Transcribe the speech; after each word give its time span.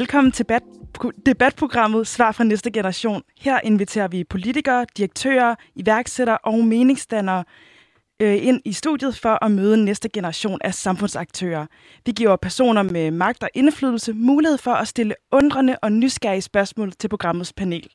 Velkommen 0.00 0.32
til 0.32 0.46
debatprogrammet 1.26 2.06
Svar 2.06 2.32
fra 2.32 2.44
næste 2.44 2.70
generation. 2.70 3.22
Her 3.38 3.60
inviterer 3.64 4.08
vi 4.08 4.24
politikere, 4.24 4.86
direktører, 4.96 5.54
iværksættere 5.74 6.38
og 6.38 6.64
meningsdannere 6.64 7.44
øh, 8.20 8.46
ind 8.46 8.60
i 8.64 8.72
studiet 8.72 9.16
for 9.16 9.44
at 9.44 9.50
møde 9.50 9.84
næste 9.84 10.08
generation 10.08 10.58
af 10.64 10.74
samfundsaktører. 10.74 11.66
Vi 12.06 12.12
giver 12.12 12.36
personer 12.36 12.82
med 12.82 13.10
magt 13.10 13.42
og 13.42 13.48
indflydelse 13.54 14.12
mulighed 14.12 14.58
for 14.58 14.70
at 14.70 14.88
stille 14.88 15.14
undrende 15.32 15.76
og 15.82 15.92
nysgerrige 15.92 16.42
spørgsmål 16.42 16.92
til 16.92 17.08
programmets 17.08 17.52
panel, 17.52 17.88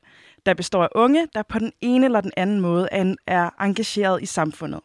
der 0.46 0.54
består 0.54 0.82
af 0.82 0.88
unge, 0.94 1.28
der 1.34 1.42
på 1.42 1.58
den 1.58 1.72
ene 1.80 2.04
eller 2.04 2.20
den 2.20 2.32
anden 2.36 2.60
måde 2.60 2.88
er 3.26 3.62
engageret 3.64 4.22
i 4.22 4.26
samfundet. 4.26 4.80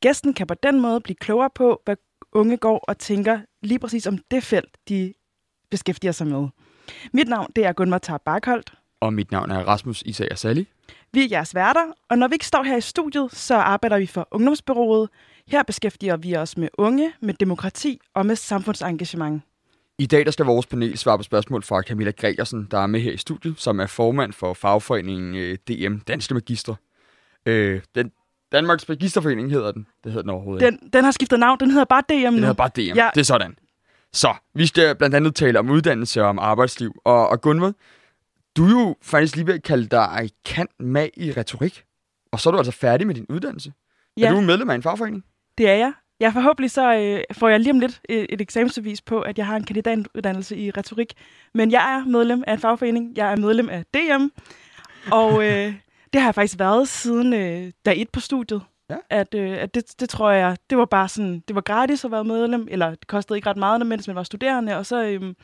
Gæsten 0.00 0.34
kan 0.34 0.46
på 0.46 0.54
den 0.54 0.80
måde 0.80 1.00
blive 1.00 1.16
klogere 1.16 1.50
på, 1.54 1.80
hvad 1.84 1.96
unge 2.32 2.56
går 2.56 2.84
og 2.88 2.98
tænker 2.98 3.40
lige 3.62 3.78
præcis 3.78 4.06
om 4.06 4.18
det 4.30 4.42
felt, 4.42 4.76
de 4.88 5.12
beskæftiger 5.70 6.12
sig 6.12 6.26
med. 6.26 6.48
Mit 7.12 7.28
navn 7.28 7.52
det 7.56 7.66
er 7.66 7.72
Gunvar 7.72 7.98
Tar 7.98 8.18
Barkholdt. 8.18 8.72
Og 9.00 9.12
mit 9.12 9.30
navn 9.32 9.50
er 9.50 9.58
Rasmus 9.58 10.02
Isager 10.06 10.34
Sally. 10.34 10.64
Vi 11.12 11.24
er 11.24 11.28
jeres 11.30 11.54
værter, 11.54 11.86
og 12.08 12.18
når 12.18 12.28
vi 12.28 12.34
ikke 12.34 12.46
står 12.46 12.62
her 12.62 12.76
i 12.76 12.80
studiet, 12.80 13.32
så 13.32 13.54
arbejder 13.54 13.98
vi 13.98 14.06
for 14.06 14.28
Ungdomsbyrået. 14.30 15.08
Her 15.48 15.62
beskæftiger 15.62 16.16
vi 16.16 16.36
os 16.36 16.56
med 16.56 16.68
unge, 16.78 17.12
med 17.20 17.34
demokrati 17.34 18.00
og 18.14 18.26
med 18.26 18.36
samfundsengagement. 18.36 19.42
I 19.98 20.06
dag 20.06 20.24
der 20.24 20.30
skal 20.30 20.44
vores 20.44 20.66
panel 20.66 20.98
svare 20.98 21.18
på 21.18 21.22
spørgsmål 21.22 21.62
fra 21.62 21.82
Camilla 21.82 22.10
Gregersen, 22.10 22.68
der 22.70 22.78
er 22.78 22.86
med 22.86 23.00
her 23.00 23.12
i 23.12 23.16
studiet, 23.16 23.54
som 23.60 23.80
er 23.80 23.86
formand 23.86 24.32
for 24.32 24.54
fagforeningen 24.54 25.34
øh, 25.34 25.58
DM, 25.68 25.96
Danske 25.96 26.34
Magister. 26.34 26.74
Øh, 27.46 27.80
den 27.94 28.12
Danmarks 28.52 28.88
Magisterforening 28.88 29.50
hedder 29.50 29.72
den. 29.72 29.86
Det 30.04 30.12
hedder 30.12 30.22
den 30.22 30.30
overhovedet 30.30 30.80
den, 30.80 30.90
den 30.92 31.04
har 31.04 31.10
skiftet 31.10 31.38
navn. 31.38 31.60
Den 31.60 31.70
hedder 31.70 31.84
bare 31.84 32.02
DM 32.08 32.14
nu. 32.14 32.26
Den 32.30 32.38
hedder 32.38 32.52
bare 32.52 32.70
DM. 32.76 32.96
Ja. 32.96 33.10
Det 33.14 33.20
er 33.20 33.24
sådan. 33.24 33.58
Så, 34.16 34.34
vi 34.54 34.66
skal 34.66 34.94
blandt 34.94 35.16
andet 35.16 35.34
tale 35.34 35.58
om 35.58 35.70
uddannelse 35.70 36.22
og 36.22 36.28
om 36.28 36.38
arbejdsliv. 36.38 36.94
Og, 37.04 37.28
og 37.28 37.40
Gunvald, 37.40 37.74
du 38.56 38.64
er 38.64 38.70
jo 38.70 38.96
faktisk 39.02 39.36
lige 39.36 39.46
ved 39.46 39.54
at 39.54 39.62
kalde 39.62 39.86
dig 39.86 40.30
kan 40.44 40.66
mag 40.80 41.10
i 41.16 41.32
retorik. 41.32 41.84
Og 42.32 42.40
så 42.40 42.48
er 42.48 42.50
du 42.50 42.58
altså 42.58 42.72
færdig 42.72 43.06
med 43.06 43.14
din 43.14 43.26
uddannelse. 43.28 43.72
Ja. 44.16 44.26
Er 44.26 44.30
du 44.32 44.40
medlem 44.40 44.70
af 44.70 44.74
en 44.74 44.82
fagforening? 44.82 45.24
Det 45.58 45.68
er 45.68 45.74
jeg. 45.74 45.92
Ja, 46.20 46.28
forhåbentlig 46.28 46.70
så 46.70 46.94
øh, 46.94 47.36
får 47.38 47.48
jeg 47.48 47.60
lige 47.60 47.70
om 47.70 47.80
lidt 47.80 48.00
et, 48.08 48.26
et 48.28 48.40
eksamensbevis 48.40 49.02
på, 49.02 49.20
at 49.20 49.38
jeg 49.38 49.46
har 49.46 49.56
en 49.56 49.64
kandidatuddannelse 49.64 50.56
i 50.56 50.70
retorik. 50.70 51.12
Men 51.54 51.70
jeg 51.70 51.94
er 51.94 52.04
medlem 52.08 52.44
af 52.46 52.52
en 52.52 52.60
fagforening. 52.60 53.16
Jeg 53.16 53.32
er 53.32 53.36
medlem 53.36 53.68
af 53.68 53.84
DM. 53.94 54.24
Og 55.12 55.44
øh, 55.44 55.74
det 56.12 56.20
har 56.20 56.28
jeg 56.28 56.34
faktisk 56.34 56.58
været 56.58 56.88
siden 56.88 57.32
øh, 57.32 57.72
dag 57.86 58.00
et 58.02 58.08
på 58.10 58.20
studiet. 58.20 58.62
Ja. 58.90 58.96
At, 59.10 59.34
øh, 59.34 59.50
at 59.50 59.74
det, 59.74 60.00
det 60.00 60.08
tror 60.08 60.30
jeg, 60.30 60.56
det 60.70 60.78
var 60.78 60.84
bare 60.84 61.08
sådan, 61.08 61.42
det 61.48 61.54
var 61.54 61.60
gratis 61.60 62.04
at 62.04 62.10
være 62.10 62.24
medlem, 62.24 62.68
eller 62.70 62.90
det 62.90 63.06
kostede 63.06 63.38
ikke 63.38 63.50
ret 63.50 63.56
meget, 63.56 63.86
mens 63.86 64.06
man 64.06 64.16
var 64.16 64.22
studerende, 64.22 64.76
og 64.76 64.86
så, 64.86 65.04
øh, 65.04 65.34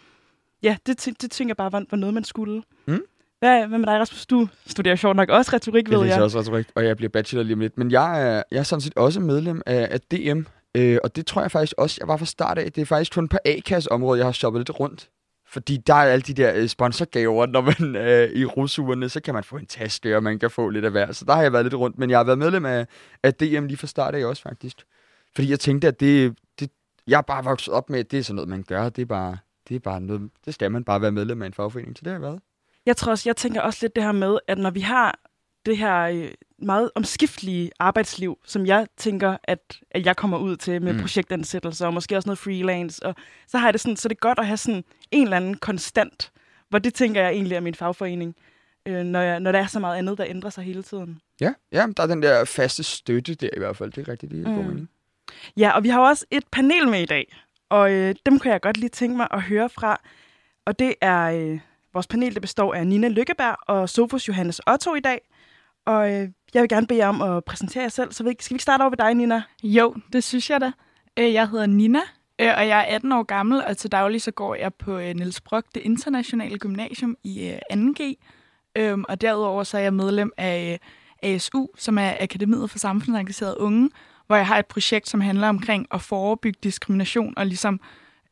ja, 0.62 0.76
det, 0.86 1.04
det 1.22 1.30
tænker 1.30 1.50
jeg 1.50 1.56
bare 1.56 1.72
var, 1.72 1.84
var 1.90 1.98
noget, 1.98 2.14
man 2.14 2.24
skulle. 2.24 2.62
Mm. 2.86 3.02
Hvad, 3.38 3.66
hvad 3.66 3.78
med 3.78 3.86
dig, 3.86 3.98
Rasmus? 4.00 4.26
Du 4.26 4.48
studerer 4.66 4.96
sjovt 4.96 5.16
nok 5.16 5.28
også 5.28 5.50
retorik, 5.52 5.90
ved 5.90 5.98
jeg. 5.98 6.08
Jeg 6.08 6.22
også 6.22 6.38
retorik, 6.38 6.66
og 6.74 6.84
jeg 6.84 6.96
bliver 6.96 7.10
bachelor 7.10 7.42
lige 7.42 7.54
om 7.54 7.60
lidt. 7.60 7.78
Men 7.78 7.90
jeg 7.90 8.28
er, 8.28 8.42
jeg 8.50 8.58
er 8.58 8.62
sådan 8.62 8.80
set 8.80 8.96
også 8.96 9.20
medlem 9.20 9.62
af, 9.66 9.88
af 9.90 10.00
DM, 10.00 10.40
øh, 10.74 10.98
og 11.04 11.16
det 11.16 11.26
tror 11.26 11.42
jeg 11.42 11.50
faktisk 11.50 11.74
også, 11.78 11.96
jeg 12.00 12.08
var 12.08 12.16
fra 12.16 12.24
start 12.26 12.58
af. 12.58 12.72
Det 12.72 12.80
er 12.80 12.86
faktisk 12.86 13.14
kun 13.14 13.28
på 13.28 13.38
A-kasse-området, 13.44 14.18
jeg 14.18 14.26
har 14.26 14.32
shoppet 14.32 14.60
lidt 14.60 14.80
rundt. 14.80 15.08
Fordi 15.52 15.76
der 15.76 15.94
er 15.94 16.12
alle 16.12 16.22
de 16.22 16.34
der 16.34 16.54
øh, 16.54 16.68
sponsorgaver, 16.68 17.46
når 17.46 17.60
man 17.60 17.96
er 17.96 18.22
øh, 18.24 18.30
i 18.30 18.44
rusugerne, 18.44 19.08
så 19.08 19.20
kan 19.20 19.34
man 19.34 19.44
få 19.44 19.56
en 19.56 19.66
taske, 19.66 20.16
og 20.16 20.22
man 20.22 20.38
kan 20.38 20.50
få 20.50 20.68
lidt 20.68 20.84
af 20.84 20.90
hver. 20.90 21.12
Så 21.12 21.24
der 21.24 21.32
har 21.34 21.42
jeg 21.42 21.52
været 21.52 21.64
lidt 21.64 21.74
rundt, 21.74 21.98
men 21.98 22.10
jeg 22.10 22.18
har 22.18 22.24
været 22.24 22.38
medlem 22.38 22.66
af, 22.66 22.86
af 23.22 23.34
DM 23.34 23.66
lige 23.66 23.76
fra 23.76 23.86
start 23.86 24.14
af 24.14 24.24
også, 24.24 24.42
faktisk. 24.42 24.76
Fordi 25.34 25.50
jeg 25.50 25.60
tænkte, 25.60 25.88
at 25.88 26.00
det, 26.00 26.38
det, 26.60 26.70
jeg 27.06 27.18
er 27.18 27.22
bare 27.22 27.44
vokset 27.44 27.74
op 27.74 27.90
med, 27.90 28.00
at 28.00 28.10
det 28.10 28.18
er 28.18 28.22
sådan 28.22 28.34
noget, 28.34 28.48
man 28.48 28.62
gør. 28.62 28.88
Det 28.88 29.02
er 29.02 29.06
bare, 29.06 29.36
det 29.68 29.74
er 29.74 29.80
bare 29.80 30.00
noget, 30.00 30.30
det 30.44 30.54
skal 30.54 30.72
man 30.72 30.84
bare 30.84 31.00
være 31.02 31.12
medlem 31.12 31.42
af 31.42 31.46
en 31.46 31.52
fagforening. 31.52 31.96
Så 31.96 32.00
det 32.04 32.06
har 32.06 32.14
jeg 32.14 32.22
været. 32.22 32.40
Jeg 32.86 32.96
tror 32.96 33.10
også, 33.10 33.28
jeg 33.28 33.36
tænker 33.36 33.60
også 33.60 33.78
lidt 33.82 33.94
det 33.94 34.04
her 34.04 34.12
med, 34.12 34.38
at 34.48 34.58
når 34.58 34.70
vi 34.70 34.80
har 34.80 35.18
det 35.66 35.78
her 35.78 36.00
øh, 36.02 36.30
meget 36.58 36.90
omskiftelige 36.94 37.70
arbejdsliv, 37.78 38.38
som 38.44 38.66
jeg 38.66 38.86
tænker, 38.96 39.36
at, 39.44 39.80
at 39.90 40.06
jeg 40.06 40.16
kommer 40.16 40.38
ud 40.38 40.56
til 40.56 40.82
med 40.82 40.92
mm. 40.92 41.00
projektansættelser 41.00 41.86
og 41.86 41.94
måske 41.94 42.16
også 42.16 42.28
noget 42.28 42.38
freelance. 42.38 43.06
Og 43.06 43.14
så 43.46 43.58
har 43.58 43.66
jeg 43.66 43.72
det 43.72 43.80
sådan, 43.80 43.96
så 43.96 44.08
det 44.08 44.14
er 44.14 44.20
godt 44.20 44.38
at 44.38 44.46
have 44.46 44.56
sådan 44.56 44.84
en 45.10 45.22
eller 45.22 45.36
anden 45.36 45.54
konstant, 45.54 46.32
hvor 46.68 46.78
det 46.78 46.94
tænker 46.94 47.22
jeg 47.22 47.32
egentlig 47.32 47.56
er 47.56 47.60
min 47.60 47.74
fagforening, 47.74 48.36
øh, 48.86 49.02
når, 49.04 49.20
jeg, 49.20 49.40
når 49.40 49.52
der 49.52 49.58
er 49.58 49.66
så 49.66 49.80
meget 49.80 49.98
andet, 49.98 50.18
der 50.18 50.24
ændrer 50.28 50.50
sig 50.50 50.64
hele 50.64 50.82
tiden. 50.82 51.20
Ja, 51.40 51.52
ja, 51.72 51.86
der 51.96 52.02
er 52.02 52.06
den 52.06 52.22
der 52.22 52.44
faste 52.44 52.82
støtte 52.82 53.34
der 53.34 53.50
i 53.56 53.58
hvert 53.58 53.76
fald. 53.76 53.92
Det 53.92 54.08
er 54.08 54.12
rigtigt, 54.12 54.32
det 54.32 54.46
er 54.46 54.62
mm. 54.62 54.88
Ja, 55.56 55.70
og 55.70 55.82
vi 55.82 55.88
har 55.88 56.00
også 56.00 56.26
et 56.30 56.44
panel 56.52 56.88
med 56.88 57.00
i 57.00 57.06
dag, 57.06 57.36
og 57.70 57.92
øh, 57.92 58.14
dem 58.26 58.38
kan 58.38 58.52
jeg 58.52 58.60
godt 58.60 58.76
lige 58.76 58.90
tænke 58.90 59.16
mig 59.16 59.28
at 59.30 59.42
høre 59.42 59.68
fra. 59.68 60.00
Og 60.66 60.78
det 60.78 60.94
er 61.00 61.22
øh, 61.22 61.60
vores 61.92 62.06
panel, 62.06 62.34
der 62.34 62.40
består 62.40 62.74
af 62.74 62.86
Nina 62.86 63.08
Lykkeberg 63.08 63.56
og 63.66 63.88
Sofus 63.88 64.28
Johannes 64.28 64.60
Otto 64.66 64.94
i 64.94 65.00
dag. 65.00 65.20
Og 65.86 66.12
øh, 66.12 66.28
jeg 66.54 66.62
vil 66.62 66.68
gerne 66.68 66.86
bede 66.86 66.98
jer 66.98 67.08
om 67.08 67.22
at 67.22 67.44
præsentere 67.44 67.82
jer 67.82 67.88
selv. 67.88 68.12
Så 68.12 68.16
skal 68.16 68.50
vi 68.50 68.54
ikke 68.54 68.62
starte 68.62 68.82
over 68.82 68.90
ved 68.90 68.98
dig, 68.98 69.14
Nina? 69.14 69.42
Jo, 69.62 69.94
det 70.12 70.24
synes 70.24 70.50
jeg 70.50 70.60
da. 70.60 70.72
Øh, 71.18 71.32
jeg 71.32 71.48
hedder 71.48 71.66
Nina, 71.66 72.00
øh, 72.38 72.52
og 72.56 72.68
jeg 72.68 72.78
er 72.78 72.94
18 72.94 73.12
år 73.12 73.22
gammel, 73.22 73.64
og 73.64 73.76
til 73.76 73.92
daglig 73.92 74.22
så 74.22 74.30
går 74.30 74.54
jeg 74.54 74.74
på 74.74 74.98
øh, 74.98 75.14
Niels 75.14 75.40
Brock, 75.40 75.66
det 75.74 75.80
internationale 75.80 76.58
gymnasium 76.58 77.16
i 77.24 77.58
2G. 77.72 78.14
Øhm, 78.76 79.04
og 79.08 79.20
derudover 79.20 79.64
så 79.64 79.78
er 79.78 79.82
jeg 79.82 79.94
medlem 79.94 80.32
af 80.36 80.80
ASU, 81.22 81.66
som 81.78 81.98
er 81.98 82.12
Akademiet 82.20 82.70
for 82.70 82.78
Samfundsengagerede 82.78 83.60
Unge, 83.60 83.90
hvor 84.26 84.36
jeg 84.36 84.46
har 84.46 84.58
et 84.58 84.66
projekt, 84.66 85.08
som 85.08 85.20
handler 85.20 85.48
omkring 85.48 85.86
at 85.90 86.02
forebygge 86.02 86.58
diskrimination 86.62 87.34
og 87.36 87.46
ligesom 87.46 87.80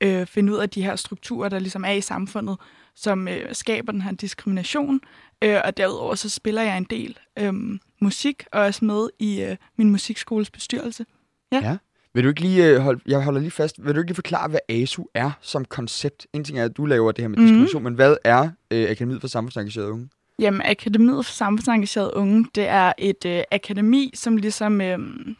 øh, 0.00 0.27
finde 0.27 0.53
ud 0.53 0.59
af 0.59 0.71
de 0.71 0.82
her 0.82 0.97
strukturer, 0.97 1.49
der 1.49 1.59
ligesom 1.59 1.84
er 1.84 1.93
i 1.93 2.00
samfundet, 2.00 2.56
som 2.94 3.28
øh, 3.28 3.55
skaber 3.55 3.93
den 3.93 4.03
her 4.03 4.12
diskrimination. 4.12 5.00
Øh, 5.44 5.60
og 5.64 5.76
derudover 5.76 6.14
så 6.14 6.28
spiller 6.28 6.62
jeg 6.62 6.76
en 6.76 6.86
del 6.90 7.18
øh, 7.38 7.54
musik, 8.00 8.44
og 8.52 8.60
er 8.60 8.64
også 8.64 8.84
med 8.84 9.08
i 9.18 9.42
øh, 9.42 9.56
min 9.78 9.90
musikskoles 9.90 10.50
bestyrelse. 10.50 11.06
Ja. 11.52 11.60
ja. 11.62 11.76
Vil 12.14 12.24
du 12.24 12.28
ikke 12.28 12.40
lige 12.40 12.66
øh, 12.66 12.78
holde, 12.78 13.00
jeg 13.06 13.24
holder 13.24 13.40
lige 13.40 13.50
fast, 13.50 13.84
vil 13.84 13.94
du 13.94 14.00
ikke 14.00 14.08
lige 14.08 14.14
forklare, 14.14 14.48
hvad 14.48 14.60
ASU 14.68 15.04
er 15.14 15.30
som 15.40 15.64
koncept? 15.64 16.26
En 16.32 16.44
ting 16.44 16.58
er, 16.58 16.64
at 16.64 16.76
du 16.76 16.86
laver 16.86 17.12
det 17.12 17.22
her 17.22 17.28
med 17.28 17.38
mm. 17.38 17.44
diskrimination, 17.44 17.82
men 17.82 17.94
hvad 17.94 18.16
er 18.24 18.48
øh, 18.70 18.90
Akademiet 18.90 19.20
for 19.20 19.28
Samfundsengagerede 19.28 19.92
Unge? 19.92 20.08
Jamen, 20.38 20.62
Akademiet 20.64 21.26
for 21.26 21.32
Samfundsengagerede 21.32 22.16
Unge, 22.16 22.46
det 22.54 22.68
er 22.68 22.92
et 22.98 23.24
øh, 23.26 23.42
akademi, 23.52 24.10
som 24.14 24.36
ligesom 24.36 24.80
øh, 24.80 24.98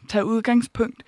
tager 0.09 0.23
udgangspunkt 0.23 1.03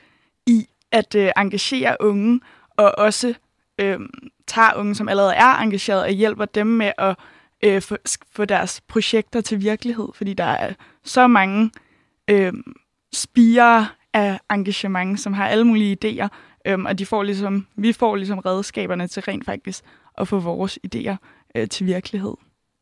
i 0.47 0.65
at 0.91 1.15
øh, 1.15 1.31
engagere 1.37 1.97
unge, 1.99 2.41
og 2.77 2.97
også 2.97 3.33
øh, 3.79 3.99
tager 4.47 4.75
unge, 4.75 4.95
som 4.95 5.09
allerede 5.09 5.33
er 5.33 5.57
engageret, 5.57 6.03
og 6.03 6.09
hjælper 6.09 6.45
dem 6.45 6.67
med 6.67 6.91
at 6.97 7.15
øh, 7.63 7.81
få, 7.81 7.97
få 8.31 8.46
deres 8.46 8.81
projekter 8.81 9.41
til 9.41 9.62
virkelighed, 9.62 10.07
fordi 10.16 10.34
der 10.34 10.44
er 10.44 10.74
så 11.03 11.28
mange 11.28 11.72
øh, 12.29 12.53
spire 13.13 13.88
af 14.13 14.40
engagement, 14.51 15.19
som 15.19 15.34
har 15.34 15.47
alle 15.47 15.63
mulige 15.63 15.97
idéer, 16.06 16.28
øh, 16.66 16.79
og 16.79 17.00
de 17.00 17.06
får 17.06 17.23
ligesom, 17.23 17.68
vi 17.75 17.94
får 17.94 18.16
ligesom 18.16 18.40
redskaberne 18.40 19.07
til 19.07 19.23
rent 19.23 19.46
faktisk 19.46 19.84
at 20.18 20.28
få 20.28 20.40
vores 20.40 20.79
idéer 20.88 21.16
øh, 21.56 21.68
til 21.68 21.85
virkelighed. 21.85 22.34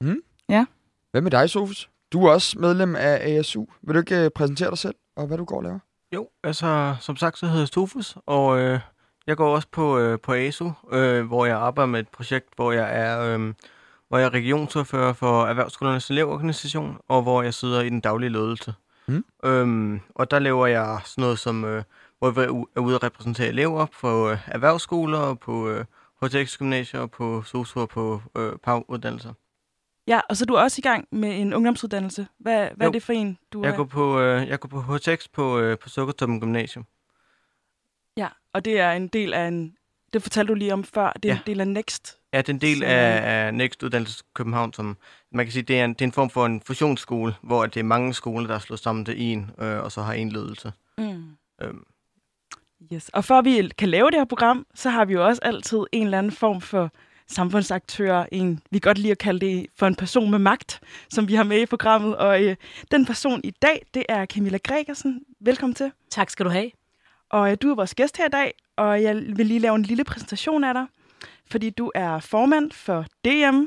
Mm. 0.01 0.21
Ja. 0.49 0.65
Hvad 1.11 1.21
med 1.21 1.31
dig, 1.31 1.49
Sofus? 1.49 1.89
Du 2.13 2.25
er 2.25 2.31
også 2.31 2.59
medlem 2.59 2.95
af 2.95 3.37
ASU. 3.37 3.65
Vil 3.81 3.95
du 3.95 3.99
ikke 3.99 4.23
øh, 4.25 4.29
præsentere 4.35 4.69
dig 4.69 4.77
selv, 4.77 4.95
og 5.15 5.27
hvad 5.27 5.37
du 5.37 5.45
går 5.45 5.57
og 5.57 5.63
laver? 5.63 5.79
Jo, 6.15 6.27
altså 6.43 6.95
som 6.99 7.15
sagt, 7.15 7.37
så 7.37 7.45
hedder 7.45 7.61
jeg 7.61 7.67
Sofus, 7.67 8.17
og 8.25 8.59
øh, 8.59 8.79
jeg 9.27 9.37
går 9.37 9.55
også 9.55 9.67
på, 9.71 9.99
øh, 9.99 10.19
på 10.19 10.33
ASU, 10.33 10.71
øh, 10.91 11.25
hvor 11.25 11.45
jeg 11.45 11.57
arbejder 11.57 11.87
med 11.87 11.99
et 11.99 12.07
projekt, 12.07 12.47
hvor 12.55 12.71
jeg 12.71 12.99
er, 12.99 13.19
øh, 13.19 13.53
hvor 14.11 14.17
jeg 14.17 14.25
er 14.25 14.33
regionsordfører 14.33 15.13
for 15.13 15.45
Erhvervsskolernes 15.45 16.09
elevorganisation, 16.09 16.97
og 17.07 17.21
hvor 17.21 17.41
jeg 17.41 17.53
sidder 17.53 17.81
i 17.81 17.89
den 17.89 17.99
daglige 17.99 18.29
ledelse. 18.29 18.73
Mm. 19.07 19.25
Øhm, 19.43 19.99
og 20.15 20.31
der 20.31 20.39
laver 20.39 20.67
jeg 20.67 20.99
sådan 21.05 21.21
noget 21.21 21.39
som, 21.39 21.65
øh, 21.65 21.83
hvor 22.19 22.41
jeg 22.41 22.49
er 22.75 22.81
ude 22.81 22.95
at 22.95 23.03
repræsentere 23.03 23.47
elever 23.47 23.85
på 24.01 24.29
øh, 24.29 24.37
erhvervsskoler, 24.47 25.33
på 25.33 25.69
øh, 25.69 25.85
HTX-gymnasier, 26.23 26.99
og 26.99 27.11
på 27.11 27.43
SOSU 27.43 27.79
og 27.79 27.89
på 27.89 28.21
øh, 28.37 28.53
PAV-uddannelser. 28.63 29.33
Ja, 30.07 30.19
og 30.29 30.37
så 30.37 30.43
er 30.43 30.47
du 30.47 30.57
også 30.57 30.75
i 30.79 30.81
gang 30.81 31.07
med 31.11 31.41
en 31.41 31.53
ungdomsuddannelse. 31.53 32.27
Hvad, 32.37 32.69
hvad 32.75 32.87
er 32.87 32.91
det 32.91 33.03
for 33.03 33.13
en, 33.13 33.37
du 33.53 33.63
jeg 33.63 33.71
er? 33.71 33.75
Går 33.75 33.83
på, 33.83 34.19
øh, 34.19 34.47
jeg 34.47 34.59
går 34.59 34.69
på 34.69 34.81
HTX 34.81 35.27
på, 35.33 35.59
øh, 35.59 35.77
på 35.77 35.89
Sukkertoppen 35.89 36.39
Gymnasium. 36.39 36.85
Ja, 38.17 38.27
og 38.53 38.65
det 38.65 38.79
er 38.79 38.91
en 38.91 39.07
del 39.07 39.33
af 39.33 39.47
en... 39.47 39.75
Det 40.13 40.21
fortalte 40.21 40.49
du 40.49 40.53
lige 40.53 40.73
om 40.73 40.83
før. 40.83 41.11
Det 41.23 41.31
er 41.31 41.33
ja. 41.33 41.39
en 41.39 41.43
del 41.45 41.59
af 41.59 41.67
Next. 41.67 42.17
Ja, 42.33 42.37
det 42.37 42.49
er 42.49 42.53
en 42.53 42.61
del 42.61 42.83
af, 42.83 43.21
af 43.23 43.53
Next 43.53 43.83
Uddannelses 43.83 44.23
København, 44.33 44.73
som 44.73 44.97
man 45.31 45.45
kan 45.45 45.53
sige, 45.53 45.63
det 45.63 45.79
er, 45.79 45.85
en, 45.85 45.93
det 45.93 46.01
er 46.01 46.05
en 46.05 46.11
form 46.11 46.29
for 46.29 46.45
en 46.45 46.61
fusionsskole, 46.61 47.35
hvor 47.41 47.65
det 47.65 47.79
er 47.79 47.83
mange 47.83 48.13
skoler, 48.13 48.47
der 48.47 48.55
er 48.55 48.59
slået 48.59 48.79
sammen 48.79 49.05
til 49.05 49.21
en, 49.21 49.51
øh, 49.59 49.83
og 49.83 49.91
så 49.91 50.01
har 50.01 50.13
en 50.13 50.29
ledelse. 50.29 50.73
Mm. 50.97 51.23
Øhm. 51.61 51.83
Yes. 52.93 53.09
Og 53.09 53.25
for 53.25 53.35
at 53.35 53.45
vi 53.45 53.69
kan 53.77 53.89
lave 53.89 54.11
det 54.11 54.19
her 54.19 54.25
program, 54.25 54.65
så 54.75 54.89
har 54.89 55.05
vi 55.05 55.13
jo 55.13 55.25
også 55.25 55.41
altid 55.43 55.79
en 55.91 56.03
eller 56.03 56.17
anden 56.17 56.31
form 56.31 56.61
for 56.61 56.91
samfundsaktør, 57.27 58.25
en, 58.31 58.61
vi 58.71 58.79
godt 58.79 58.97
lide 58.97 59.11
at 59.11 59.17
kalde 59.17 59.45
det 59.45 59.65
for 59.77 59.87
en 59.87 59.95
person 59.95 60.31
med 60.31 60.39
magt, 60.39 60.79
som 61.09 61.27
vi 61.27 61.35
har 61.35 61.43
med 61.43 61.61
i 61.61 61.65
programmet. 61.65 62.17
Og 62.17 62.43
øh, 62.43 62.55
den 62.91 63.05
person 63.05 63.41
i 63.43 63.51
dag, 63.51 63.85
det 63.93 64.05
er 64.09 64.25
Camilla 64.25 64.57
Gregersen. 64.63 65.23
Velkommen 65.39 65.75
til. 65.75 65.91
Tak 66.09 66.29
skal 66.29 66.45
du 66.45 66.49
have. 66.49 66.71
Og 67.29 67.51
øh, 67.51 67.57
du 67.61 67.71
er 67.71 67.75
vores 67.75 67.95
gæst 67.95 68.17
her 68.17 68.25
i 68.25 68.29
dag, 68.29 68.53
og 68.81 69.03
jeg 69.03 69.15
vil 69.15 69.45
lige 69.45 69.59
lave 69.59 69.75
en 69.75 69.83
lille 69.83 70.03
præsentation 70.03 70.63
af 70.63 70.73
dig. 70.73 70.85
fordi 71.51 71.69
du 71.69 71.91
er 71.95 72.19
formand 72.19 72.71
for 72.71 73.05
DM, 73.25 73.65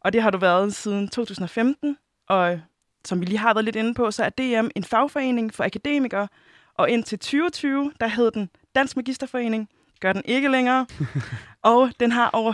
og 0.00 0.12
det 0.12 0.22
har 0.22 0.30
du 0.30 0.38
været 0.38 0.74
siden 0.74 1.08
2015. 1.08 1.96
Og 2.28 2.60
som 3.04 3.20
vi 3.20 3.24
lige 3.24 3.38
har 3.38 3.54
været 3.54 3.64
lidt 3.64 3.76
inde 3.76 3.94
på, 3.94 4.10
så 4.10 4.24
er 4.24 4.28
DM 4.28 4.68
en 4.74 4.84
fagforening 4.84 5.54
for 5.54 5.64
akademikere, 5.64 6.28
og 6.74 6.90
indtil 6.90 7.18
2020, 7.18 7.92
der 8.00 8.06
hed 8.06 8.30
den 8.30 8.50
Dansk 8.74 8.96
Magisterforening, 8.96 9.68
gør 10.00 10.12
den 10.12 10.22
ikke 10.24 10.48
længere, 10.48 10.86
og 11.62 11.90
den 12.00 12.12
har 12.12 12.30
over 12.30 12.52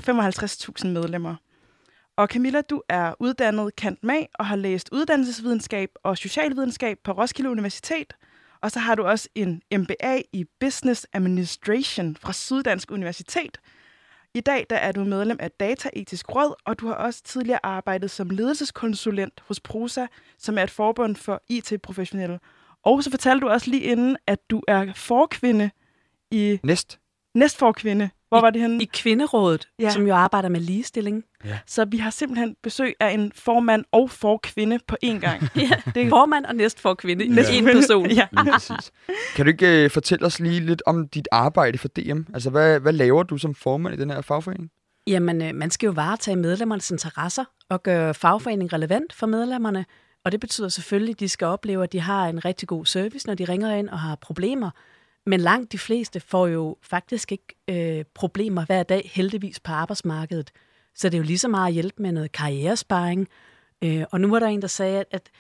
55.000 0.84 0.86
medlemmer. 0.86 1.34
Og 2.16 2.28
Camilla, 2.28 2.60
du 2.60 2.82
er 2.88 3.14
uddannet 3.20 3.76
kant 3.76 4.04
mag 4.04 4.28
og 4.34 4.46
har 4.46 4.56
læst 4.56 4.88
uddannelsesvidenskab 4.92 5.90
og 6.02 6.18
socialvidenskab 6.18 6.98
på 7.04 7.12
Roskilde 7.12 7.50
Universitet. 7.50 8.12
Og 8.60 8.70
så 8.70 8.78
har 8.78 8.94
du 8.94 9.02
også 9.02 9.28
en 9.34 9.62
MBA 9.72 10.22
i 10.32 10.44
Business 10.60 11.06
Administration 11.12 12.16
fra 12.16 12.32
Syddansk 12.32 12.90
Universitet. 12.90 13.60
I 14.34 14.40
dag 14.40 14.66
der 14.70 14.76
er 14.76 14.92
du 14.92 15.04
medlem 15.04 15.36
af 15.40 15.50
Dataetisk 15.50 16.34
Råd, 16.34 16.54
og 16.64 16.80
du 16.80 16.86
har 16.86 16.94
også 16.94 17.22
tidligere 17.22 17.60
arbejdet 17.62 18.10
som 18.10 18.30
ledelseskonsulent 18.30 19.42
hos 19.48 19.60
Prosa, 19.60 20.06
som 20.38 20.58
er 20.58 20.62
et 20.62 20.70
forbund 20.70 21.16
for 21.16 21.42
IT-professionelle. 21.48 22.40
Og 22.82 23.04
så 23.04 23.10
fortalte 23.10 23.40
du 23.40 23.48
også 23.48 23.70
lige 23.70 23.82
inden, 23.82 24.16
at 24.26 24.50
du 24.50 24.62
er 24.68 24.92
forkvinde 24.94 25.70
i... 26.30 26.60
Næst. 26.62 26.98
Næstforkvinde. 27.34 28.10
Hvor 28.36 28.46
var 28.46 28.50
det 28.50 28.60
henne? 28.62 28.82
I 28.82 28.90
Kvinderådet, 28.92 29.68
Ja. 29.78 29.84
ja. 29.84 29.90
som 29.90 30.06
jo 30.06 30.14
arbejder 30.14 30.48
med 30.48 30.60
ligestilling. 30.60 31.24
Så 31.66 31.84
vi 31.84 31.96
har 31.96 32.10
simpelthen 32.10 32.56
besøg 32.62 32.94
af 33.00 33.10
en 33.10 33.32
formand 33.34 33.84
og 33.92 34.10
forkvinde 34.10 34.78
på 34.88 34.96
én 35.04 35.18
gang. 35.18 35.42
Ja. 35.56 35.70
Det- 35.94 36.08
Formand 36.08 36.44
og 36.44 36.54
næstforkvinde 36.54 37.24
i 37.24 37.28
Næstforkvinde. 37.28 37.70
en 37.70 37.76
person. 37.76 38.10
ja. 38.10 38.26
Kan 39.36 39.44
du 39.46 39.50
ikke 39.50 39.84
øh, 39.84 39.90
fortælle 39.90 40.26
os 40.26 40.40
lige 40.40 40.60
lidt 40.60 40.82
om 40.86 41.08
dit 41.08 41.28
arbejde 41.32 41.78
for 41.78 41.88
DM? 41.88 42.20
Altså, 42.34 42.50
hvad, 42.50 42.80
hvad 42.80 42.92
laver 42.92 43.22
du 43.22 43.38
som 43.38 43.54
formand 43.54 43.94
i 43.94 43.98
den 43.98 44.10
her 44.10 44.20
fagforening? 44.20 44.70
Jamen, 45.06 45.42
øh, 45.42 45.54
man 45.54 45.70
skal 45.70 45.86
jo 45.86 45.92
varetage 45.92 46.36
medlemmernes 46.36 46.90
interesser 46.90 47.44
og 47.70 47.82
gøre 47.82 48.14
fagforeningen 48.14 48.72
relevant 48.72 49.12
for 49.12 49.26
medlemmerne. 49.26 49.84
Og 50.24 50.32
det 50.32 50.40
betyder 50.40 50.68
selvfølgelig, 50.68 51.12
at 51.12 51.20
de 51.20 51.28
skal 51.28 51.46
opleve, 51.46 51.82
at 51.82 51.92
de 51.92 52.00
har 52.00 52.26
en 52.28 52.44
rigtig 52.44 52.68
god 52.68 52.86
service, 52.86 53.26
når 53.26 53.34
de 53.34 53.44
ringer 53.44 53.74
ind 53.74 53.88
og 53.88 53.98
har 53.98 54.14
problemer. 54.14 54.70
Men 55.26 55.40
langt 55.40 55.72
de 55.72 55.78
fleste 55.78 56.20
får 56.20 56.46
jo 56.46 56.76
faktisk 56.82 57.32
ikke 57.32 57.54
øh, 57.68 58.04
problemer 58.14 58.64
hver 58.64 58.82
dag, 58.82 59.10
heldigvis 59.14 59.60
på 59.60 59.72
arbejdsmarkedet. 59.72 60.50
Så 60.94 61.08
det 61.08 61.14
er 61.14 61.18
jo 61.18 61.24
lige 61.24 61.38
så 61.38 61.48
meget 61.48 61.66
at 61.66 61.74
hjælpe 61.74 62.02
med 62.02 62.12
noget 62.12 62.32
karrieresparing. 62.32 63.28
Øh, 63.84 64.04
og 64.10 64.20
nu 64.20 64.30
var 64.30 64.38
der 64.38 64.46
en, 64.46 64.62
der 64.62 64.68
sagde, 64.68 65.00
at, 65.00 65.06
at 65.12 65.30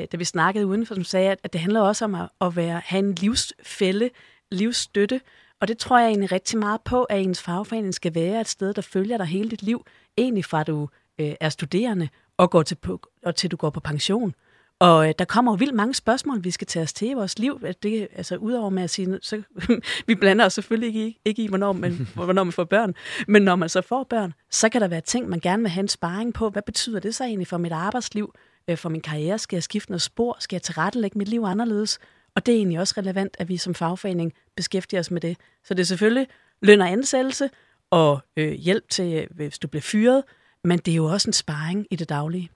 øh, 0.00 0.06
da 0.12 0.16
vi 0.16 0.24
snakkede 0.24 0.66
udenfor, 0.66 0.94
som 0.94 1.04
sagde, 1.04 1.30
at, 1.30 1.38
at 1.42 1.52
det 1.52 1.60
handler 1.60 1.80
også 1.80 2.04
om 2.04 2.14
at, 2.14 2.28
at 2.40 2.56
være, 2.56 2.80
have 2.84 2.98
en 2.98 3.14
livsfælde, 3.14 4.10
livsstøtte. 4.50 5.20
Og 5.60 5.68
det 5.68 5.78
tror 5.78 5.98
jeg 5.98 6.08
egentlig 6.08 6.32
rigtig 6.32 6.58
meget 6.58 6.80
på, 6.80 7.04
at 7.04 7.20
ens 7.20 7.42
fagforening 7.42 7.94
skal 7.94 8.14
være 8.14 8.40
et 8.40 8.48
sted, 8.48 8.74
der 8.74 8.82
følger 8.82 9.16
dig 9.16 9.26
hele 9.26 9.50
dit 9.50 9.62
liv. 9.62 9.86
Egentlig 10.18 10.44
fra 10.44 10.62
du 10.62 10.88
øh, 11.20 11.34
er 11.40 11.48
studerende 11.48 12.08
og, 12.36 12.50
går 12.50 12.62
til, 12.62 12.76
og 13.24 13.36
til 13.36 13.50
du 13.50 13.56
går 13.56 13.70
på 13.70 13.80
pension. 13.80 14.34
Og 14.78 15.08
øh, 15.08 15.14
der 15.18 15.24
kommer 15.24 15.52
jo 15.52 15.56
vildt 15.56 15.74
mange 15.74 15.94
spørgsmål, 15.94 16.44
vi 16.44 16.50
skal 16.50 16.66
tage 16.66 16.82
os 16.82 16.92
til 16.92 17.10
i 17.10 17.12
vores 17.12 17.38
liv. 17.38 17.60
At 17.64 17.82
Det, 17.82 18.08
altså 18.12 18.36
udover 18.36 18.70
med 18.70 18.82
at 18.82 18.90
sige, 18.90 19.18
så, 19.22 19.42
vi 20.06 20.14
blander 20.14 20.44
os 20.44 20.52
selvfølgelig 20.52 20.86
ikke 20.86 21.06
i, 21.06 21.18
ikke 21.24 21.42
i 21.42 21.48
hvornår, 21.48 21.72
man, 21.72 21.92
hvornår 22.14 22.44
man 22.44 22.52
får 22.52 22.64
børn. 22.64 22.94
Men 23.28 23.42
når 23.42 23.56
man 23.56 23.68
så 23.68 23.80
får 23.80 24.04
børn, 24.04 24.32
så 24.50 24.68
kan 24.68 24.80
der 24.80 24.88
være 24.88 25.00
ting, 25.00 25.28
man 25.28 25.40
gerne 25.40 25.62
vil 25.62 25.70
have 25.70 25.82
en 25.82 25.88
sparring 25.88 26.34
på. 26.34 26.50
Hvad 26.50 26.62
betyder 26.62 27.00
det 27.00 27.14
så 27.14 27.24
egentlig 27.24 27.46
for 27.46 27.58
mit 27.58 27.72
arbejdsliv, 27.72 28.34
øh, 28.68 28.76
for 28.76 28.88
min 28.88 29.00
karriere? 29.00 29.38
Skal 29.38 29.56
jeg 29.56 29.62
skifte 29.62 29.90
noget 29.90 30.02
spor? 30.02 30.36
Skal 30.40 30.56
jeg 30.56 30.62
tilrettelægge 30.62 31.18
mit 31.18 31.28
liv 31.28 31.42
anderledes? 31.42 31.98
Og 32.34 32.46
det 32.46 32.52
er 32.52 32.56
egentlig 32.56 32.80
også 32.80 32.94
relevant, 32.98 33.36
at 33.38 33.48
vi 33.48 33.56
som 33.56 33.74
fagforening 33.74 34.32
beskæftiger 34.56 35.00
os 35.00 35.10
med 35.10 35.20
det. 35.20 35.36
Så 35.64 35.74
det 35.74 35.80
er 35.80 35.86
selvfølgelig 35.86 36.28
løn 36.62 36.80
og 36.80 36.90
ansættelse 36.90 37.50
og 37.90 38.20
øh, 38.36 38.52
hjælp 38.52 38.88
til, 38.88 39.14
øh, 39.14 39.26
hvis 39.30 39.58
du 39.58 39.68
bliver 39.68 39.82
fyret, 39.82 40.24
men 40.64 40.78
det 40.78 40.92
er 40.92 40.96
jo 40.96 41.04
også 41.04 41.28
en 41.28 41.32
sparring 41.32 41.86
i 41.90 41.96
det 41.96 42.08
daglige. 42.08 42.50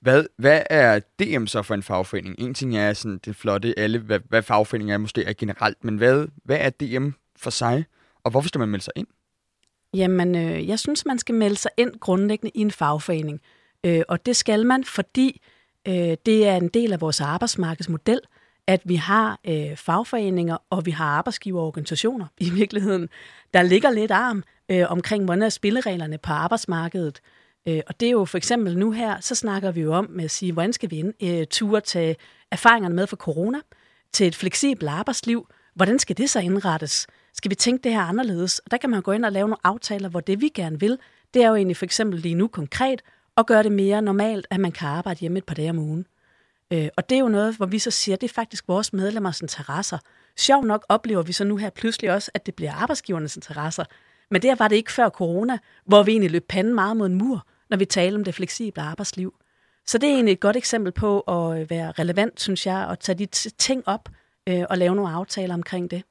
Hvad, 0.00 0.24
hvad 0.36 0.62
er 0.70 0.98
DM 0.98 1.46
så 1.46 1.62
for 1.62 1.74
en 1.74 1.82
fagforening? 1.82 2.34
En 2.38 2.54
ting 2.54 2.76
er 2.76 2.92
sådan 2.92 3.20
det 3.24 3.36
flotte, 3.36 3.78
alle, 3.78 3.98
hvad, 3.98 4.20
hvad 4.28 4.42
fagforeningen 4.42 4.94
er 4.94 4.98
måske 4.98 5.24
er 5.24 5.32
generelt, 5.32 5.84
men 5.84 5.96
hvad, 5.96 6.26
hvad 6.44 6.58
er 6.60 6.70
DM 6.70 7.08
for 7.36 7.50
sig, 7.50 7.84
og 8.24 8.30
hvorfor 8.30 8.48
skal 8.48 8.58
man 8.58 8.68
melde 8.68 8.84
sig 8.84 8.92
ind? 8.96 9.06
Jamen, 9.94 10.34
øh, 10.34 10.68
jeg 10.68 10.78
synes, 10.78 11.06
man 11.06 11.18
skal 11.18 11.34
melde 11.34 11.56
sig 11.56 11.70
ind 11.76 12.00
grundlæggende 12.00 12.50
i 12.54 12.60
en 12.60 12.70
fagforening. 12.70 13.40
Øh, 13.86 14.02
og 14.08 14.26
det 14.26 14.36
skal 14.36 14.66
man, 14.66 14.84
fordi 14.84 15.42
øh, 15.88 16.16
det 16.26 16.48
er 16.48 16.56
en 16.56 16.68
del 16.68 16.92
af 16.92 17.00
vores 17.00 17.20
arbejdsmarkedsmodel, 17.20 18.20
at 18.66 18.80
vi 18.84 18.94
har 18.94 19.40
øh, 19.46 19.76
fagforeninger, 19.76 20.56
og 20.70 20.86
vi 20.86 20.90
har 20.90 21.04
arbejdsgiverorganisationer 21.04 22.26
i 22.40 22.50
virkeligheden, 22.50 23.08
der 23.54 23.62
ligger 23.62 23.90
lidt 23.90 24.10
arm 24.10 24.44
øh, 24.68 24.90
omkring, 24.90 25.24
hvordan 25.24 25.42
er 25.42 25.48
spillereglerne 25.48 26.18
på 26.18 26.32
arbejdsmarkedet. 26.32 27.20
Øh, 27.24 27.39
Øh, 27.68 27.80
og 27.86 28.00
det 28.00 28.06
er 28.06 28.10
jo 28.10 28.24
for 28.24 28.38
eksempel 28.38 28.78
nu 28.78 28.90
her, 28.90 29.20
så 29.20 29.34
snakker 29.34 29.70
vi 29.70 29.80
jo 29.80 29.94
om 29.94 30.06
med 30.10 30.24
at 30.24 30.30
sige, 30.30 30.52
hvordan 30.52 30.72
skal 30.72 30.90
vi 30.90 30.96
ind, 30.96 31.14
øh, 31.22 31.46
ture 31.46 31.80
tage 31.80 32.16
erfaringerne 32.50 32.94
med 32.94 33.06
fra 33.06 33.16
corona 33.16 33.60
til 34.12 34.26
et 34.26 34.36
fleksibelt 34.36 34.90
arbejdsliv. 34.90 35.48
Hvordan 35.74 35.98
skal 35.98 36.16
det 36.16 36.30
så 36.30 36.40
indrettes? 36.40 37.06
Skal 37.34 37.50
vi 37.50 37.54
tænke 37.54 37.84
det 37.84 37.92
her 37.92 38.00
anderledes? 38.00 38.58
Og 38.58 38.70
der 38.70 38.76
kan 38.76 38.90
man 38.90 39.02
gå 39.02 39.12
ind 39.12 39.24
og 39.24 39.32
lave 39.32 39.48
nogle 39.48 39.66
aftaler, 39.66 40.08
hvor 40.08 40.20
det 40.20 40.40
vi 40.40 40.48
gerne 40.48 40.80
vil, 40.80 40.98
det 41.34 41.42
er 41.42 41.48
jo 41.48 41.54
egentlig 41.54 41.76
for 41.76 41.84
eksempel 41.84 42.20
lige 42.20 42.34
nu 42.34 42.48
konkret 42.48 43.02
at 43.36 43.46
gøre 43.46 43.62
det 43.62 43.72
mere 43.72 44.02
normalt, 44.02 44.46
at 44.50 44.60
man 44.60 44.72
kan 44.72 44.88
arbejde 44.88 45.20
hjemme 45.20 45.38
et 45.38 45.44
par 45.44 45.54
dage 45.54 45.70
om 45.70 45.78
ugen. 45.78 46.06
Øh, 46.72 46.88
og 46.96 47.10
det 47.10 47.16
er 47.16 47.20
jo 47.20 47.28
noget, 47.28 47.56
hvor 47.56 47.66
vi 47.66 47.78
så 47.78 47.90
siger, 47.90 48.16
det 48.16 48.30
er 48.30 48.34
faktisk 48.34 48.68
vores 48.68 48.92
medlemmers 48.92 49.40
interesser. 49.40 49.98
Sjov 50.36 50.64
nok 50.64 50.86
oplever 50.88 51.22
vi 51.22 51.32
så 51.32 51.44
nu 51.44 51.56
her 51.56 51.70
pludselig 51.70 52.12
også, 52.12 52.30
at 52.34 52.46
det 52.46 52.54
bliver 52.54 52.72
arbejdsgivernes 52.72 53.36
interesser. 53.36 53.84
Men 54.30 54.42
der 54.42 54.54
var 54.54 54.68
det 54.68 54.76
ikke 54.76 54.92
før 54.92 55.08
corona, 55.08 55.58
hvor 55.84 56.02
vi 56.02 56.10
egentlig 56.10 56.30
løb 56.30 56.46
panden 56.48 56.74
meget 56.74 56.96
mod 56.96 57.06
en 57.06 57.14
mur, 57.14 57.46
når 57.70 57.76
vi 57.76 57.84
taler 57.84 58.18
om 58.18 58.24
det 58.24 58.34
fleksible 58.34 58.82
arbejdsliv. 58.82 59.34
Så 59.86 59.98
det 59.98 60.08
er 60.08 60.14
egentlig 60.14 60.32
et 60.32 60.40
godt 60.40 60.56
eksempel 60.56 60.92
på 60.92 61.20
at 61.20 61.70
være 61.70 61.92
relevant, 61.92 62.40
synes 62.40 62.66
jeg, 62.66 62.88
at 62.90 62.98
tage 62.98 63.18
de 63.18 63.26
ting 63.50 63.82
op 63.88 64.08
øh, 64.48 64.64
og 64.70 64.78
lave 64.78 64.94
nogle 64.94 65.12
aftaler 65.12 65.54
omkring 65.54 65.90
det. 65.90 66.02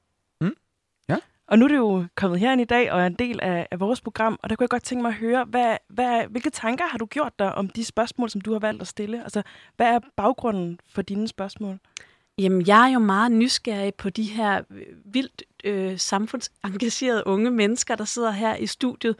Og 1.49 1.59
nu 1.59 1.65
er 1.65 1.69
du 1.69 1.75
jo 1.75 2.05
kommet 2.15 2.39
herind 2.39 2.61
i 2.61 2.65
dag 2.65 2.91
og 2.91 3.01
er 3.01 3.05
en 3.05 3.13
del 3.13 3.39
af, 3.41 3.67
af 3.71 3.79
vores 3.79 4.01
program, 4.01 4.39
og 4.43 4.49
der 4.49 4.55
kunne 4.55 4.63
jeg 4.63 4.69
godt 4.69 4.83
tænke 4.83 5.01
mig 5.01 5.09
at 5.09 5.15
høre, 5.15 5.45
hvad, 5.45 5.77
hvad, 5.87 6.23
hvilke 6.29 6.49
tanker 6.49 6.85
har 6.85 6.97
du 6.97 7.05
gjort 7.05 7.39
dig 7.39 7.55
om 7.55 7.69
de 7.69 7.85
spørgsmål, 7.85 8.29
som 8.29 8.41
du 8.41 8.51
har 8.51 8.59
valgt 8.59 8.81
at 8.81 8.87
stille? 8.87 9.23
Altså, 9.23 9.41
hvad 9.75 9.87
er 9.87 9.99
baggrunden 10.17 10.79
for 10.87 11.01
dine 11.01 11.27
spørgsmål? 11.27 11.79
Jamen, 12.37 12.67
jeg 12.67 12.89
er 12.89 12.93
jo 12.93 12.99
meget 12.99 13.31
nysgerrig 13.31 13.95
på 13.95 14.09
de 14.09 14.23
her 14.23 14.61
øh, 14.71 14.85
vildt 15.05 15.43
øh, 15.63 15.99
samfundsengagerede 15.99 17.27
unge 17.27 17.51
mennesker, 17.51 17.95
der 17.95 18.05
sidder 18.05 18.31
her 18.31 18.55
i 18.55 18.67
studiet. 18.67 19.15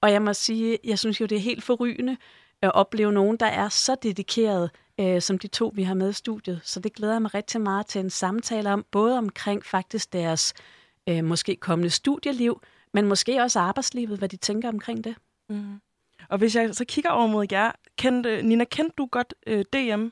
Og 0.00 0.12
jeg 0.12 0.22
må 0.22 0.32
sige, 0.32 0.78
jeg 0.84 0.98
synes 0.98 1.20
jo, 1.20 1.26
det 1.26 1.36
er 1.36 1.40
helt 1.40 1.64
forrygende 1.64 2.16
at 2.62 2.74
opleve 2.74 3.12
nogen, 3.12 3.36
der 3.36 3.46
er 3.46 3.68
så 3.68 3.96
dedikeret, 4.02 4.70
øh, 5.00 5.22
som 5.22 5.38
de 5.38 5.46
to, 5.46 5.72
vi 5.74 5.82
har 5.82 5.94
med 5.94 6.10
i 6.10 6.12
studiet. 6.12 6.60
Så 6.64 6.80
det 6.80 6.92
glæder 6.92 7.12
jeg 7.12 7.22
mig 7.22 7.34
rigtig 7.34 7.60
meget 7.60 7.86
til 7.86 8.00
en 8.00 8.10
samtale 8.10 8.72
om, 8.72 8.84
både 8.90 9.18
omkring 9.18 9.64
faktisk 9.64 10.12
deres 10.12 10.54
øh, 11.08 11.24
måske 11.24 11.56
kommende 11.56 11.90
studieliv, 11.90 12.60
men 12.92 13.06
måske 13.06 13.42
også 13.42 13.60
arbejdslivet, 13.60 14.18
hvad 14.18 14.28
de 14.28 14.36
tænker 14.36 14.68
omkring 14.68 15.04
det. 15.04 15.14
Mm. 15.48 15.80
Og 16.28 16.38
hvis 16.38 16.56
jeg 16.56 16.74
så 16.74 16.84
kigger 16.84 17.10
over 17.10 17.26
mod 17.26 17.46
jer, 17.50 17.72
kendte, 17.98 18.42
Nina, 18.42 18.64
kendte 18.64 18.94
du 18.98 19.06
godt 19.06 19.34
øh, 19.46 19.64
DM 19.72 20.08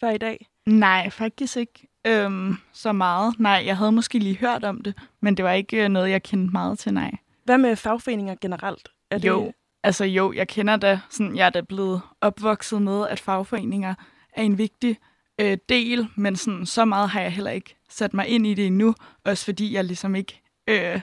før 0.00 0.10
i 0.10 0.18
dag? 0.18 0.46
Nej, 0.66 1.10
faktisk 1.10 1.56
ikke 1.56 1.88
øhm, 2.06 2.56
så 2.72 2.92
meget. 2.92 3.34
Nej, 3.38 3.62
jeg 3.66 3.76
havde 3.76 3.92
måske 3.92 4.18
lige 4.18 4.36
hørt 4.36 4.64
om 4.64 4.80
det, 4.80 4.94
men 5.20 5.36
det 5.36 5.44
var 5.44 5.52
ikke 5.52 5.84
øh, 5.84 5.88
noget, 5.88 6.10
jeg 6.10 6.22
kendte 6.22 6.52
meget 6.52 6.78
til, 6.78 6.94
nej. 6.94 7.12
Hvad 7.44 7.58
med 7.58 7.76
fagforeninger 7.76 8.34
generelt? 8.40 8.88
Er 9.10 9.18
det, 9.18 9.28
Jo, 9.28 9.52
altså 9.82 10.04
jo, 10.04 10.32
jeg 10.32 10.48
kender 10.48 10.76
da, 10.76 11.00
sådan, 11.10 11.36
jeg 11.36 11.46
er 11.46 11.50
da 11.50 11.60
blevet 11.60 12.00
opvokset 12.20 12.82
med, 12.82 13.08
at 13.08 13.20
fagforeninger 13.20 13.94
er 14.32 14.42
en 14.42 14.58
vigtig 14.58 14.98
øh, 15.40 15.58
del, 15.68 16.08
men 16.16 16.36
sådan, 16.36 16.66
så 16.66 16.84
meget 16.84 17.08
har 17.08 17.20
jeg 17.20 17.32
heller 17.32 17.50
ikke 17.50 17.76
sat 17.88 18.14
mig 18.14 18.28
ind 18.28 18.46
i 18.46 18.54
det 18.54 18.66
endnu, 18.66 18.94
også 19.24 19.44
fordi 19.44 19.74
jeg 19.74 19.84
ligesom 19.84 20.14
ikke 20.14 20.42
øh, 20.68 21.00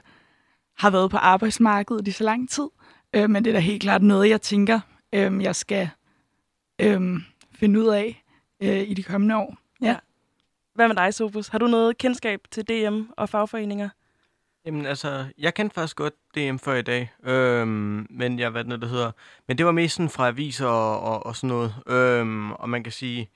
har 0.77 0.89
været 0.89 1.11
på 1.11 1.17
arbejdsmarkedet 1.17 2.07
i 2.07 2.11
så 2.11 2.23
lang 2.23 2.49
tid. 2.49 2.67
Øh, 3.13 3.29
men 3.29 3.45
det 3.45 3.49
er 3.51 3.53
da 3.53 3.59
helt 3.59 3.81
klart 3.81 4.01
noget, 4.03 4.29
jeg 4.29 4.41
tænker, 4.41 4.79
øh, 5.13 5.43
jeg 5.43 5.55
skal 5.55 5.89
øh, 6.81 7.19
finde 7.55 7.79
ud 7.79 7.87
af 7.87 8.23
øh, 8.63 8.89
i 8.89 8.93
de 8.93 9.03
kommende 9.03 9.37
år. 9.37 9.57
Ja. 9.81 9.95
Hvad 10.73 10.87
med 10.87 10.95
dig, 10.95 11.13
Sofus? 11.13 11.47
Har 11.47 11.57
du 11.57 11.67
noget 11.67 11.97
kendskab 11.97 12.41
til 12.51 12.67
DM 12.67 13.01
og 13.17 13.29
fagforeninger? 13.29 13.89
Jamen 14.65 14.85
altså, 14.85 15.25
jeg 15.37 15.53
kendte 15.53 15.73
faktisk 15.73 15.95
godt 15.95 16.13
DM 16.35 16.57
før 16.57 16.75
i 16.75 16.81
dag, 16.81 17.13
øhm, 17.23 18.07
men 18.09 18.39
jeg 18.39 18.49
hvad 18.49 18.63
det 18.63 18.89
hedder, 18.89 19.11
men 19.47 19.57
det 19.57 19.65
var 19.65 19.71
mest 19.71 19.95
sådan 19.95 20.09
fra 20.09 20.27
aviser 20.27 20.67
og, 20.67 21.01
og, 21.01 21.25
og 21.25 21.35
sådan 21.35 21.47
noget, 21.47 21.73
øhm, 21.87 22.51
og 22.51 22.69
man 22.69 22.83
kan 22.83 22.93
sige, 22.93 23.29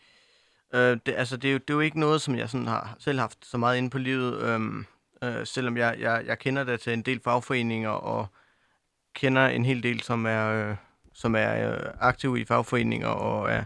øh, 0.73 0.97
det, 1.05 1.13
altså 1.17 1.37
det 1.37 1.47
er, 1.47 1.51
jo, 1.51 1.57
det 1.57 1.69
er 1.69 1.73
jo 1.73 1.79
ikke 1.79 1.99
noget, 1.99 2.21
som 2.21 2.35
jeg 2.35 2.49
sådan 2.49 2.67
har 2.67 2.95
selv 2.99 3.19
haft 3.19 3.45
så 3.45 3.57
meget 3.57 3.77
inde 3.77 3.89
på 3.89 3.97
livet, 3.97 4.41
øhm, 4.41 4.85
øh, 5.23 5.45
selvom 5.45 5.77
jeg, 5.77 5.95
jeg, 5.99 6.23
jeg 6.25 6.39
kender 6.39 6.63
det 6.63 6.79
til 6.79 6.93
en 6.93 7.01
del 7.01 7.19
fagforeninger 7.23 7.89
og 7.89 8.27
kender 9.13 9.47
en 9.47 9.65
hel 9.65 9.83
del, 9.83 10.01
som 10.01 10.25
er, 10.25 10.69
øh, 10.69 10.75
som 11.13 11.35
er 11.35 11.71
øh, 11.71 11.93
aktive 11.99 12.39
i 12.39 12.45
fagforeninger 12.45 13.07
og 13.07 13.51
er 13.51 13.63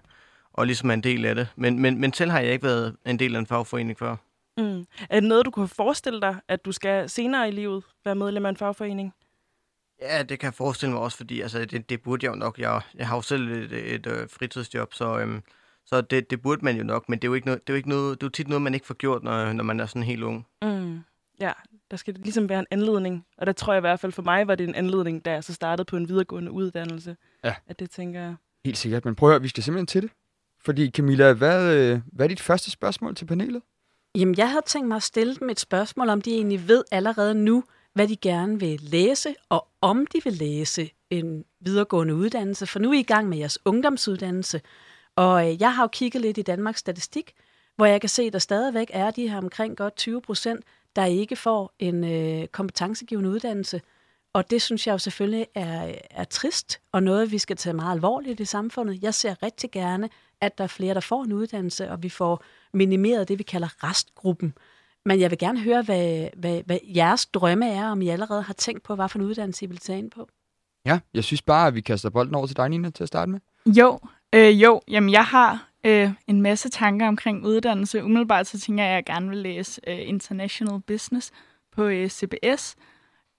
og 0.60 0.66
ligesom 0.66 0.90
er 0.90 0.94
en 0.94 1.04
del 1.04 1.26
af 1.26 1.36
det. 1.36 1.48
Men, 1.56 1.80
men, 1.80 2.02
men 2.02 2.14
selv 2.14 2.32
har 2.32 2.40
jeg 2.40 2.54
ikke 2.54 2.66
været 2.66 2.96
en 3.06 3.20
del 3.20 3.36
af 3.36 3.40
en 3.40 3.46
fagforening 3.46 4.00
før. 4.00 4.16
Mm. 4.58 4.86
Er 5.10 5.20
det 5.20 5.30
noget, 5.30 5.46
du 5.46 5.52
kunne 5.52 5.68
forestille 5.68 6.22
dig, 6.22 6.36
at 6.48 6.66
du 6.66 6.72
skal 6.72 7.10
senere 7.10 7.48
i 7.48 7.52
livet 7.52 7.84
være 8.06 8.16
medlem 8.16 8.46
af 8.46 8.50
en 8.50 8.58
fagforening? 8.58 9.14
Ja, 10.02 10.24
det 10.24 10.40
kan 10.40 10.46
jeg 10.46 10.54
forestille 10.54 10.94
mig 10.94 11.02
også, 11.02 11.18
fordi 11.18 11.42
altså, 11.42 11.66
det, 11.66 11.90
det 11.90 12.02
burde 12.02 12.26
jeg 12.26 12.32
jo 12.32 12.36
nok. 12.36 12.60
Jeg, 12.60 12.82
jeg 12.96 13.08
har 13.08 13.16
jo 13.16 13.22
selv 13.22 13.52
et, 13.52 13.72
et, 13.72 13.94
et 13.94 14.08
øh, 14.08 14.30
fritidsjob, 14.30 14.94
så, 14.94 15.20
øhm, 15.20 15.44
så 15.86 16.02
det, 16.02 16.30
det 16.30 16.42
burde 16.42 16.66
man 16.66 16.78
jo 16.78 16.84
nok, 16.84 17.10
men 17.10 17.20
det 17.20 17.28
er 17.28 17.30
jo 17.30 17.34
ikke 17.34 17.48
noget, 17.48 17.68
det 17.68 17.74
er 17.74 17.76
jo 17.76 17.78
ikke 17.78 17.90
noget, 17.90 18.22
det 18.22 18.24
er 18.24 18.28
jo 18.28 18.32
tit 18.32 18.48
noget, 18.48 18.62
man 18.62 18.74
ikke 18.74 18.86
får 18.86 18.94
gjort, 18.94 19.24
når, 19.24 19.54
når 19.54 19.64
man 19.64 19.80
er 19.80 19.86
sådan 19.86 20.04
helt 20.04 20.24
ung. 20.24 20.48
Mm. 20.62 21.00
Ja, 21.42 21.52
der 21.92 21.98
skal 21.98 22.14
ligesom 22.14 22.50
være 22.50 22.60
en 22.60 22.68
anledning, 22.72 23.26
og 23.38 23.48
der 23.48 23.54
tror 23.54 23.74
jeg 23.74 23.80
i 23.80 23.88
hvert 23.88 24.00
fald 24.00 24.12
for 24.12 24.22
mig 24.22 24.48
var 24.48 24.56
det 24.56 24.68
en 24.68 24.76
anledning, 24.76 25.26
da 25.26 25.32
jeg 25.32 25.44
så 25.44 25.54
startede 25.54 25.86
på 25.86 25.98
en 25.98 26.10
videregående 26.10 26.52
uddannelse. 26.52 27.18
Ja. 27.44 27.56
At 27.68 27.80
det 27.80 27.90
tænker 27.90 28.20
jeg. 28.20 28.36
Helt 28.66 28.78
sikkert, 28.78 29.06
men 29.06 29.16
prøv 29.16 29.30
at 29.30 29.34
høre, 29.34 29.42
vi 29.42 29.48
skal 29.48 29.64
simpelthen 29.64 29.88
til 29.88 30.02
det. 30.02 30.12
Fordi 30.66 30.92
Camilla, 30.92 31.34
hvad, 31.34 31.76
øh, 31.76 32.00
hvad 32.14 32.26
er 32.26 32.28
dit 32.28 32.42
første 32.42 32.72
spørgsmål 32.72 33.16
til 33.16 33.26
panelet? 33.26 33.62
Jamen, 34.16 34.36
jeg 34.38 34.50
havde 34.50 34.66
tænkt 34.66 34.88
mig 34.88 34.96
at 34.96 35.04
stille 35.04 35.36
dem 35.36 35.50
et 35.50 35.60
spørgsmål, 35.60 36.10
om 36.10 36.22
de 36.22 36.32
egentlig 36.32 36.68
ved 36.68 36.84
allerede 36.92 37.36
nu, 37.36 37.64
hvad 37.94 38.08
de 38.08 38.16
gerne 38.16 38.60
vil 38.60 38.80
læse, 38.82 39.36
og 39.50 39.68
om 39.82 40.06
de 40.06 40.22
vil 40.24 40.34
læse 40.34 40.90
en 41.10 41.46
videregående 41.60 42.16
uddannelse. 42.16 42.68
For 42.68 42.80
nu 42.80 42.90
er 42.90 42.94
I 42.94 43.00
i 43.00 43.04
gang 43.04 43.30
med 43.30 43.38
jeres 43.38 43.60
ungdomsuddannelse, 43.66 44.62
og 45.16 45.50
øh, 45.50 45.62
jeg 45.62 45.76
har 45.76 45.84
jo 45.84 45.88
kigget 45.88 46.22
lidt 46.22 46.38
i 46.38 46.42
Danmarks 46.42 46.80
Statistik, 46.80 47.34
hvor 47.76 47.86
jeg 47.86 48.02
kan 48.02 48.10
se, 48.10 48.24
at 48.24 48.34
der 48.34 48.40
stadigvæk 48.40 48.88
er 48.94 49.12
de 49.12 49.30
her 49.30 49.38
omkring 49.38 49.78
godt 49.78 49.96
20 49.96 50.22
procent, 50.22 50.66
der 50.96 51.06
ikke 51.06 51.36
får 51.36 51.76
en 51.80 52.04
øh, 52.04 52.48
kompetencegivende 52.48 53.30
uddannelse. 53.30 53.82
Og 54.40 54.50
det 54.50 54.62
synes 54.62 54.88
jeg 54.88 54.94
jo 54.94 54.98
selvfølgelig 54.98 55.48
er, 55.56 55.96
er 56.10 56.24
trist, 56.24 56.82
og 56.92 57.04
noget, 57.04 57.32
vi 57.32 57.38
skal 57.38 57.56
tage 57.56 57.74
meget 57.74 57.92
alvorligt 57.92 58.40
i 58.40 58.46
samfundet. 58.46 59.04
Jeg 59.04 59.14
ser 59.14 59.44
rigtig 59.44 59.72
gerne, 59.72 60.10
at 60.42 60.58
der 60.58 60.64
er 60.64 60.68
flere, 60.68 60.94
der 60.94 61.00
får 61.00 61.24
en 61.24 61.34
uddannelse, 61.34 61.92
og 61.92 62.04
vi 62.04 62.10
får 62.10 62.44
minimeret 62.74 63.28
det, 63.28 63.40
vi 63.40 63.44
kalder 63.44 63.84
restgruppen. 63.84 64.54
Men 65.06 65.20
jeg 65.20 65.32
vil 65.32 65.40
gerne 65.40 65.60
høre, 65.60 65.82
hvad, 65.82 66.30
hvad, 66.38 66.62
hvad 66.66 66.78
jeres 66.96 67.26
drømme 67.26 67.70
er, 67.70 67.92
om 67.92 68.02
I 68.02 68.10
allerede 68.10 68.42
har 68.42 68.54
tænkt 68.54 68.84
på, 68.84 68.96
hvad 68.96 69.10
for 69.10 69.20
en 69.20 69.26
uddannelse 69.26 69.66
I 69.66 69.68
vil 69.68 69.78
tage 69.78 70.00
ind 70.00 70.12
på. 70.12 70.30
Ja, 70.86 71.00
jeg 71.14 71.24
synes 71.24 71.42
bare, 71.42 71.68
at 71.68 71.76
vi 71.76 71.82
kaster 71.82 72.10
bolden 72.10 72.36
over 72.36 72.48
til 72.48 72.58
dig, 72.58 72.70
Nina, 72.70 72.90
til 72.90 73.04
at 73.04 73.08
starte 73.08 73.32
med. 73.32 73.40
Jo, 73.66 74.00
øh, 74.36 74.62
jo, 74.62 74.82
jamen 74.88 75.10
jeg 75.10 75.26
har 75.26 75.70
øh, 75.84 76.12
en 76.28 76.42
masse 76.42 76.70
tanker 76.70 77.08
omkring 77.08 77.46
uddannelse. 77.46 78.04
Umiddelbart 78.04 78.48
så 78.48 78.60
tænker 78.60 78.84
jeg, 78.84 78.92
at 78.92 78.96
jeg 78.96 79.06
gerne 79.06 79.30
vil 79.30 79.38
læse 79.38 79.82
øh, 79.88 80.00
International 80.10 80.82
Business 80.88 81.32
på 81.72 81.84
øh, 81.84 82.10
CBS. 82.10 82.76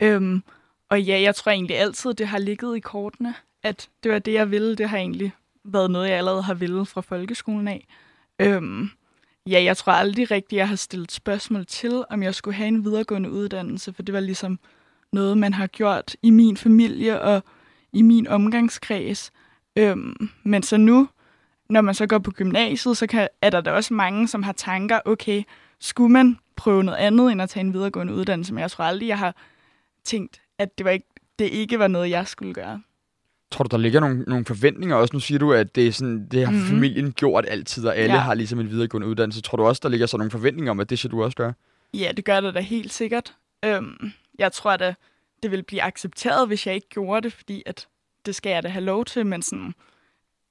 Øhm, 0.03 0.43
og 0.91 1.03
ja, 1.03 1.21
jeg 1.21 1.35
tror 1.35 1.53
egentlig 1.53 1.79
altid, 1.79 2.15
det 2.15 2.29
har 2.29 2.39
ligget 2.39 2.77
i 2.77 2.81
kortene, 2.81 3.35
at 3.63 3.89
det 4.03 4.13
var 4.13 4.19
det, 4.19 4.33
jeg 4.33 4.51
ville. 4.51 4.77
Det 4.77 4.89
har 4.89 4.99
egentlig 4.99 5.33
været 5.65 5.91
noget, 5.91 6.09
jeg 6.09 6.19
allerede 6.19 6.43
har 6.43 6.55
ville 6.55 6.87
fra 6.87 7.01
folkeskolen 7.01 7.69
af. 7.69 7.87
Øhm, 8.39 8.91
ja, 9.47 9.63
jeg 9.63 9.77
tror 9.77 9.93
aldrig 9.93 10.31
rigtigt, 10.31 10.59
jeg 10.59 10.69
har 10.69 10.77
stillet 10.77 11.13
spørgsmål 11.13 11.67
til, 11.67 12.05
om 12.11 12.23
jeg 12.23 12.35
skulle 12.35 12.55
have 12.55 12.69
en 12.69 12.85
videregående 12.85 13.31
uddannelse, 13.31 13.93
for 13.93 14.03
det 14.03 14.13
var 14.13 14.21
ligesom 14.21 14.59
noget, 15.13 15.39
man 15.39 15.55
har 15.55 15.67
gjort 15.67 16.17
i 16.23 16.31
min 16.31 16.57
familie 16.57 17.21
og 17.21 17.43
i 17.93 18.03
min 18.03 18.29
omgangskreds. 18.29 19.33
Øhm, 19.77 20.31
men 20.43 20.63
så 20.63 20.77
nu, 20.77 21.09
når 21.71 21.81
man 21.81 21.95
så 21.95 22.07
går 22.07 22.19
på 22.19 22.31
gymnasiet, 22.31 22.97
så 22.97 23.07
kan, 23.07 23.29
er 23.43 23.51
der 23.51 23.61
da 23.61 23.73
også 23.73 23.95
mange, 23.95 24.29
som 24.29 24.43
har 24.43 24.53
tanker, 24.53 25.01
okay, 25.05 25.43
skulle 25.81 26.13
man 26.13 26.39
prøve 26.57 26.85
noget 26.85 26.99
andet 26.99 27.33
end 27.33 27.43
at 27.43 27.51
tage 27.51 27.65
en 27.65 27.73
videregående 27.73 28.15
uddannelse? 28.15 28.55
Men 28.55 28.63
jeg 28.63 28.71
tror 28.71 28.85
aldrig, 28.85 29.09
jeg 29.09 29.19
har 29.19 29.35
tænkt, 30.05 30.41
at 30.61 30.79
det, 30.79 30.85
var 30.85 30.91
ikke, 30.91 31.07
det 31.39 31.45
ikke 31.45 31.79
var 31.79 31.89
noget, 31.89 32.11
jeg 32.11 32.27
skulle 32.27 32.55
gøre. 32.55 32.83
Tror 33.51 33.63
du, 33.63 33.69
der 33.77 33.83
ligger 33.83 34.01
nogle, 34.01 34.23
nogle 34.23 34.45
forventninger 34.45 34.97
også? 34.97 35.11
Nu 35.17 35.21
siger 35.21 35.39
du, 35.39 35.53
at 35.53 35.75
det, 35.75 35.87
er 35.87 35.93
sådan, 35.93 36.29
det 36.29 36.45
har 36.47 36.53
Mhm. 36.53 36.61
familien 36.61 37.13
gjort 37.13 37.45
altid, 37.49 37.87
og 37.87 37.97
alle 37.97 38.15
Ja. 38.15 38.21
har 38.21 38.35
ligesom 38.35 38.61
en 38.61 38.71
videregående 38.71 39.09
uddannelse. 39.09 39.41
Tror 39.43 39.57
du 39.57 39.65
også, 39.65 39.81
der 39.83 39.89
ligger 39.89 40.07
så 40.07 40.17
nogle 40.17 40.31
forventninger 40.31 40.71
om, 40.71 40.81
at 40.81 40.91
det 40.91 40.99
skal 40.99 41.11
du 41.11 41.25
også 41.25 41.37
gøre? 41.37 41.53
Ja, 41.95 42.13
det 42.17 42.25
gør 42.25 42.41
det 42.41 42.55
da 42.55 42.61
helt 42.61 42.93
sikkert. 42.93 43.35
Øhm, 43.65 44.13
jeg 44.39 44.53
tror 44.53 44.77
da, 44.77 44.95
det 45.43 45.51
vil 45.51 45.63
blive 45.63 45.83
accepteret, 45.83 46.47
hvis 46.47 46.67
jeg 46.67 46.75
ikke 46.75 46.89
gjorde 46.89 47.21
det, 47.23 47.33
fordi 47.33 47.63
at 47.67 47.87
det 48.27 48.35
skal 48.35 48.51
jeg 48.51 48.63
da 48.63 48.69
have 48.69 48.85
lov 48.85 49.05
til, 49.05 49.27
men 49.27 49.43
sådan, 49.43 49.75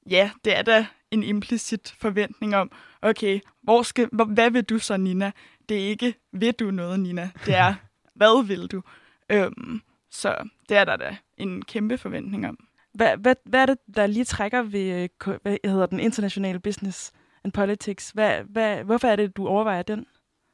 ja, 0.10 0.32
det 0.46 0.58
er 0.58 0.62
da 0.62 0.86
en 1.12 1.24
implicit 1.24 1.94
forventning 2.00 2.56
om, 2.56 2.72
okay, 3.02 3.40
hvor 3.64 3.84
skal, 3.84 4.08
hvad 4.28 4.52
vil 4.52 4.64
du 4.64 4.80
så, 4.80 4.98
Nina? 4.98 5.32
Det 5.70 5.84
er 5.84 5.88
ikke, 5.90 6.14
vil 6.34 6.52
du 6.54 6.72
noget, 6.72 7.00
Nina? 7.00 7.30
Det 7.46 7.56
er, 7.56 7.74
hvad 8.16 8.46
vil 8.46 8.68
du? 8.68 8.82
Øhm, 9.30 9.82
så 10.12 10.36
det 10.70 10.78
er 10.78 10.86
der 10.86 10.96
da 10.96 11.18
en 11.38 11.62
kæmpe 11.62 11.98
forventning 11.98 12.48
om. 12.48 12.58
Hvad, 12.94 13.18
hvad, 13.18 13.36
hvad 13.46 13.62
er 13.62 13.66
det, 13.66 13.78
der 13.96 14.08
lige 14.08 14.26
trækker 14.26 14.62
ved 14.62 15.10
øh, 15.26 15.36
hvad 15.42 15.58
hedder 15.66 15.86
den 15.86 16.00
internationale 16.00 16.60
business 16.60 17.12
and 17.44 17.54
politics? 17.54 18.12
Hvad, 18.12 18.42
hvad, 18.50 18.84
hvorfor 18.84 19.08
er 19.08 19.16
det, 19.16 19.38
du 19.38 19.48
overvejer 19.48 19.82
den? 19.82 20.06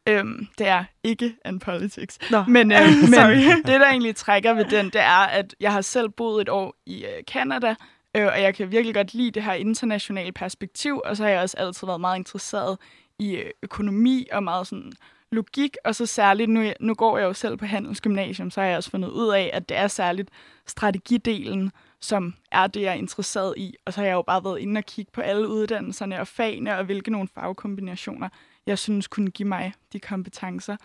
Øhm, 0.08 0.48
det 0.58 0.68
er 0.68 0.84
ikke 1.04 1.36
en 1.46 1.60
politics. 1.60 2.20
Nå, 2.32 2.44
Men, 2.48 2.72
øh, 2.72 2.80
men 3.14 3.40
det, 3.68 3.80
der 3.80 3.88
egentlig 3.88 4.16
trækker 4.16 4.54
ved 4.54 4.66
den, 4.66 4.86
det 4.86 5.02
er, 5.02 5.26
at 5.26 5.56
jeg 5.60 5.74
har 5.74 5.82
selv 5.82 6.10
boet 6.10 6.42
et 6.42 6.50
år 6.50 6.76
i 6.86 7.06
øh, 7.06 7.24
Canada, 7.24 7.76
øh, 8.18 8.26
og 8.26 8.42
jeg 8.42 8.56
kan 8.56 8.72
virkelig 8.72 8.96
godt 8.96 9.14
lide 9.14 9.32
det 9.32 9.44
her 9.44 9.54
internationale 9.54 10.32
perspektiv, 10.32 11.02
og 11.06 11.18
så 11.18 11.24
har 11.24 11.30
jeg 11.30 11.42
også 11.42 11.58
altid 11.58 11.88
været 11.88 12.02
meget 12.02 12.18
interesseret 12.18 12.78
i 13.20 13.36
øh, 13.36 13.52
økonomi 13.64 14.28
og 14.32 14.44
meget 14.44 14.68
sådan 14.68 14.92
logik, 15.32 15.78
og 15.86 15.96
så 15.96 16.06
særligt, 16.06 16.50
nu, 16.50 16.72
nu 16.80 16.94
går 16.94 17.18
jeg 17.18 17.26
jo 17.26 17.34
selv 17.34 17.58
på 17.58 17.66
handelsgymnasium, 17.66 18.52
så 18.52 18.62
har 18.62 18.68
jeg 18.68 18.78
også 18.78 18.90
fundet 18.90 19.10
ud 19.10 19.34
af, 19.34 19.50
at 19.54 19.70
det 19.70 19.78
er 19.78 19.88
særligt 19.88 20.30
strategidelen, 20.68 21.72
som 22.02 22.34
er 22.52 22.68
det, 22.68 22.82
jeg 22.82 22.90
er 22.90 22.94
interesseret 22.94 23.54
i. 23.58 23.76
Og 23.86 23.94
så 23.94 24.00
har 24.00 24.08
jeg 24.08 24.14
jo 24.14 24.22
bare 24.22 24.44
været 24.44 24.60
inde 24.60 24.80
og 24.80 24.86
kigge 24.86 25.12
på 25.14 25.22
alle 25.22 25.48
uddannelserne 25.48 26.20
og 26.20 26.28
fagene, 26.28 26.78
og 26.78 26.86
hvilke 26.86 27.12
nogle 27.12 27.28
fagkombinationer, 27.36 28.30
jeg 28.66 28.80
synes 28.80 29.08
kunne 29.08 29.32
give 29.32 29.48
mig 29.48 29.74
de 29.94 30.00
kompetencer, 30.00 30.78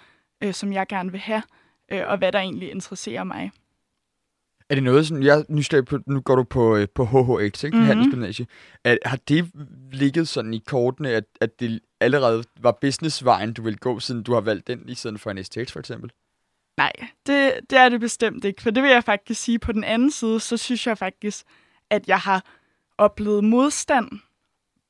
øh, 0.42 0.54
som 0.54 0.72
jeg 0.72 0.86
gerne 0.86 1.10
vil 1.10 1.20
have, 1.20 1.42
øh, 1.92 2.02
og 2.06 2.18
hvad 2.18 2.32
der 2.32 2.38
egentlig 2.38 2.70
interesserer 2.70 3.24
mig. 3.24 3.50
Er 4.70 4.74
det 4.74 4.84
noget 4.84 5.06
sådan, 5.06 5.22
jeg 5.22 5.38
er 5.38 5.42
nysgerrig 5.48 5.84
på, 5.84 5.98
nu 6.06 6.20
går 6.20 6.36
du 6.36 6.42
på, 6.42 6.76
øh, 6.76 6.88
på 6.94 7.04
HHX, 7.04 7.64
ikke? 7.64 7.76
Mhm. 7.76 7.82
Mm-hmm. 7.82 7.86
Handelsgymnasie. 7.86 8.46
Er, 8.84 8.96
har 9.04 9.16
det 9.28 9.50
ligget 9.92 10.28
sådan 10.28 10.54
i 10.54 10.62
kortene, 10.66 11.08
at, 11.10 11.24
at 11.40 11.60
det 11.60 11.80
allerede 12.00 12.44
var 12.60 12.78
businessvejen, 12.80 13.52
du 13.52 13.62
vil 13.62 13.78
gå, 13.78 14.00
siden 14.00 14.22
du 14.22 14.34
har 14.34 14.40
valgt 14.40 14.66
den, 14.66 14.88
i 14.88 14.94
stedet 14.94 15.20
for 15.20 15.30
en 15.30 15.44
STX 15.44 15.72
for 15.72 15.78
eksempel? 15.78 16.12
Nej, 16.76 16.92
det, 17.26 17.52
det 17.70 17.78
er 17.78 17.88
det 17.88 18.00
bestemt 18.00 18.44
ikke, 18.44 18.62
for 18.62 18.70
det 18.70 18.82
vil 18.82 18.90
jeg 18.90 19.04
faktisk 19.04 19.42
sige. 19.42 19.58
På 19.58 19.72
den 19.72 19.84
anden 19.84 20.10
side, 20.10 20.40
så 20.40 20.56
synes 20.56 20.86
jeg 20.86 20.98
faktisk, 20.98 21.44
at 21.90 22.08
jeg 22.08 22.18
har 22.18 22.44
oplevet 22.98 23.44
modstand 23.44 24.08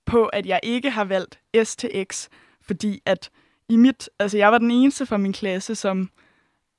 på, 0.07 0.27
at 0.27 0.47
jeg 0.47 0.61
ikke 0.63 0.91
har 0.91 1.05
valgt 1.05 1.41
STX, 1.65 2.29
fordi 2.63 3.03
at 3.07 3.31
i 3.69 3.77
mit, 3.77 4.09
altså 4.19 4.39
jeg 4.39 4.53
var 4.53 4.59
den 4.59 4.71
eneste 4.71 5.07
fra 5.07 5.17
min 5.17 5.33
klasse, 5.33 5.75
som 5.75 6.11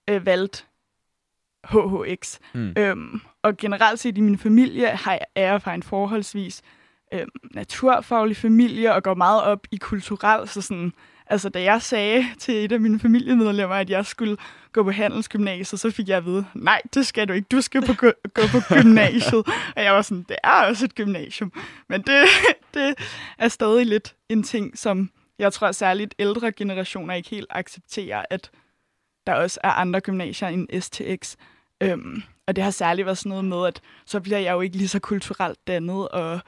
øh, 0.09 0.25
valgte 0.25 0.63
HHX. 1.63 2.39
Mm. 2.53 2.73
Øhm, 2.77 3.21
og 3.41 3.57
generelt 3.57 3.99
set 3.99 4.17
i 4.17 4.21
min 4.21 4.37
familie 4.37 4.87
har 4.87 5.11
jeg, 5.11 5.25
er 5.35 5.51
jeg 5.51 5.61
fra 5.61 5.73
en 5.73 5.83
forholdsvis 5.83 6.61
øhm, 7.13 7.29
naturfaglig 7.51 8.37
familie 8.37 8.93
og 8.93 9.03
går 9.03 9.13
meget 9.13 9.43
op 9.43 9.67
i 9.71 9.77
kulturelt. 9.77 10.49
Så 10.49 10.61
sådan, 10.61 10.93
altså 11.27 11.49
da 11.49 11.61
jeg 11.61 11.81
sagde 11.81 12.25
til 12.39 12.65
et 12.65 12.71
af 12.71 12.79
mine 12.79 12.99
familiemedlemmer, 12.99 13.75
at 13.75 13.89
jeg 13.89 14.05
skulle 14.05 14.37
gå 14.73 14.83
på 14.83 14.91
handelsgymnasiet, 14.91 15.79
så 15.79 15.91
fik 15.91 16.09
jeg 16.09 16.17
at 16.17 16.25
vide, 16.25 16.45
nej, 16.53 16.81
det 16.93 17.07
skal 17.07 17.27
du 17.27 17.33
ikke, 17.33 17.47
du 17.51 17.61
skal 17.61 17.85
på, 17.85 17.93
gå, 17.93 18.11
gå 18.37 18.41
på 18.51 18.59
gymnasiet. 18.73 19.47
og 19.75 19.83
jeg 19.83 19.93
var 19.93 20.01
sådan, 20.01 20.25
det 20.29 20.37
er 20.43 20.65
også 20.67 20.85
et 20.85 20.95
gymnasium. 20.95 21.53
Men 21.89 22.01
det, 22.01 22.25
det 22.73 22.95
er 23.37 23.47
stadig 23.47 23.85
lidt 23.85 24.15
en 24.29 24.43
ting, 24.43 24.77
som 24.77 25.09
jeg 25.39 25.53
tror 25.53 25.71
særligt 25.71 26.15
ældre 26.19 26.51
generationer 26.51 27.13
ikke 27.13 27.29
helt 27.29 27.47
accepterer, 27.49 28.25
at 28.29 28.51
der 29.27 29.33
også 29.33 29.59
er 29.63 29.71
andre 29.71 29.99
gymnasier 29.99 30.47
end 30.47 30.81
STX. 30.81 31.35
Øhm, 31.81 32.23
og 32.47 32.55
det 32.55 32.63
har 32.63 32.71
særligt 32.71 33.05
været 33.05 33.17
sådan 33.17 33.29
noget 33.29 33.45
med, 33.45 33.67
at 33.67 33.81
så 34.05 34.19
bliver 34.19 34.39
jeg 34.39 34.51
jo 34.51 34.61
ikke 34.61 34.77
lige 34.77 34.87
så 34.87 34.99
kulturelt 34.99 35.67
dannet, 35.67 36.09
og 36.09 36.39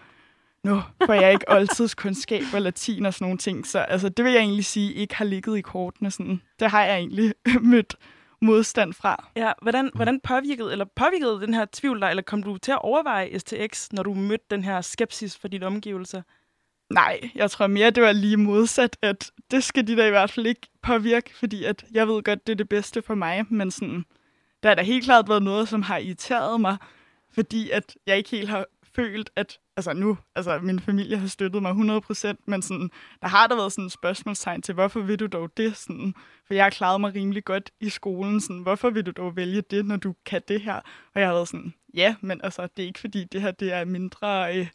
nu 0.64 0.82
får 1.06 1.14
jeg 1.14 1.32
ikke 1.34 1.46
oldtidskundskab 1.52 2.44
og 2.54 2.62
latin 2.62 3.06
og 3.06 3.14
sådan 3.14 3.26
nogle 3.26 3.38
ting. 3.38 3.68
Så 3.68 3.80
altså, 3.80 4.10
det 4.10 4.26
vil 4.26 4.34
jeg 4.34 4.42
egentlig 4.42 4.66
sige 4.66 4.94
ikke 4.94 5.16
har 5.16 5.26
ligget 5.26 5.58
i 5.58 5.62
kortene. 5.62 6.12
Sådan. 6.12 6.42
Det 6.60 6.72
har 6.72 6.84
jeg 6.84 6.98
egentlig 6.98 7.34
mødt 7.74 7.96
modstand 8.42 8.94
fra. 8.94 9.30
Ja, 9.36 9.52
hvordan, 9.62 9.92
hvordan 9.94 10.20
påvirkede, 10.20 10.72
eller 10.72 10.86
påvirkede 10.96 11.42
den 11.42 11.54
her 11.54 11.66
tvivl 11.74 12.02
dig, 12.02 12.10
eller 12.10 12.24
kom 12.24 12.44
du 12.44 12.58
til 12.58 12.72
at 12.72 12.82
overveje 12.82 13.40
STX, 13.40 13.92
når 13.92 14.04
du 14.04 14.14
mødte 14.14 14.46
den 14.52 14.64
her 14.64 14.82
skepsis 14.82 15.38
for 15.38 15.48
dine 15.48 15.66
omgivelser? 15.66 16.22
Nej, 16.90 17.20
jeg 17.36 17.52
tror 17.52 17.68
mere, 17.68 17.90
det 17.90 18.04
var 18.04 18.12
lige 18.12 18.38
modsat, 18.38 18.98
at 19.02 19.32
det 19.52 19.64
skal 19.64 19.88
de 19.88 19.98
da 19.98 20.08
i 20.08 20.10
hvert 20.10 20.32
fald 20.32 20.46
ikke 20.46 20.68
påvirke, 20.82 21.36
fordi 21.36 21.64
at 21.64 21.86
jeg 21.92 22.08
ved 22.08 22.24
godt, 22.24 22.48
det 22.48 22.54
er 22.54 22.58
det 22.58 22.70
bedste 22.70 23.02
for 23.02 23.16
mig, 23.16 23.46
men 23.50 23.72
sådan, 23.72 24.06
der 24.64 24.70
har 24.70 24.76
da 24.76 24.82
helt 24.82 25.04
klart 25.04 25.30
været 25.30 25.44
noget, 25.44 25.70
som 25.70 25.82
har 25.82 25.98
irriteret 25.98 26.62
mig, 26.62 26.78
fordi 27.34 27.70
at 27.70 27.96
jeg 28.08 28.18
ikke 28.18 28.30
helt 28.30 28.50
har 28.50 28.66
følt, 28.96 29.30
at 29.36 29.60
altså 29.78 29.94
nu, 29.94 30.18
altså 30.36 30.60
min 30.60 30.80
familie 30.80 31.18
har 31.18 31.28
støttet 31.28 31.62
mig 31.62 31.72
100%, 31.72 32.34
men 32.48 32.62
sådan, 32.62 32.90
der 33.22 33.28
har 33.28 33.48
der 33.48 33.56
været 33.56 33.72
sådan 33.72 33.86
et 33.86 33.92
spørgsmålstegn 33.92 34.62
til, 34.62 34.74
hvorfor 34.74 35.02
vil 35.02 35.20
du 35.20 35.28
dog 35.28 35.58
det? 35.58 35.78
Sådan, 35.78 36.14
for 36.48 36.54
jeg 36.54 36.66
har 36.66 36.70
klaret 36.70 37.02
mig 37.02 37.16
rimelig 37.16 37.46
godt 37.46 37.72
i 37.80 37.90
skolen, 37.90 38.42
sådan, 38.42 38.62
hvorfor 38.62 38.90
vil 38.90 39.06
du 39.06 39.12
dog 39.12 39.36
vælge 39.36 39.62
det, 39.62 39.86
når 39.86 39.98
du 39.98 40.16
kan 40.26 40.42
det 40.48 40.62
her? 40.62 40.76
Og 41.14 41.22
jeg 41.22 41.28
har 41.28 41.34
været 41.34 41.48
sådan, 41.48 41.74
ja, 41.94 42.16
men 42.22 42.42
altså, 42.44 42.68
det 42.78 42.84
er 42.84 42.88
ikke 42.88 43.00
fordi, 43.00 43.24
det 43.24 43.42
her 43.42 43.52
det 43.52 43.74
er 43.74 43.86
mindre 43.86 44.58
øh, 44.58 44.68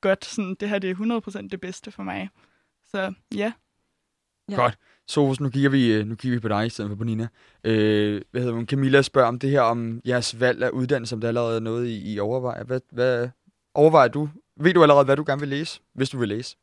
godt, 0.00 0.24
sådan, 0.24 0.56
det 0.60 0.68
her 0.68 0.78
det 0.78 0.90
er 0.90 1.40
100% 1.44 1.48
det 1.48 1.60
bedste 1.60 1.90
for 1.90 2.02
mig. 2.02 2.28
Så 2.90 3.14
ja. 3.34 3.52
Ja. 4.50 4.56
Godt. 4.56 4.78
Sofus, 5.08 5.40
nu 5.40 5.48
kigger 5.48 5.70
vi, 5.70 5.92
øh, 5.92 6.06
nu 6.06 6.14
kigger 6.14 6.36
vi 6.36 6.40
på 6.40 6.48
dig 6.48 6.66
i 6.66 6.68
stedet 6.68 6.88
for 6.88 6.96
på 6.96 7.04
Nina. 7.04 7.28
Øh, 7.64 8.22
hvad 8.30 8.40
hedder 8.40 8.54
hun? 8.54 8.66
Camilla 8.66 9.02
spørger 9.02 9.28
om 9.28 9.38
det 9.38 9.50
her, 9.50 9.60
om 9.60 10.00
jeres 10.06 10.40
valg 10.40 10.62
af 10.62 10.70
uddannelse, 10.70 11.14
om 11.14 11.20
det 11.20 11.26
er 11.26 11.28
allerede 11.28 11.60
noget, 11.60 11.88
I, 11.88 12.14
I 12.14 12.18
overvejer. 12.18 12.64
Hvad, 12.64 12.80
hvad 12.90 13.28
overvejer 13.74 14.08
du? 14.08 14.28
Ved 14.56 14.74
du 14.74 14.82
allerede, 14.82 15.04
hvad 15.04 15.16
du 15.16 15.24
gerne 15.26 15.40
vil 15.40 15.48
læse, 15.48 15.80
hvis 15.94 16.10
du 16.10 16.18
vil 16.18 16.28
læse? 16.28 16.56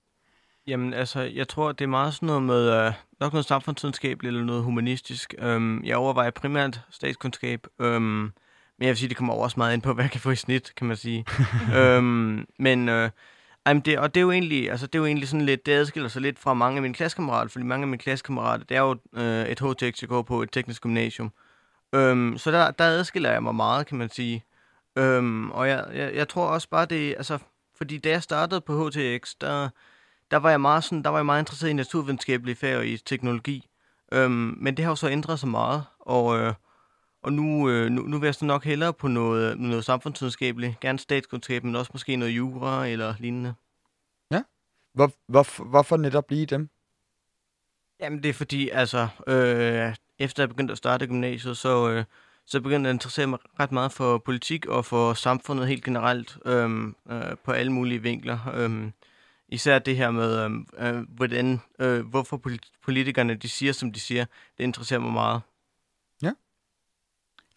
Jamen, 0.68 0.94
altså, 0.94 1.22
jeg 1.22 1.48
tror, 1.48 1.72
det 1.72 1.84
er 1.84 1.90
meget 1.90 2.14
sådan 2.14 2.28
noget 2.28 2.44
med, 2.44 2.72
øh, 2.72 2.94
nok 3.20 3.34
noget 3.34 3.46
samfundsvidenskabeligt 3.46 4.32
eller 4.32 4.46
noget 4.46 4.64
humanistisk. 4.64 5.34
Øhm, 5.40 5.84
jeg 5.84 5.98
overvejer 5.98 6.32
primært 6.32 6.82
statskundskab, 6.92 7.68
øhm, 7.80 8.04
men 8.04 8.32
jeg 8.80 8.88
vil 8.88 8.98
sige, 8.98 9.10
det 9.10 9.18
kommer 9.18 9.34
også 9.34 9.60
meget 9.60 9.74
ind 9.74 9.82
på, 9.82 9.94
hvad 9.94 10.04
jeg 10.04 10.12
kan 10.12 10.22
få 10.22 10.32
i 10.32 10.36
snit, 10.36 10.74
kan 10.76 10.88
man 10.88 10.98
sige. 10.98 11.26
øhm, 11.80 12.46
men, 12.60 12.90
øh, 12.90 13.10
jamen 13.68 13.82
det, 13.82 14.00
og 14.00 14.16
det 14.16 14.20
er 14.20 14.24
jo 14.24 14.32
egentlig, 14.32 14.72
altså, 14.72 14.88
det 14.88 14.96
er 14.96 15.00
jo 15.00 15.06
egentlig 15.06 15.28
sådan 15.28 15.46
lidt, 15.46 15.66
det 15.66 15.72
adskiller 15.72 16.10
sig 16.10 16.22
lidt 16.22 16.40
fra 16.40 16.54
mange 16.54 16.76
af 16.76 16.82
mine 16.82 16.94
klassekammerater, 16.94 17.50
fordi 17.50 17.66
mange 17.66 17.84
af 17.84 17.88
mine 17.88 17.98
klassekammerater, 17.98 18.66
det 18.66 18.78
er 18.78 18.82
jo 18.82 18.98
øh, 19.14 19.46
et 19.46 19.60
HTX, 19.60 20.02
jeg 20.02 20.10
går 20.10 20.22
på 20.22 20.42
et 20.42 20.52
teknisk 20.52 20.82
gymnasium. 20.82 21.32
Øhm, 21.96 22.38
så 22.38 22.52
der, 22.52 22.72
der 22.72 22.84
adskiller 22.86 23.32
jeg 23.32 23.44
mig 23.44 23.56
meget, 23.56 23.88
kan 23.88 23.98
man 23.98 24.10
sige. 24.10 24.44
Øhm, 25.00 25.52
og 25.52 25.68
jeg, 25.68 25.88
jeg, 25.94 26.16
jeg 26.16 26.28
tror 26.28 26.48
også 26.48 26.70
bare 26.70 26.86
det, 26.86 27.14
altså, 27.18 27.40
fordi 27.76 27.98
da 27.98 28.10
jeg 28.10 28.24
startede 28.24 28.62
på 28.62 28.88
HTX, 28.88 29.36
der, 29.42 29.70
der 30.32 30.38
var 30.38 30.50
jeg 30.50 30.62
meget 30.62 30.84
sådan, 30.84 31.04
der 31.04 31.10
var 31.10 31.18
jeg 31.18 31.26
meget 31.26 31.42
interesseret 31.42 31.70
i 31.70 31.74
naturvidenskabelige 31.74 32.56
fag 32.56 32.78
og 32.78 32.88
i 32.88 32.98
teknologi. 32.98 33.70
Øhm, 34.12 34.56
men 34.58 34.78
det 34.78 34.86
har 34.86 34.92
jo 34.92 34.96
så 34.96 35.10
ændret 35.10 35.40
sig 35.40 35.50
meget, 35.50 35.84
og, 36.00 36.40
øh, 36.40 36.54
og 37.24 37.34
nu, 37.34 37.70
øh, 37.70 37.90
nu, 37.90 38.02
nu 38.02 38.20
vil 38.20 38.28
jeg 38.28 38.36
så 38.36 38.46
nok 38.46 38.64
hellere 38.64 38.94
på 38.94 39.08
noget, 39.08 39.60
noget 39.60 39.86
samfundsvidenskabeligt, 39.86 40.80
gerne 40.80 41.00
statskundskab, 41.00 41.64
men 41.64 41.76
også 41.76 41.92
måske 41.94 42.16
noget 42.16 42.32
jura 42.32 42.88
eller 42.88 43.16
lignende. 43.20 43.54
Ja, 44.32 44.44
hvor, 44.94 45.12
hvor, 45.28 45.64
hvorfor 45.64 45.98
netop 45.98 46.26
blive 46.28 46.46
dem? 46.46 46.70
Jamen 48.00 48.24
det 48.24 48.30
er 48.30 48.34
fordi, 48.34 48.70
altså, 48.70 49.08
øh, 49.28 49.96
efter 50.20 50.44
jeg 50.44 50.50
begyndte 50.50 50.72
at 50.72 50.78
starte 50.78 51.08
gymnasiet, 51.08 51.58
så, 51.58 51.90
øh, 51.90 52.04
så 52.50 52.62
begyndte 52.62 52.88
jeg 52.88 52.90
at 52.90 52.96
interessere 52.96 53.28
mig 53.28 53.40
ret 53.60 53.72
meget 53.72 53.92
for 53.92 54.18
politik 54.18 54.66
og 54.66 54.86
for 54.86 55.14
samfundet 55.14 55.68
helt 55.68 55.84
generelt 55.84 56.38
øh, 56.46 56.70
øh, 57.12 57.38
på 57.44 57.52
alle 57.52 57.72
mulige 57.72 58.02
vinkler. 58.02 58.40
Øh, 58.54 58.92
især 59.48 59.80
det 59.80 59.98
her 59.98 60.12
med, 60.12 60.40
øhm, 60.40 60.68
øh, 60.80 61.02
hvordan, 61.10 61.62
øh, 61.80 62.06
hvorfor 62.06 62.42
politikerne 62.84 63.36
de 63.36 63.50
siger, 63.50 63.74
som 63.74 63.92
de 63.92 64.00
siger, 64.00 64.26
det 64.58 64.64
interesserer 64.64 65.00
mig 65.00 65.14
meget. 65.14 65.42
Ja. 66.22 66.32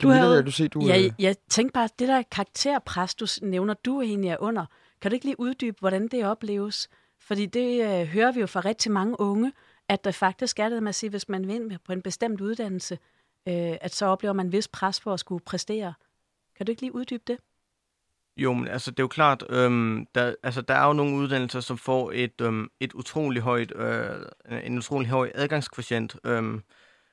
Du 0.03 0.09
Camilla, 0.09 0.23
havde, 0.23 0.43
du 0.43 0.51
se, 0.51 0.69
du... 0.69 0.81
Ja, 0.81 1.01
jeg, 1.03 1.13
jeg 1.19 1.37
tænkte 1.49 1.73
bare, 1.73 1.89
det 1.99 2.09
der 2.09 2.23
karakterpres, 2.23 3.15
du 3.15 3.27
nævner, 3.43 3.75
du 3.75 4.03
egentlig 4.03 4.31
er 4.31 4.37
under, 4.41 4.67
kan 5.01 5.11
du 5.11 5.15
ikke 5.15 5.27
lige 5.27 5.41
uddybe, 5.41 5.77
hvordan 5.81 6.09
det 6.09 6.25
opleves? 6.25 6.89
Fordi 7.21 7.47
det 7.47 8.01
øh, 8.01 8.07
hører 8.07 8.33
vi 8.33 8.41
jo 8.41 8.47
fra 8.47 8.61
rigtig 8.61 8.93
mange 8.93 9.21
unge, 9.21 9.53
at 9.89 10.05
der 10.05 10.11
faktisk 10.11 10.59
er 10.59 10.69
det 10.69 10.83
med 10.83 10.89
at 10.89 10.95
sige, 10.95 11.11
hvis 11.11 11.29
man 11.29 11.49
vil 11.49 11.79
på 11.85 11.93
en 11.93 12.03
bestemt 12.03 12.41
uddannelse, 12.41 12.99
øh, 13.49 13.77
at 13.81 13.95
så 13.95 14.07
oplever 14.07 14.33
man 14.33 14.47
en 14.47 14.53
vis 14.53 14.69
pres 14.69 15.01
for 15.01 15.13
at 15.13 15.21
skulle 15.21 15.45
præstere. 15.45 15.95
Kan 16.57 16.67
du 16.67 16.71
ikke 16.71 16.83
lige 16.83 16.95
uddybe 16.95 17.23
det? 17.27 17.39
Jo, 18.37 18.53
men 18.53 18.69
altså, 18.69 18.91
det 18.91 18.99
er 18.99 19.03
jo 19.03 19.09
klart, 19.09 19.45
øhm, 19.51 20.07
der, 20.15 20.35
altså, 20.43 20.61
der 20.61 20.75
er 20.75 20.87
jo 20.87 20.93
nogle 20.93 21.17
uddannelser, 21.17 21.61
som 21.61 21.79
får 21.79 22.13
et, 22.15 22.41
øhm, 22.41 22.69
et 22.81 22.93
utrolig 22.93 23.43
højt, 23.43 23.73
øh, 23.77 24.27
en 24.65 24.79
utrolig 24.79 25.09
høj 25.09 25.31
adgangskvotient, 25.35 26.17
øhm, 26.25 26.63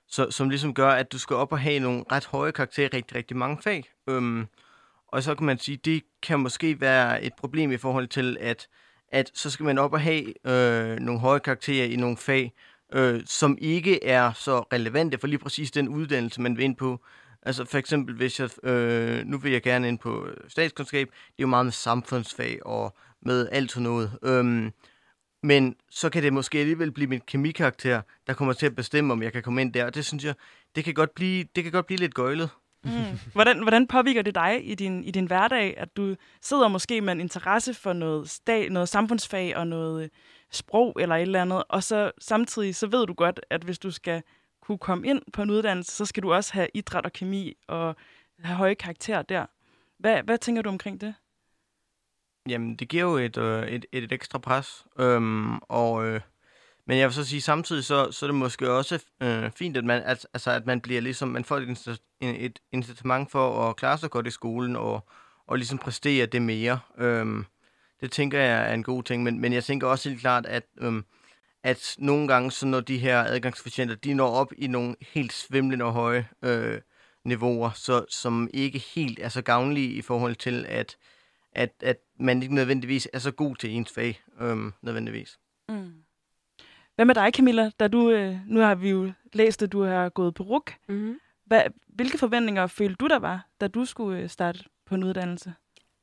så, 0.08 0.32
som 0.32 0.50
ligesom 0.50 0.74
gør, 0.74 0.90
at 0.90 1.12
du 1.12 1.20
skal 1.20 1.36
op 1.36 1.52
og 1.52 1.60
have 1.60 1.80
nogle 1.80 2.04
ret 2.12 2.26
høje 2.26 2.52
karakterer 2.52 2.90
i 2.94 2.98
rigtig, 2.98 3.18
rigtig 3.18 3.38
mange 3.38 3.62
fag. 3.62 3.84
Øhm, 4.10 4.48
og 5.08 5.24
så 5.24 5.36
kan 5.36 5.46
man 5.46 5.60
sige, 5.60 5.78
det 5.78 6.04
kan 6.22 6.40
måske 6.40 6.82
være 6.82 7.24
et 7.24 7.34
problem 7.34 7.72
i 7.72 7.78
forhold 7.78 8.08
til, 8.08 8.38
at, 8.40 8.68
at 9.12 9.32
så 9.34 9.50
skal 9.50 9.66
man 9.66 9.78
op 9.78 9.94
og 9.94 10.02
have 10.02 10.48
øh, 10.48 11.00
nogle 11.00 11.20
høje 11.20 11.40
karakterer 11.40 11.86
i 11.86 11.96
nogle 11.96 12.18
fag, 12.18 12.54
øh, 12.94 13.22
som 13.26 13.58
ikke 13.62 14.04
er 14.04 14.34
så 14.34 14.60
relevante 14.60 15.18
for 15.18 15.28
lige 15.28 15.40
præcis 15.40 15.72
den 15.72 15.88
uddannelse, 15.88 16.42
man 16.42 16.58
vil 16.58 16.64
ind 16.64 16.76
på. 16.76 17.00
Altså 17.42 17.66
for 17.66 17.78
eksempel, 17.78 18.16
hvis 18.16 18.40
jeg, 18.40 18.66
øh, 18.66 19.26
nu 19.26 19.38
vil 19.38 19.52
jeg 19.52 19.62
gerne 19.62 19.88
ind 19.88 20.00
på 20.00 20.28
statskundskab, 20.48 21.08
det 21.08 21.40
er 21.40 21.44
jo 21.44 21.48
meget 21.48 21.66
med 21.66 21.74
samfundsfag 21.74 22.66
og 22.66 22.98
med 23.22 23.50
alt 23.52 23.72
sådan 23.72 23.84
noget. 23.84 24.18
Øhm, 24.24 24.72
men 25.44 25.76
så 25.90 26.10
kan 26.10 26.24
det 26.24 26.34
måske 26.34 26.60
alligevel 26.60 26.92
blive 26.92 27.08
min 27.08 27.22
kemikarakter, 27.28 28.02
der 28.28 28.34
kommer 28.34 28.54
til 28.54 28.66
at 28.66 28.76
bestemme, 28.76 29.14
om 29.14 29.24
jeg 29.24 29.34
kan 29.34 29.44
komme 29.44 29.62
ind 29.62 29.74
der. 29.74 29.86
Og 29.86 29.96
det 29.96 30.06
synes 30.06 30.26
jeg, 30.26 30.36
det 30.76 30.84
kan 30.84 30.94
godt 30.94 31.16
blive, 31.16 31.46
det 31.56 31.64
kan 31.64 31.72
godt 31.72 31.86
blive 31.86 32.00
lidt 32.00 32.14
gøjlet. 32.14 32.50
Mm. 32.84 32.92
Hvordan, 33.34 33.62
hvordan 33.62 33.88
påvirker 33.88 34.22
det 34.22 34.36
dig 34.36 34.70
i 34.70 34.76
din, 34.76 35.04
i 35.04 35.12
din 35.12 35.26
hverdag, 35.26 35.78
at 35.78 35.98
du 35.98 36.16
sidder 36.42 36.68
måske 36.68 37.02
med 37.02 37.14
en 37.14 37.20
interesse 37.20 37.74
for 37.74 37.94
noget, 37.94 38.30
stag, 38.30 38.70
noget 38.70 38.90
samfundsfag 38.90 39.58
og 39.58 39.68
noget 39.68 40.04
øh, 40.04 40.10
sprog 40.52 40.98
eller 41.00 41.16
et 41.16 41.22
eller 41.22 41.42
andet, 41.42 41.64
og 41.70 41.84
så 41.84 42.12
samtidig 42.20 42.76
så 42.76 42.88
ved 42.88 43.08
du 43.08 43.14
godt, 43.14 43.40
at 43.50 43.62
hvis 43.64 43.80
du 43.80 43.92
skal 43.92 44.24
kunne 44.62 44.78
komme 44.78 45.08
ind 45.08 45.22
på 45.34 45.42
en 45.42 45.50
uddannelse, 45.50 45.92
så 45.92 46.06
skal 46.06 46.24
du 46.24 46.34
også 46.34 46.54
have 46.54 46.68
idræt 46.74 47.06
og 47.06 47.14
kemi 47.14 47.54
og 47.68 47.96
have 48.44 48.56
høje 48.56 48.74
karakterer 48.74 49.22
der. 49.22 49.46
Hvad, 49.98 50.24
hvad 50.24 50.38
tænker 50.38 50.62
du 50.62 50.70
omkring 50.70 51.02
det? 51.02 51.14
Jamen, 52.50 52.76
det 52.76 52.90
giver 52.90 53.04
jo 53.04 53.18
et, 53.18 53.38
øh, 53.38 53.68
et, 53.68 53.86
et, 53.92 54.04
et 54.04 54.12
ekstra 54.12 54.40
pres. 54.40 54.86
Øhm, 55.00 55.58
og, 55.58 56.06
øh, 56.08 56.22
men 56.90 56.98
jeg 56.98 57.08
vil 57.08 57.14
så 57.14 57.26
sige, 57.26 57.42
samtidig 57.42 57.84
så, 57.84 58.12
så 58.12 58.26
er 58.26 58.28
det 58.28 58.36
måske 58.36 58.72
også 58.72 59.04
øh, 59.24 59.52
fint, 59.52 59.78
at 59.78 59.86
man, 59.86 60.02
at, 60.06 60.28
altså, 60.34 60.52
at 60.52 60.66
man 60.66 60.82
bliver 60.82 61.02
ligesom, 61.02 61.28
man 61.28 61.46
får 61.46 61.58
et, 61.58 62.00
et 62.22 62.60
incitament 62.72 63.32
for 63.32 63.70
at 63.70 63.76
klare 63.76 63.98
sig 63.98 64.10
godt 64.10 64.28
i 64.28 64.32
skolen 64.32 64.76
og, 64.76 65.10
og 65.48 65.58
ligesom 65.58 65.78
præstere 65.78 66.26
det 66.26 66.42
mere. 66.42 66.80
Øhm, 66.98 67.46
det 68.02 68.12
tænker 68.12 68.40
jeg 68.40 68.70
er 68.70 68.74
en 68.74 68.84
god 68.84 69.04
ting, 69.04 69.24
men, 69.24 69.40
men 69.40 69.54
jeg 69.54 69.64
tænker 69.64 69.88
også 69.88 70.10
helt 70.10 70.22
klart, 70.22 70.46
at 70.46 70.64
øhm, 70.78 71.06
at 71.64 71.96
nogle 71.98 72.28
gange, 72.28 72.52
så 72.52 72.66
når 72.66 72.80
de 72.80 72.98
her 72.98 73.24
adgangsfortjenter, 73.24 73.96
de 73.96 74.14
når 74.14 74.30
op 74.30 74.54
i 74.58 74.68
nogle 74.68 74.96
helt 75.02 75.34
svimlende 75.34 75.86
og 75.86 75.94
høje 75.94 76.28
øh, 76.42 76.82
niveauer, 77.24 77.72
så, 77.76 78.06
som 78.10 78.50
ikke 78.54 78.80
helt 78.80 79.20
er 79.20 79.30
så 79.30 79.42
gavnlige 79.42 79.94
i 79.94 80.02
forhold 80.02 80.36
til, 80.36 80.66
at, 80.70 80.98
at, 81.52 81.74
at 81.82 81.98
man 82.20 82.44
ikke 82.44 82.56
nødvendigvis 82.56 83.08
er 83.14 83.20
så 83.20 83.32
god 83.32 83.56
til 83.56 83.70
ens 83.70 83.92
fag, 83.92 84.22
øhm, 84.42 84.74
nødvendigvis. 84.82 85.40
Mm. 85.70 85.94
Hvad 87.00 87.06
med 87.06 87.16
dig, 87.16 87.32
Camilla? 87.34 87.72
Da 87.80 87.88
du, 87.88 88.10
øh, 88.10 88.38
nu 88.48 88.60
har 88.60 88.76
vi 88.76 88.90
jo 88.90 89.12
læst, 89.34 89.64
at 89.64 89.72
du 89.72 89.84
har 89.84 90.10
gået 90.10 90.34
på 90.34 90.44
RUK. 90.44 90.74
Mm-hmm. 90.90 91.20
Hvad, 91.46 91.62
hvilke 91.88 92.18
forventninger 92.18 92.68
følte 92.68 92.96
du, 92.96 93.08
der 93.08 93.20
var, 93.20 93.48
da 93.62 93.68
du 93.68 93.86
skulle 93.86 94.20
øh, 94.20 94.30
starte 94.30 94.60
på 94.86 94.96
en 94.96 95.04
uddannelse? 95.04 95.54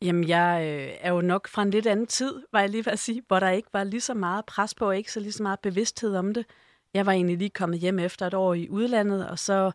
Jamen, 0.03 0.29
jeg 0.29 0.63
øh, 0.63 0.97
er 1.01 1.13
jo 1.13 1.21
nok 1.21 1.49
fra 1.49 1.63
en 1.63 1.71
lidt 1.71 1.87
anden 1.87 2.07
tid, 2.07 2.35
var 2.53 2.61
jeg 2.61 2.71
lige 2.71 2.87
ved 2.87 2.93
at 2.93 2.99
sige, 2.99 3.23
hvor 3.29 3.41
der 3.41 3.51
ikke 3.51 3.69
var 3.73 3.85
lige 3.85 4.01
så 4.01 4.15
meget 4.15 4.45
pres 4.45 4.75
på, 4.75 4.87
og 4.87 4.97
ikke 4.97 5.13
så 5.13 5.21
lige 5.21 5.33
så 5.33 5.43
meget 5.43 5.61
bevidsthed 5.61 6.17
om 6.17 6.35
det. 6.35 6.47
Jeg 6.95 7.07
var 7.07 7.13
egentlig 7.13 7.39
lige 7.39 7.51
kommet 7.51 7.79
hjem 7.79 7.99
efter 7.99 8.27
et 8.27 8.35
år 8.35 8.55
i 8.55 8.69
udlandet, 8.69 9.29
og 9.29 9.39
så 9.39 9.71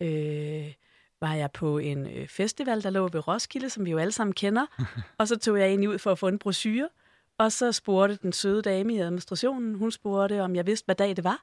øh, 0.00 0.72
var 1.20 1.34
jeg 1.34 1.50
på 1.50 1.78
en 1.78 2.06
øh, 2.06 2.28
festival, 2.28 2.82
der 2.82 2.90
lå 2.90 3.08
ved 3.08 3.28
Roskilde, 3.28 3.70
som 3.70 3.84
vi 3.84 3.90
jo 3.90 3.98
alle 3.98 4.12
sammen 4.12 4.34
kender. 4.34 4.66
og 5.18 5.28
så 5.28 5.38
tog 5.38 5.58
jeg 5.58 5.66
egentlig 5.66 5.88
ud 5.88 5.98
for 5.98 6.12
at 6.12 6.18
få 6.18 6.28
en 6.28 6.38
brochure, 6.38 6.88
og 7.38 7.52
så 7.52 7.72
spurgte 7.72 8.18
den 8.22 8.32
søde 8.32 8.62
dame 8.62 8.94
i 8.94 8.98
administrationen, 8.98 9.74
hun 9.74 9.90
spurgte, 9.90 10.42
om 10.42 10.56
jeg 10.56 10.66
vidste, 10.66 10.84
hvad 10.84 10.94
dag 10.94 11.16
det 11.16 11.24
var. 11.24 11.40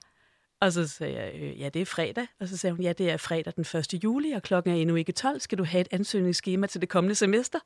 Og 0.61 0.71
så 0.71 0.87
sagde 0.87 1.15
jeg, 1.15 1.31
øh, 1.35 1.61
ja, 1.61 1.69
det 1.69 1.81
er 1.81 1.85
fredag. 1.85 2.27
Og 2.39 2.47
så 2.47 2.57
sagde 2.57 2.75
hun, 2.75 2.83
ja, 2.83 2.93
det 2.93 3.11
er 3.11 3.17
fredag 3.17 3.53
den 3.55 3.79
1. 3.79 4.03
juli, 4.03 4.31
og 4.31 4.41
klokken 4.41 4.73
er 4.73 4.77
endnu 4.77 4.95
ikke 4.95 5.11
12. 5.11 5.39
Skal 5.39 5.57
du 5.57 5.63
have 5.63 5.81
et 5.81 5.87
ansøgningsskema 5.91 6.67
til 6.67 6.81
det 6.81 6.89
kommende 6.89 7.15
semester? 7.15 7.59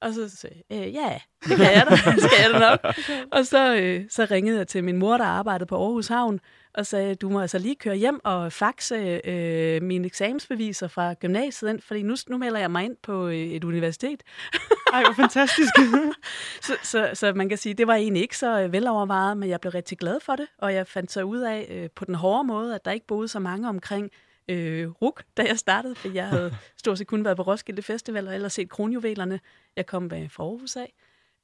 Og 0.00 0.14
så 0.14 0.28
sagde 0.36 0.62
jeg, 0.70 0.86
øh, 0.86 0.94
ja, 0.94 1.20
det 1.48 1.56
kan 1.56 1.72
jeg 1.72 1.86
da, 1.90 1.96
skal 2.28 2.40
jeg 2.42 2.50
da 2.52 2.58
nok. 2.58 2.94
og 3.32 3.46
så, 3.46 3.76
øh, 3.76 4.04
så 4.10 4.26
ringede 4.30 4.58
jeg 4.58 4.68
til 4.68 4.84
min 4.84 4.96
mor, 4.96 5.16
der 5.16 5.24
arbejdede 5.24 5.66
på 5.66 5.76
Aarhus 5.76 6.08
Havn, 6.08 6.40
og 6.74 6.86
sagde, 6.86 7.14
du 7.14 7.28
må 7.28 7.40
altså 7.40 7.58
lige 7.58 7.76
køre 7.76 7.96
hjem 7.96 8.20
og 8.24 8.52
faxe 8.52 9.20
øh, 9.24 9.82
mine 9.82 10.06
eksamensbeviser 10.06 10.88
fra 10.88 11.14
gymnasiet 11.14 11.70
ind, 11.70 11.80
fordi 11.80 12.02
nu, 12.02 12.14
nu 12.28 12.38
melder 12.38 12.60
jeg 12.60 12.70
mig 12.70 12.84
ind 12.84 12.96
på 13.02 13.26
øh, 13.26 13.34
et 13.34 13.64
universitet. 13.64 14.22
Ej, 14.96 15.02
hvor 15.04 15.12
fantastisk. 15.12 15.72
så, 16.66 16.76
så, 16.82 17.10
så 17.14 17.32
man 17.32 17.48
kan 17.48 17.58
sige, 17.58 17.74
det 17.74 17.86
var 17.86 17.94
egentlig 17.94 18.22
ikke 18.22 18.38
så 18.38 18.60
øh, 18.60 18.72
velovervejet, 18.72 19.36
men 19.36 19.48
jeg 19.48 19.60
blev 19.60 19.70
rigtig 19.70 19.98
glad 19.98 20.20
for 20.20 20.36
det, 20.36 20.46
og 20.58 20.74
jeg 20.74 20.86
fandt 20.86 21.12
så 21.12 21.22
ud 21.22 21.38
af 21.38 21.66
øh, 21.70 21.90
på 21.90 22.04
den 22.04 22.14
hårde 22.14 22.46
måde, 22.46 22.74
at 22.74 22.84
der 22.84 22.90
ikke 22.90 23.06
boede 23.06 23.28
så 23.28 23.38
mange 23.38 23.68
omkring 23.68 24.10
øh, 24.48 24.88
RUK, 24.88 25.22
da 25.36 25.42
jeg 25.48 25.58
startede, 25.58 25.94
for 25.94 26.08
jeg 26.08 26.28
havde 26.28 26.56
stort 26.76 26.98
set 26.98 27.06
kun 27.06 27.24
været 27.24 27.36
på 27.36 27.42
Roskilde 27.42 27.82
Festival 27.82 28.28
og 28.28 28.34
ellers 28.34 28.52
set 28.52 28.70
kronjuvelerne. 28.70 29.40
Jeg 29.76 29.86
kom 29.86 30.04
øh, 30.04 30.30
fra 30.30 30.44
Aarhus 30.44 30.76
af. 30.76 30.92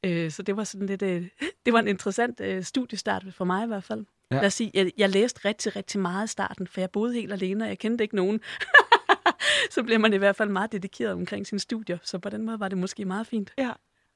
Øh, 0.04 0.30
så 0.30 0.42
det 0.42 0.56
var 0.56 0.64
sådan 0.64 0.86
lidt, 0.86 1.02
øh, 1.02 1.28
det 1.66 1.72
var 1.72 1.78
en 1.78 1.88
interessant 1.88 2.40
øh, 2.40 2.62
studiestart 2.62 3.24
for 3.30 3.44
mig 3.44 3.64
i 3.64 3.66
hvert 3.66 3.84
fald. 3.84 4.04
Ja. 4.30 4.36
Lad 4.36 4.46
os 4.46 4.54
sige, 4.54 4.70
jeg, 4.74 4.90
jeg 4.98 5.08
læste 5.08 5.40
rigtig, 5.44 5.76
rigtig 5.76 6.00
meget 6.00 6.24
i 6.24 6.30
starten, 6.30 6.66
for 6.66 6.80
jeg 6.80 6.90
boede 6.90 7.14
helt 7.14 7.32
alene, 7.32 7.64
og 7.64 7.68
jeg 7.68 7.78
kendte 7.78 8.04
ikke 8.04 8.16
nogen. 8.16 8.40
så 9.74 9.82
blev 9.82 10.00
man 10.00 10.12
i 10.12 10.16
hvert 10.16 10.36
fald 10.36 10.48
meget 10.48 10.72
dedikeret 10.72 11.12
omkring 11.12 11.46
sine 11.46 11.58
studier, 11.58 11.98
så 12.02 12.18
på 12.18 12.28
den 12.28 12.46
måde 12.46 12.60
var 12.60 12.68
det 12.68 12.78
måske 12.78 13.04
meget 13.04 13.26
fint. 13.26 13.52
Ja. 13.58 13.70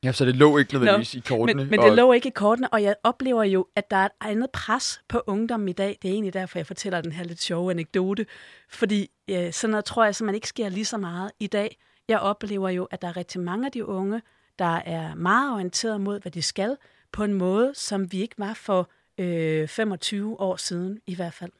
Ja, 0.05 0.12
så 0.12 0.25
det 0.25 0.37
lå 0.37 0.59
ikke 0.59 0.73
nødvendigvis 0.73 1.14
no, 1.14 1.19
i 1.19 1.21
kortene. 1.21 1.64
Men, 1.64 1.71
men 1.71 1.81
det 1.81 1.92
lå 1.92 2.12
ikke 2.12 2.29
i 2.29 2.33
kortene, 2.35 2.73
og 2.73 2.83
jeg 2.83 2.95
oplever 3.03 3.42
jo, 3.42 3.66
at 3.77 3.90
der 3.90 3.97
er 3.97 4.05
et 4.05 4.12
andet 4.21 4.51
pres 4.51 5.01
på 5.09 5.23
ungdom 5.27 5.69
i 5.69 5.73
dag. 5.73 5.99
Det 6.03 6.09
er 6.09 6.12
egentlig 6.12 6.35
derfor, 6.35 6.59
jeg 6.59 6.66
fortæller 6.66 7.01
den 7.01 7.12
her 7.12 7.25
lidt 7.25 7.42
sjove 7.42 7.71
anekdote. 7.71 8.27
Fordi 8.69 9.11
ja, 9.29 9.51
sådan 9.51 9.71
noget 9.71 9.85
tror 9.85 10.05
jeg 10.05 10.14
simpelthen 10.14 10.35
ikke 10.35 10.49
sker 10.49 10.69
lige 10.69 10.85
så 10.85 10.99
meget 10.99 11.31
i 11.40 11.47
dag. 11.47 11.79
Jeg 12.09 12.19
oplever 12.19 12.69
jo, 12.69 12.85
at 12.85 13.03
der 13.03 13.09
er 13.09 13.16
rigtig 13.16 13.40
mange 13.40 13.66
af 13.66 13.73
de 13.73 13.87
unge, 13.87 14.23
der 14.59 14.77
er 14.77 15.14
meget 15.14 15.53
orienteret 15.53 16.01
mod, 16.01 16.21
hvad 16.21 16.33
de 16.33 16.42
skal, 16.42 16.77
på 17.12 17.25
en 17.25 17.33
måde, 17.33 17.73
som 17.75 18.12
vi 18.12 18.21
ikke 18.21 18.35
var 18.38 18.55
for 18.55 18.90
øh, 19.19 19.69
25 19.69 20.40
år 20.40 20.57
siden 20.57 21.01
i 21.07 21.14
hvert 21.14 21.35
fald. 21.35 21.53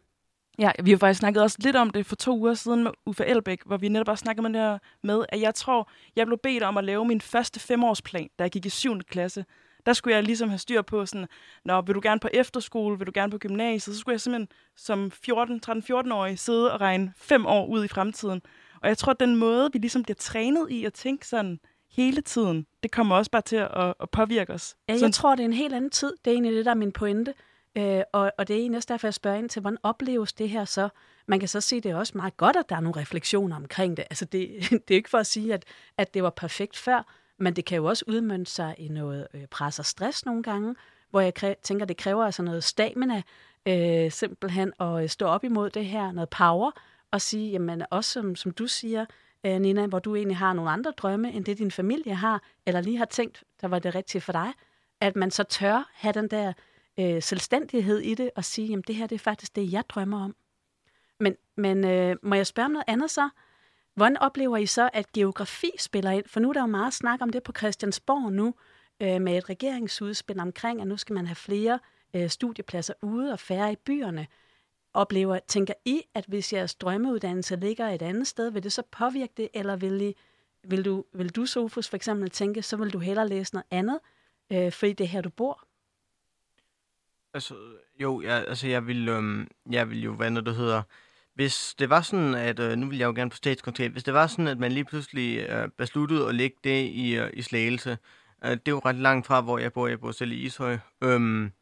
Ja, 0.59 0.71
vi 0.83 0.91
har 0.91 0.99
faktisk 0.99 1.19
snakket 1.19 1.43
også 1.43 1.57
lidt 1.61 1.77
om 1.77 1.91
det 1.91 2.07
for 2.07 2.17
to 2.17 2.39
uger 2.39 2.55
siden 2.55 2.85
med 2.85 2.91
Uffe 3.07 3.25
Elbæk, 3.25 3.59
hvor 3.67 3.77
vi 3.77 3.89
netop 3.89 4.09
også 4.09 4.23
snakkede 4.23 4.43
med 4.43 4.61
det 4.61 4.69
her 4.69 4.79
med, 5.03 5.25
at 5.29 5.41
jeg 5.41 5.55
tror, 5.55 5.91
jeg 6.17 6.27
blev 6.27 6.39
bedt 6.39 6.63
om 6.63 6.77
at 6.77 6.85
lave 6.85 7.05
min 7.05 7.21
første 7.21 7.61
femårsplan, 7.61 8.29
da 8.39 8.45
jeg 8.45 8.51
gik 8.51 8.67
i 8.67 8.71
7. 8.71 8.99
klasse. 8.99 9.45
Der 9.87 9.93
skulle 9.93 10.15
jeg 10.15 10.23
ligesom 10.23 10.49
have 10.49 10.59
styr 10.59 10.83
på 10.83 11.07
sådan, 11.07 11.27
når 11.65 11.83
vil 11.83 11.95
du 11.95 12.01
gerne 12.03 12.21
på 12.21 12.29
efterskole, 12.33 12.99
vil 12.99 13.07
du 13.07 13.13
gerne 13.15 13.31
på 13.31 13.39
gymnasiet, 13.39 13.97
så 13.97 14.01
skulle 14.01 14.13
jeg 14.13 14.21
simpelthen 14.21 14.49
som 14.77 15.11
14, 15.11 15.61
13-14-årig 15.67 16.39
sidde 16.39 16.73
og 16.73 16.81
regne 16.81 17.13
fem 17.17 17.47
år 17.47 17.67
ud 17.67 17.85
i 17.85 17.89
fremtiden. 17.89 18.43
Og 18.83 18.89
jeg 18.89 18.99
tror, 18.99 19.11
at 19.11 19.21
den 19.21 19.37
måde, 19.37 19.71
vi 19.73 19.79
ligesom 19.79 20.03
bliver 20.03 20.17
trænet 20.17 20.71
i 20.71 20.85
at 20.85 20.93
tænke 20.93 21.27
sådan 21.27 21.61
hele 21.91 22.21
tiden, 22.21 22.67
det 22.83 22.91
kommer 22.91 23.17
også 23.17 23.31
bare 23.31 23.43
til 23.43 23.57
at, 23.57 23.95
at 24.01 24.11
påvirke 24.13 24.53
os. 24.53 24.77
Ja, 24.89 24.93
jeg 24.93 25.01
sådan, 25.01 25.13
tror, 25.13 25.35
det 25.35 25.41
er 25.41 25.45
en 25.49 25.53
helt 25.53 25.75
anden 25.75 25.91
tid. 25.91 26.13
Det 26.25 26.31
er 26.31 26.35
egentlig 26.35 26.53
det, 26.53 26.65
der 26.65 26.71
er 26.71 26.75
min 26.75 26.93
pointe. 26.93 27.35
Øh, 27.77 28.03
og, 28.13 28.33
og 28.39 28.49
det 28.49 28.57
er 28.57 28.61
egentlig 28.61 28.77
også 28.77 28.87
derfor, 28.91 29.07
jeg 29.07 29.15
spørger 29.15 29.39
ind 29.39 29.49
til, 29.49 29.61
hvordan 29.61 29.79
opleves 29.83 30.33
det 30.33 30.49
her 30.49 30.65
så? 30.65 30.89
Man 31.27 31.39
kan 31.39 31.49
så 31.49 31.61
sige, 31.61 31.77
at 31.77 31.85
det 31.85 31.91
er 31.91 31.97
også 31.97 32.13
meget 32.17 32.37
godt, 32.37 32.57
at 32.57 32.69
der 32.69 32.77
er 32.77 32.81
nogle 32.81 33.01
refleksioner 33.01 33.57
omkring 33.57 33.97
det. 33.97 34.05
Altså, 34.11 34.25
det, 34.25 34.49
det 34.89 34.91
er 34.91 34.95
ikke 34.95 35.11
for 35.11 35.19
at 35.19 35.27
sige, 35.27 35.55
at, 35.55 35.65
at 35.99 36.15
det 36.15 36.23
var 36.23 36.31
perfekt 36.31 36.77
før, 36.77 37.07
men 37.39 37.57
det 37.57 37.65
kan 37.65 37.77
jo 37.77 37.85
også 37.85 38.05
udmønte 38.09 38.51
sig 38.51 38.75
i 38.79 38.89
noget 38.89 39.27
øh, 39.35 39.47
pres 39.47 39.79
og 39.79 39.85
stress 39.85 40.27
nogle 40.27 40.43
gange, 40.43 40.75
hvor 41.11 41.21
jeg 41.21 41.33
kræ- 41.39 41.61
tænker, 41.63 41.87
det 41.87 41.97
kræver 41.97 42.25
altså 42.25 42.43
noget 42.43 42.65
stamina, 42.65 43.23
øh, 43.67 44.11
simpelthen 44.11 44.73
at 44.81 45.03
øh, 45.03 45.09
stå 45.09 45.27
op 45.27 45.45
imod 45.45 45.71
det 45.71 45.85
her, 45.85 46.13
noget 46.13 46.29
power, 46.29 46.71
og 47.11 47.21
sige, 47.21 47.51
jamen 47.51 47.83
også 47.91 48.13
som, 48.13 48.37
som 48.37 48.53
du 48.53 48.67
siger, 48.67 49.07
øh, 49.45 49.61
Nina, 49.61 49.87
hvor 49.87 49.99
du 49.99 50.17
egentlig 50.17 50.37
har 50.37 50.53
nogle 50.53 50.71
andre 50.71 50.91
drømme, 50.91 51.33
end 51.33 51.45
det 51.45 51.59
din 51.59 51.71
familie 51.71 52.15
har, 52.15 52.43
eller 52.67 52.81
lige 52.81 52.99
har 52.99 53.05
tænkt, 53.05 53.45
der 53.61 53.69
var 53.69 53.79
det 53.79 53.95
rigtige 53.95 54.21
for 54.21 54.33
dig, 54.33 54.53
at 55.01 55.17
man 55.17 55.31
så 55.31 55.43
tør 55.43 55.91
have 55.95 56.13
den 56.13 56.29
der 56.29 56.53
øh, 56.99 57.23
selvstændighed 57.23 57.99
i 57.99 58.15
det, 58.15 58.31
og 58.37 58.45
sige, 58.45 58.69
jamen 58.69 58.85
det 58.87 58.95
her 58.95 59.07
det 59.07 59.15
er 59.15 59.19
faktisk 59.19 59.57
det, 59.57 59.73
jeg 59.73 59.85
drømmer 59.89 60.25
om. 60.25 60.37
Men, 61.21 61.37
men 61.57 61.85
øh, 61.85 62.17
må 62.23 62.35
jeg 62.35 62.47
spørge 62.47 62.67
om 62.67 62.73
noget 62.73 62.85
andet 62.87 63.11
så? 63.11 63.29
Hvordan 63.95 64.17
oplever 64.17 64.57
I 64.57 64.67
så, 64.67 64.91
at 64.93 65.13
geografi 65.13 65.71
spiller 65.79 66.11
ind? 66.11 66.25
For 66.27 66.41
nu 66.41 66.49
er 66.49 66.53
der 66.53 66.61
jo 66.61 66.67
meget 66.67 66.95
snak 66.95 67.21
om 67.23 67.31
det 67.31 67.43
på 67.43 67.53
Christiansborg 67.57 68.33
nu, 68.33 68.55
øh, 69.01 69.21
med 69.21 69.39
et 69.39 69.49
regeringsudspil 69.49 70.41
omkring, 70.41 70.81
at 70.81 70.87
nu 70.87 70.97
skal 70.97 71.15
man 71.15 71.27
have 71.27 71.37
flere 71.37 71.79
øh, 72.15 72.31
studiepladser 72.31 72.95
ude 73.03 73.33
og 73.33 73.41
færre 73.41 73.73
i 73.73 73.77
byerne. 73.77 74.27
Oplever, 74.95 75.39
tænker 75.39 75.75
I, 75.85 76.03
at 76.15 76.25
hvis 76.29 76.53
jeres 76.53 76.75
drømmeuddannelse 76.75 77.57
ligger 77.57 77.89
et 77.89 78.03
andet 78.03 78.27
sted, 78.27 78.51
vil 78.51 78.63
det 78.63 78.73
så 78.73 78.83
påvirke 78.91 79.33
det, 79.37 79.49
eller 79.55 79.77
vil, 79.77 80.03
I, 80.03 80.15
vil, 80.65 80.85
du, 80.85 81.05
vil 81.13 81.29
du, 81.29 81.47
Sofus, 81.47 81.89
for 81.89 81.97
eksempel 81.97 82.31
tænke, 82.31 82.63
så 82.63 82.77
vil 82.77 82.93
du 82.93 82.99
hellere 82.99 83.29
læse 83.29 83.55
noget 83.55 83.67
andet, 83.71 84.01
øh, 84.53 84.73
fordi 84.73 84.93
det 84.93 85.05
er 85.05 85.09
her, 85.09 85.21
du 85.21 85.31
bor? 85.31 85.67
Altså, 87.37 87.55
jo, 88.03 88.23
jeg, 88.23 88.45
altså 88.49 88.69
jeg 88.69 88.87
vil, 88.87 89.09
øhm, 89.09 89.49
jeg 89.71 89.91
vil 89.91 90.03
jo, 90.03 90.13
hvad 90.13 90.31
noget, 90.31 90.47
det 90.47 90.57
hedder, 90.57 90.83
hvis 91.35 91.75
det 91.79 91.91
var 91.91 92.01
sådan, 92.01 92.35
at, 92.35 92.59
øh, 92.61 92.77
nu 92.77 92.87
vil 92.89 92.99
jeg 92.99 93.07
jo 93.07 93.13
gerne 93.13 93.31
på 93.31 93.37
statskundskab, 93.37 93.93
hvis 93.93 94.05
det 94.05 94.15
var 94.15 94.27
sådan, 94.27 94.49
at 94.49 94.59
man 94.59 94.73
lige 94.73 94.85
pludselig 94.85 95.39
øh, 95.39 95.69
besluttede 95.79 96.29
at 96.29 96.35
lægge 96.35 96.57
det 96.65 96.85
i, 96.85 97.17
øh, 97.17 97.31
i 97.33 97.43
Slagelse, 97.43 97.99
øh, 98.45 98.51
det 98.51 98.69
er 98.69 98.73
jo 98.73 98.79
ret 98.85 98.97
langt 98.97 99.27
fra, 99.27 99.41
hvor 99.41 99.59
jeg 99.59 99.73
bor, 99.73 99.87
jeg 99.87 100.01
bor 100.01 100.11
selv 100.11 100.33
i 100.33 100.35
Ishøj, 100.35 100.79
øhm, 101.05 101.53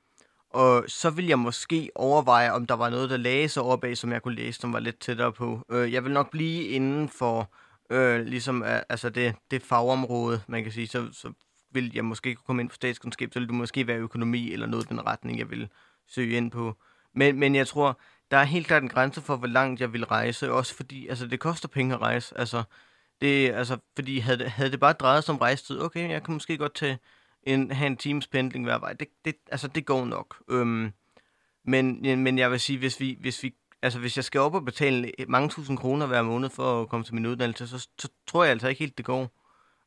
og 0.51 0.85
så 0.89 1.11
ville 1.11 1.31
jeg 1.31 1.39
måske 1.39 1.91
overveje, 1.95 2.53
om 2.53 2.67
der 2.67 2.75
var 2.75 2.91
noget, 2.91 3.11
der 3.11 3.17
lagde 3.17 3.49
sig 3.49 3.63
over 3.63 3.77
bag, 3.77 3.97
som 3.97 4.13
jeg 4.13 4.23
kunne 4.23 4.37
læse, 4.37 4.61
som 4.61 4.73
var 4.73 4.81
lidt 4.81 4.99
tættere 5.01 5.33
på. 5.33 5.65
Øh, 5.71 5.93
jeg 5.93 6.05
vil 6.05 6.13
nok 6.13 6.31
blive 6.31 6.65
inden 6.65 7.09
for 7.09 7.51
øh, 7.91 8.21
ligesom, 8.21 8.63
øh, 8.63 8.81
altså 8.89 9.11
det, 9.11 9.35
det 9.51 9.63
fagområde, 9.63 10.41
man 10.49 10.63
kan 10.63 10.73
sige, 10.73 10.87
så, 10.87 11.09
så 11.13 11.33
vil 11.75 11.91
jeg 11.95 12.05
måske 12.05 12.35
kunne 12.35 12.45
komme 12.47 12.63
ind 12.63 12.69
på 12.69 12.75
statskundskab, 12.75 13.33
så 13.33 13.39
vil 13.39 13.49
det 13.49 13.57
måske 13.57 13.87
være 13.87 13.99
økonomi 13.99 14.53
eller 14.53 14.67
noget 14.67 14.85
i 14.85 14.89
den 14.89 15.07
retning, 15.07 15.39
jeg 15.39 15.51
vil 15.51 15.69
søge 16.07 16.37
ind 16.37 16.51
på. 16.51 16.77
Men, 17.15 17.39
men 17.39 17.55
jeg 17.55 17.67
tror, 17.67 18.01
der 18.31 18.37
er 18.37 18.45
helt 18.45 18.67
klart 18.67 18.83
en 18.83 18.89
grænse 18.89 19.21
for, 19.21 19.37
hvor 19.37 19.47
langt 19.47 19.81
jeg 19.81 19.93
vil 19.93 20.05
rejse, 20.05 20.53
også 20.53 20.75
fordi 20.75 21.09
altså, 21.09 21.27
det 21.27 21.41
koster 21.41 21.69
penge 21.69 21.95
at 21.95 22.01
rejse. 22.01 22.39
Altså, 22.39 22.63
det, 23.21 23.51
altså, 23.51 23.79
fordi 23.95 24.19
havde 24.19 24.39
det, 24.39 24.51
havde 24.51 24.71
det 24.71 24.81
bare 24.81 24.93
drejet 24.93 25.25
sig 25.25 25.33
om 25.33 25.39
rejsetid, 25.39 25.81
okay, 25.81 26.11
jeg 26.11 26.23
kan 26.23 26.35
måske 26.35 26.59
godt 26.59 26.75
tage 26.75 26.99
en, 27.43 27.71
have 27.71 27.87
en 27.87 27.97
times 27.97 28.27
pendling 28.27 28.65
hver 28.65 28.79
vej. 28.79 28.93
Det, 28.93 29.09
det, 29.25 29.35
altså, 29.51 29.69
det 29.69 29.87
går 29.87 30.05
nok. 30.05 30.37
Øhm, 30.51 30.93
men, 31.65 32.03
men 32.23 32.39
jeg 32.39 32.51
vil 32.51 32.61
sige, 32.61 32.79
hvis 32.79 33.01
vi, 33.01 33.19
hvis 33.21 33.43
vi 33.43 33.55
altså 33.85 33.99
hvis 33.99 34.17
jeg 34.17 34.25
skal 34.25 34.41
op 34.41 34.55
og 34.55 34.65
betale 34.65 35.13
mange 35.29 35.49
tusind 35.49 35.79
kroner 35.79 36.07
hver 36.07 36.23
måned 36.23 36.51
for 36.51 36.83
at 36.83 36.89
komme 36.89 37.05
til 37.05 37.15
min 37.15 37.27
uddannelse, 37.27 37.69
så, 37.69 37.89
så 37.99 38.09
tror 38.27 38.45
jeg 38.45 38.51
altså 38.51 38.69
ikke 38.69 38.79
helt, 38.79 38.99
det 38.99 39.07
går. 39.07 39.31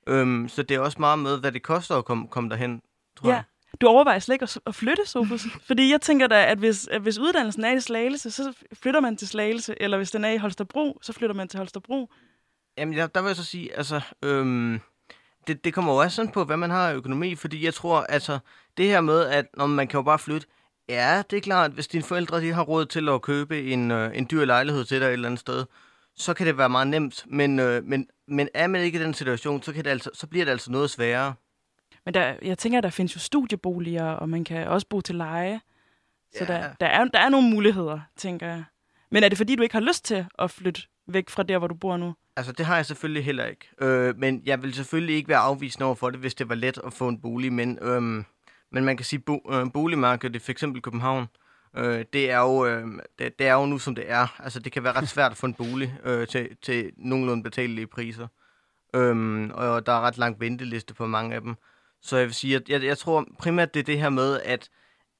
Øhm, 0.08 0.48
så 0.50 0.64
det 0.64 0.76
er 0.76 0.80
også 0.80 0.98
meget 1.00 1.20
med, 1.20 1.40
hvad 1.40 1.52
det 1.52 1.64
koster 1.64 1.96
at 1.96 2.06
komme, 2.06 2.28
komme 2.28 2.50
derhen, 2.50 2.82
tror 3.20 3.30
ja. 3.30 3.36
jeg. 3.36 3.44
Du 3.82 3.88
overvejer 3.88 4.20
slet 4.20 4.36
ikke 4.36 4.48
at, 4.66 4.76
flytte, 4.76 5.06
Sofus. 5.06 5.46
Fordi 5.68 5.92
jeg 5.92 6.02
tænker 6.02 6.28
da, 6.28 6.46
at 6.46 6.58
hvis, 6.58 6.88
at 6.88 7.02
hvis 7.02 7.20
uddannelsen 7.20 7.64
er 7.64 7.72
i 7.72 7.80
Slagelse, 7.80 8.32
så 8.32 8.54
flytter 8.74 9.00
man 9.00 9.18
til 9.18 9.28
Slagelse. 9.28 9.82
Eller 9.82 9.98
hvis 9.98 10.12
den 10.12 10.26
er 10.26 10.30
i 10.30 10.38
Holstebro, 10.38 11.00
så 11.02 11.14
flytter 11.14 11.36
man 11.36 11.48
til 11.48 11.58
Holstebro. 11.58 12.10
Jamen, 12.78 12.98
der, 12.98 13.08
der 13.08 13.22
vil 13.22 13.28
jeg 13.28 13.36
så 13.36 13.44
sige, 13.44 13.78
altså, 13.78 14.02
øhm, 14.24 14.80
det, 15.48 15.64
det 15.64 15.74
kommer 15.74 15.94
jo 15.94 16.00
også 16.00 16.16
sådan 16.16 16.32
på, 16.32 16.44
hvad 16.44 16.58
man 16.58 16.70
har 16.70 16.90
af 16.90 16.94
økonomi, 16.94 17.36
fordi 17.36 17.66
jeg 17.66 17.74
tror, 17.74 18.02
altså, 18.02 18.40
det 18.78 18.86
her 18.86 19.02
med, 19.02 19.26
at 19.26 19.46
når 19.58 19.68
man 19.68 19.88
kan 19.88 19.98
jo 19.98 20.02
bare 20.02 20.20
flytte, 20.20 20.48
ja, 20.90 21.24
det 21.30 21.38
er 21.38 21.42
klart, 21.42 21.72
hvis 21.72 21.88
dine 21.88 22.04
forældre 22.04 22.42
de 22.42 22.54
har 22.54 22.64
råd 22.64 22.86
til 22.86 23.10
at 23.10 23.22
købe 23.22 23.72
en, 23.72 23.92
øh, 23.92 24.18
en 24.18 24.28
dyr 24.32 24.46
lejlighed 24.46 24.86
til 24.86 25.02
dig 25.02 25.08
et 25.08 25.14
eller 25.14 25.28
andet 25.28 25.40
sted, 25.40 25.66
så 26.18 26.34
kan 26.34 26.48
det 26.48 26.58
være 26.58 26.70
meget 26.70 26.88
nemt, 26.88 27.26
men, 27.28 27.60
øh, 27.60 27.84
men, 27.84 28.08
men 28.28 28.50
er 28.54 28.68
man 28.68 28.82
ikke 28.82 29.00
i 29.00 29.04
den 29.04 29.14
situation, 29.14 29.64
så, 29.64 29.74
kan 29.74 29.84
det 29.84 29.90
altså, 29.90 30.10
så 30.14 30.28
bliver 30.28 30.46
det 30.46 30.52
altså 30.52 30.72
noget 30.72 30.90
sværere. 30.90 31.34
Men 32.06 32.14
der, 32.14 32.36
jeg 32.42 32.58
tænker, 32.58 32.82
der 32.82 32.90
findes 32.90 33.16
jo 33.16 33.20
studieboliger, 33.20 34.06
og 34.06 34.30
man 34.30 34.44
kan 34.44 34.68
også 34.68 34.88
bo 34.90 35.02
til 35.02 35.16
leje. 35.16 35.62
Så 36.38 36.44
Ja. 36.44 36.54
der, 36.54 36.74
der, 36.80 36.86
er, 36.88 37.06
der 37.06 37.20
er 37.20 37.30
nogle 37.30 37.50
muligheder, 37.50 38.00
tænker 38.18 38.48
jeg. 38.48 38.64
Men 39.12 39.24
er 39.24 39.30
det 39.30 39.38
fordi, 39.38 39.56
du 39.56 39.64
ikke 39.64 39.76
har 39.76 39.82
lyst 39.82 40.06
til 40.06 40.26
at 40.40 40.52
flytte 40.52 40.82
væk 41.08 41.30
fra 41.30 41.44
der, 41.44 41.58
hvor 41.58 41.68
du 41.68 41.76
bor 41.76 41.98
nu? 41.98 42.16
Altså, 42.36 42.52
det 42.52 42.66
har 42.66 42.76
jeg 42.76 42.86
selvfølgelig 42.86 43.26
heller 43.26 43.46
ikke. 43.46 43.68
Øh, 43.82 44.18
men 44.18 44.42
jeg 44.46 44.64
vil 44.64 44.74
selvfølgelig 44.74 45.16
ikke 45.16 45.30
være 45.30 45.38
afvisende 45.38 45.86
over 45.86 45.96
for 45.96 46.10
det, 46.10 46.20
hvis 46.20 46.36
det 46.36 46.50
var 46.50 46.56
let 46.56 46.80
at 46.86 46.94
få 46.94 47.08
en 47.08 47.22
bolig. 47.22 47.54
Men, 47.54 47.80
øhm, 47.82 48.26
men 48.72 48.86
man 48.86 48.98
kan 48.98 49.06
sige, 49.06 49.20
bo, 49.20 49.42
øh, 49.52 49.66
boligmarkedet, 49.74 50.42
for 50.42 50.52
eksempel 50.52 50.82
København, 50.82 51.22
øh, 51.24 51.28
det, 52.14 52.32
er 52.32 52.40
jo, 52.40 52.66
øh, 52.66 52.88
det, 53.20 53.40
det 53.40 53.48
er 53.48 53.54
jo 53.54 53.66
nu, 53.66 53.80
som 53.80 53.96
det 53.96 54.12
er. 54.12 54.42
Altså, 54.44 54.60
det 54.60 54.72
kan 54.72 54.84
være 54.84 54.94
ret 54.94 55.10
svært 55.10 55.32
at 55.32 55.38
få 55.38 55.46
en 55.46 55.54
bolig 55.54 55.98
øh, 56.04 56.28
til, 56.28 56.50
til 56.62 56.92
nogenlunde 56.98 57.44
betalelige 57.44 57.88
priser. 57.88 58.28
Øhm, 58.96 59.52
og 59.54 59.86
der 59.86 59.92
er 59.92 60.02
ret 60.02 60.18
lang 60.18 60.40
venteliste 60.40 60.94
på 60.94 61.06
mange 61.08 61.36
af 61.36 61.42
dem. 61.42 61.56
Så 62.02 62.18
jeg 62.18 62.26
vil 62.26 62.34
sige, 62.34 62.56
at 62.56 62.70
jeg, 62.70 62.84
jeg 62.84 62.98
tror 62.98 63.26
primært, 63.40 63.74
det 63.74 63.80
er 63.80 63.84
det 63.84 64.00
her 64.00 64.10
med, 64.10 64.40
at 64.42 64.70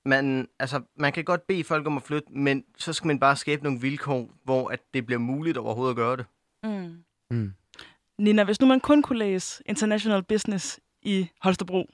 man, 0.06 0.48
altså, 0.60 0.82
man 0.96 1.14
kan 1.14 1.24
godt 1.24 1.48
bede 1.48 1.64
folk 1.64 1.88
om 1.88 1.98
at 1.98 2.04
flytte, 2.04 2.32
men 2.32 2.64
så 2.78 2.94
skal 2.94 3.08
man 3.08 3.20
bare 3.20 3.36
skabe 3.36 3.64
nogle 3.64 3.82
vilkår, 3.82 4.30
hvor 4.44 4.70
at 4.70 4.80
det 4.94 5.06
bliver 5.06 5.20
muligt 5.20 5.58
overhovedet 5.58 5.92
at 5.92 5.96
gøre 5.96 6.18
det. 6.18 6.26
Mm. 6.64 7.04
Mm. 7.30 7.54
Nina, 8.18 8.44
hvis 8.44 8.62
nu 8.62 8.68
man 8.68 8.80
kun 8.80 9.02
kunne 9.02 9.20
læse 9.20 9.64
International 9.66 10.24
Business 10.24 10.80
i 11.02 11.30
Holstebro, 11.42 11.90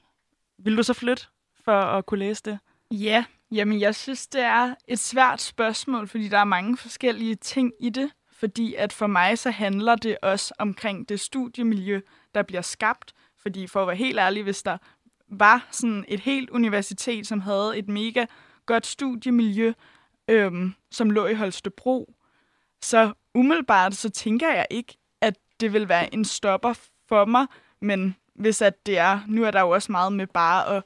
ville 0.58 0.76
du 0.76 0.82
så 0.82 0.92
flytte 0.92 1.26
for 1.64 1.80
at 1.80 2.06
kunne 2.06 2.18
læse 2.18 2.42
det? 2.44 2.58
Ja, 2.90 3.24
jamen 3.52 3.80
jeg 3.80 3.94
synes, 3.94 4.26
det 4.26 4.40
er 4.40 4.74
et 4.88 4.98
svært 4.98 5.40
spørgsmål, 5.40 6.08
fordi 6.08 6.28
der 6.28 6.38
er 6.38 6.44
mange 6.44 6.76
forskellige 6.76 7.34
ting 7.34 7.72
i 7.80 7.90
det. 7.90 8.10
Fordi 8.32 8.74
at 8.74 8.92
for 8.92 9.06
mig 9.06 9.38
så 9.38 9.50
handler 9.50 9.94
det 9.94 10.16
også 10.22 10.54
omkring 10.58 11.08
det 11.08 11.20
studiemiljø, 11.20 12.00
der 12.34 12.42
bliver 12.42 12.62
skabt. 12.62 13.12
Fordi 13.42 13.66
for 13.66 13.82
at 13.82 13.86
være 13.86 13.96
helt 13.96 14.18
ærlig, 14.18 14.42
hvis 14.42 14.62
der 14.62 14.78
var 15.28 15.68
sådan 15.70 16.04
et 16.08 16.20
helt 16.20 16.50
universitet, 16.50 17.26
som 17.26 17.40
havde 17.40 17.78
et 17.78 17.88
mega 17.88 18.26
godt 18.66 18.86
studiemiljø, 18.86 19.72
øhm, 20.28 20.74
som 20.90 21.10
lå 21.10 21.26
i 21.26 21.34
Holstebro, 21.34 22.14
så 22.82 23.12
umiddelbart 23.34 23.94
så 23.94 24.10
tænker 24.10 24.52
jeg 24.52 24.66
ikke, 24.70 24.96
at 25.20 25.38
det 25.60 25.72
vil 25.72 25.88
være 25.88 26.14
en 26.14 26.24
stopper 26.24 26.74
for 27.08 27.24
mig, 27.24 27.46
men 27.80 28.16
hvis 28.34 28.62
at 28.62 28.86
det 28.86 28.98
er, 28.98 29.20
nu 29.26 29.44
er 29.44 29.50
der 29.50 29.60
jo 29.60 29.70
også 29.70 29.92
meget 29.92 30.12
med 30.12 30.26
bare 30.26 30.76
at 30.76 30.82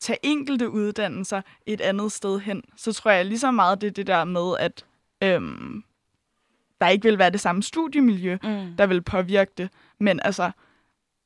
tage 0.00 0.18
enkelte 0.22 0.70
uddannelser 0.70 1.42
et 1.66 1.80
andet 1.80 2.12
sted 2.12 2.38
hen, 2.40 2.62
så 2.76 2.92
tror 2.92 3.10
jeg 3.10 3.24
lige 3.26 3.38
så 3.38 3.50
meget, 3.50 3.80
det 3.80 3.86
er 3.86 3.90
det 3.90 4.06
der 4.06 4.24
med, 4.24 4.54
at 4.58 4.84
øhm, 5.22 5.84
der 6.80 6.88
ikke 6.88 7.02
vil 7.08 7.18
være 7.18 7.30
det 7.30 7.40
samme 7.40 7.62
studiemiljø, 7.62 8.38
Mm. 8.42 8.76
der 8.78 8.86
vil 8.86 9.02
påvirke 9.02 9.52
det. 9.58 9.68
Men 10.00 10.20
altså, 10.24 10.50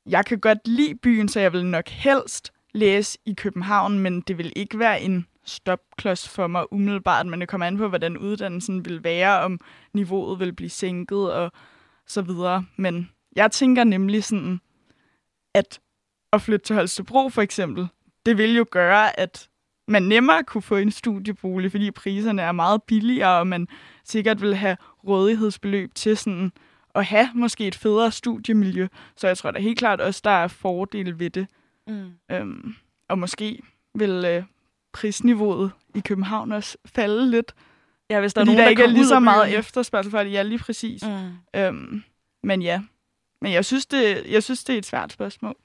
jeg 0.06 0.26
kan 0.26 0.38
godt 0.40 0.58
lide 0.64 0.94
byen, 0.94 1.28
så 1.28 1.40
jeg 1.40 1.52
vil 1.52 1.66
nok 1.66 1.88
helst 1.88 2.52
læse 2.74 3.18
i 3.26 3.32
København, 3.34 3.98
men 3.98 4.20
det 4.20 4.38
vil 4.38 4.52
ikke 4.56 4.78
være 4.78 5.00
en 5.02 5.26
stopklods 5.44 6.28
for 6.28 6.46
mig 6.46 6.72
umiddelbart, 6.72 7.26
men 7.26 7.40
det 7.40 7.48
kommer 7.48 7.66
an 7.66 7.76
på, 7.76 7.88
hvordan 7.88 8.18
uddannelsen 8.18 8.84
vil 8.84 9.04
være, 9.04 9.40
om 9.40 9.60
niveauet 9.92 10.38
vil 10.40 10.52
blive 10.52 10.70
sænket 10.70 11.32
og 11.32 11.52
så 12.06 12.22
videre. 12.22 12.64
Men 12.76 13.10
jeg 13.36 13.50
tænker 13.52 13.84
nemlig 13.84 14.24
sådan, 14.24 14.60
at 15.54 15.80
at 16.32 16.42
flytte 16.42 16.66
til 16.66 16.76
Holstebro 16.76 17.28
for 17.28 17.42
eksempel, 17.42 17.88
det 18.26 18.38
vil 18.38 18.56
jo 18.56 18.66
gøre, 18.70 19.20
at 19.20 19.48
man 19.88 20.02
nemmere 20.02 20.44
kunne 20.44 20.62
få 20.62 20.76
en 20.76 20.90
studiebolig, 20.90 21.70
fordi 21.70 21.90
priserne 21.90 22.42
er 22.42 22.52
meget 22.52 22.82
billigere, 22.82 23.38
og 23.38 23.46
man 23.46 23.68
sikkert 24.04 24.42
vil 24.42 24.54
have 24.54 24.76
rådighedsbeløb 25.06 25.94
til 25.94 26.16
sådan 26.16 26.52
at 26.94 27.04
have 27.04 27.30
måske 27.34 27.66
et 27.66 27.74
federe 27.74 28.12
studiemiljø. 28.12 28.86
Så 29.16 29.26
jeg 29.26 29.38
tror 29.38 29.50
da 29.50 29.60
helt 29.60 29.78
klart 29.78 30.00
også, 30.00 30.20
der 30.24 30.30
er 30.30 30.48
fordele 30.48 31.18
ved 31.18 31.30
det. 31.30 31.46
Mm. 31.86 32.12
Øhm, 32.30 32.74
og 33.08 33.18
måske 33.18 33.62
vil 33.94 34.24
øh, 34.24 34.42
prisniveauet 34.92 35.70
i 35.94 36.00
København 36.00 36.52
også 36.52 36.78
falde 36.86 37.30
lidt. 37.30 37.54
Ja, 38.10 38.20
hvis 38.20 38.34
der 38.34 38.40
er 38.40 38.44
nogen, 38.44 38.58
der, 38.58 38.64
der 38.64 38.70
ikke 38.70 38.82
er 38.82 38.86
lige 38.86 39.06
så 39.06 39.20
meget 39.20 39.58
efterspørgsel 39.58 40.10
for 40.10 40.22
det. 40.22 40.32
Ja, 40.32 40.42
lige 40.42 40.58
præcis. 40.58 41.02
Mm. 41.02 41.60
Øhm, 41.60 42.02
men 42.42 42.62
ja, 42.62 42.82
men 43.42 43.52
jeg 43.52 43.64
synes, 43.64 43.86
det, 43.86 44.26
jeg 44.30 44.42
synes, 44.42 44.64
det 44.64 44.74
er 44.74 44.78
et 44.78 44.86
svært 44.86 45.12
spørgsmål. 45.12 45.56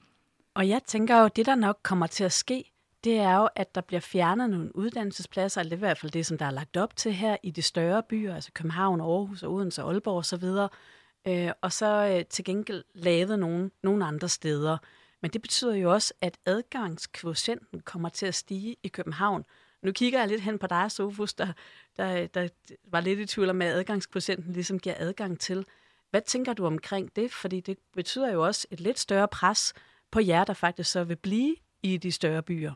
Og 0.56 0.68
jeg 0.68 0.82
tænker 0.86 1.20
jo, 1.20 1.28
det 1.36 1.46
der 1.46 1.54
nok 1.54 1.78
kommer 1.82 2.06
til 2.06 2.24
at 2.24 2.32
ske, 2.32 2.72
det 3.04 3.16
er 3.18 3.36
jo, 3.36 3.48
at 3.56 3.74
der 3.74 3.80
bliver 3.80 4.00
fjernet 4.00 4.50
nogle 4.50 4.76
uddannelsespladser, 4.76 5.60
eller 5.60 5.68
det 5.70 5.76
er 5.76 5.78
i 5.78 5.86
hvert 5.88 5.98
fald 5.98 6.12
det, 6.12 6.26
som 6.26 6.38
der 6.38 6.46
er 6.46 6.50
lagt 6.50 6.76
op 6.76 6.96
til 6.96 7.12
her 7.12 7.36
i 7.42 7.50
de 7.50 7.62
større 7.62 8.02
byer, 8.02 8.34
altså 8.34 8.52
København, 8.52 9.00
Aarhus 9.00 9.42
og 9.42 9.52
Odense 9.52 9.84
og 9.84 9.90
Aalborg 9.90 10.18
osv., 10.18 10.44
øh, 11.26 11.52
og 11.60 11.72
så 11.72 12.16
øh, 12.16 12.24
til 12.24 12.44
gengæld 12.44 12.84
lavet 12.94 13.38
nogle, 13.38 13.70
nogle 13.82 14.04
andre 14.06 14.28
steder. 14.28 14.78
Men 15.22 15.30
det 15.30 15.42
betyder 15.42 15.74
jo 15.74 15.92
også, 15.92 16.14
at 16.20 16.38
adgangskvotienten 16.46 17.80
kommer 17.80 18.08
til 18.08 18.26
at 18.26 18.34
stige 18.34 18.76
i 18.82 18.88
København. 18.88 19.44
Nu 19.82 19.92
kigger 19.92 20.18
jeg 20.18 20.28
lidt 20.28 20.40
hen 20.40 20.58
på 20.58 20.66
dig, 20.66 20.90
Sofus, 20.90 21.34
der, 21.34 21.52
der, 21.96 22.26
der 22.26 22.48
var 22.84 23.00
lidt 23.00 23.20
i 23.20 23.26
tvivl 23.26 23.50
om, 23.50 23.62
at 23.62 23.68
adgangskvotienten 23.68 24.52
ligesom 24.52 24.78
giver 24.78 24.94
adgang 24.98 25.40
til. 25.40 25.66
Hvad 26.10 26.20
tænker 26.20 26.52
du 26.52 26.66
omkring 26.66 27.16
det? 27.16 27.32
Fordi 27.32 27.60
det 27.60 27.78
betyder 27.94 28.32
jo 28.32 28.46
også 28.46 28.66
et 28.70 28.80
lidt 28.80 28.98
større 28.98 29.28
pres 29.28 29.74
på 30.16 30.20
jer, 30.20 30.44
der 30.44 30.52
faktisk 30.52 30.90
så 30.90 31.04
vil 31.04 31.16
blive 31.16 31.56
i 31.82 31.96
de 31.96 32.12
større 32.12 32.42
byer. 32.42 32.72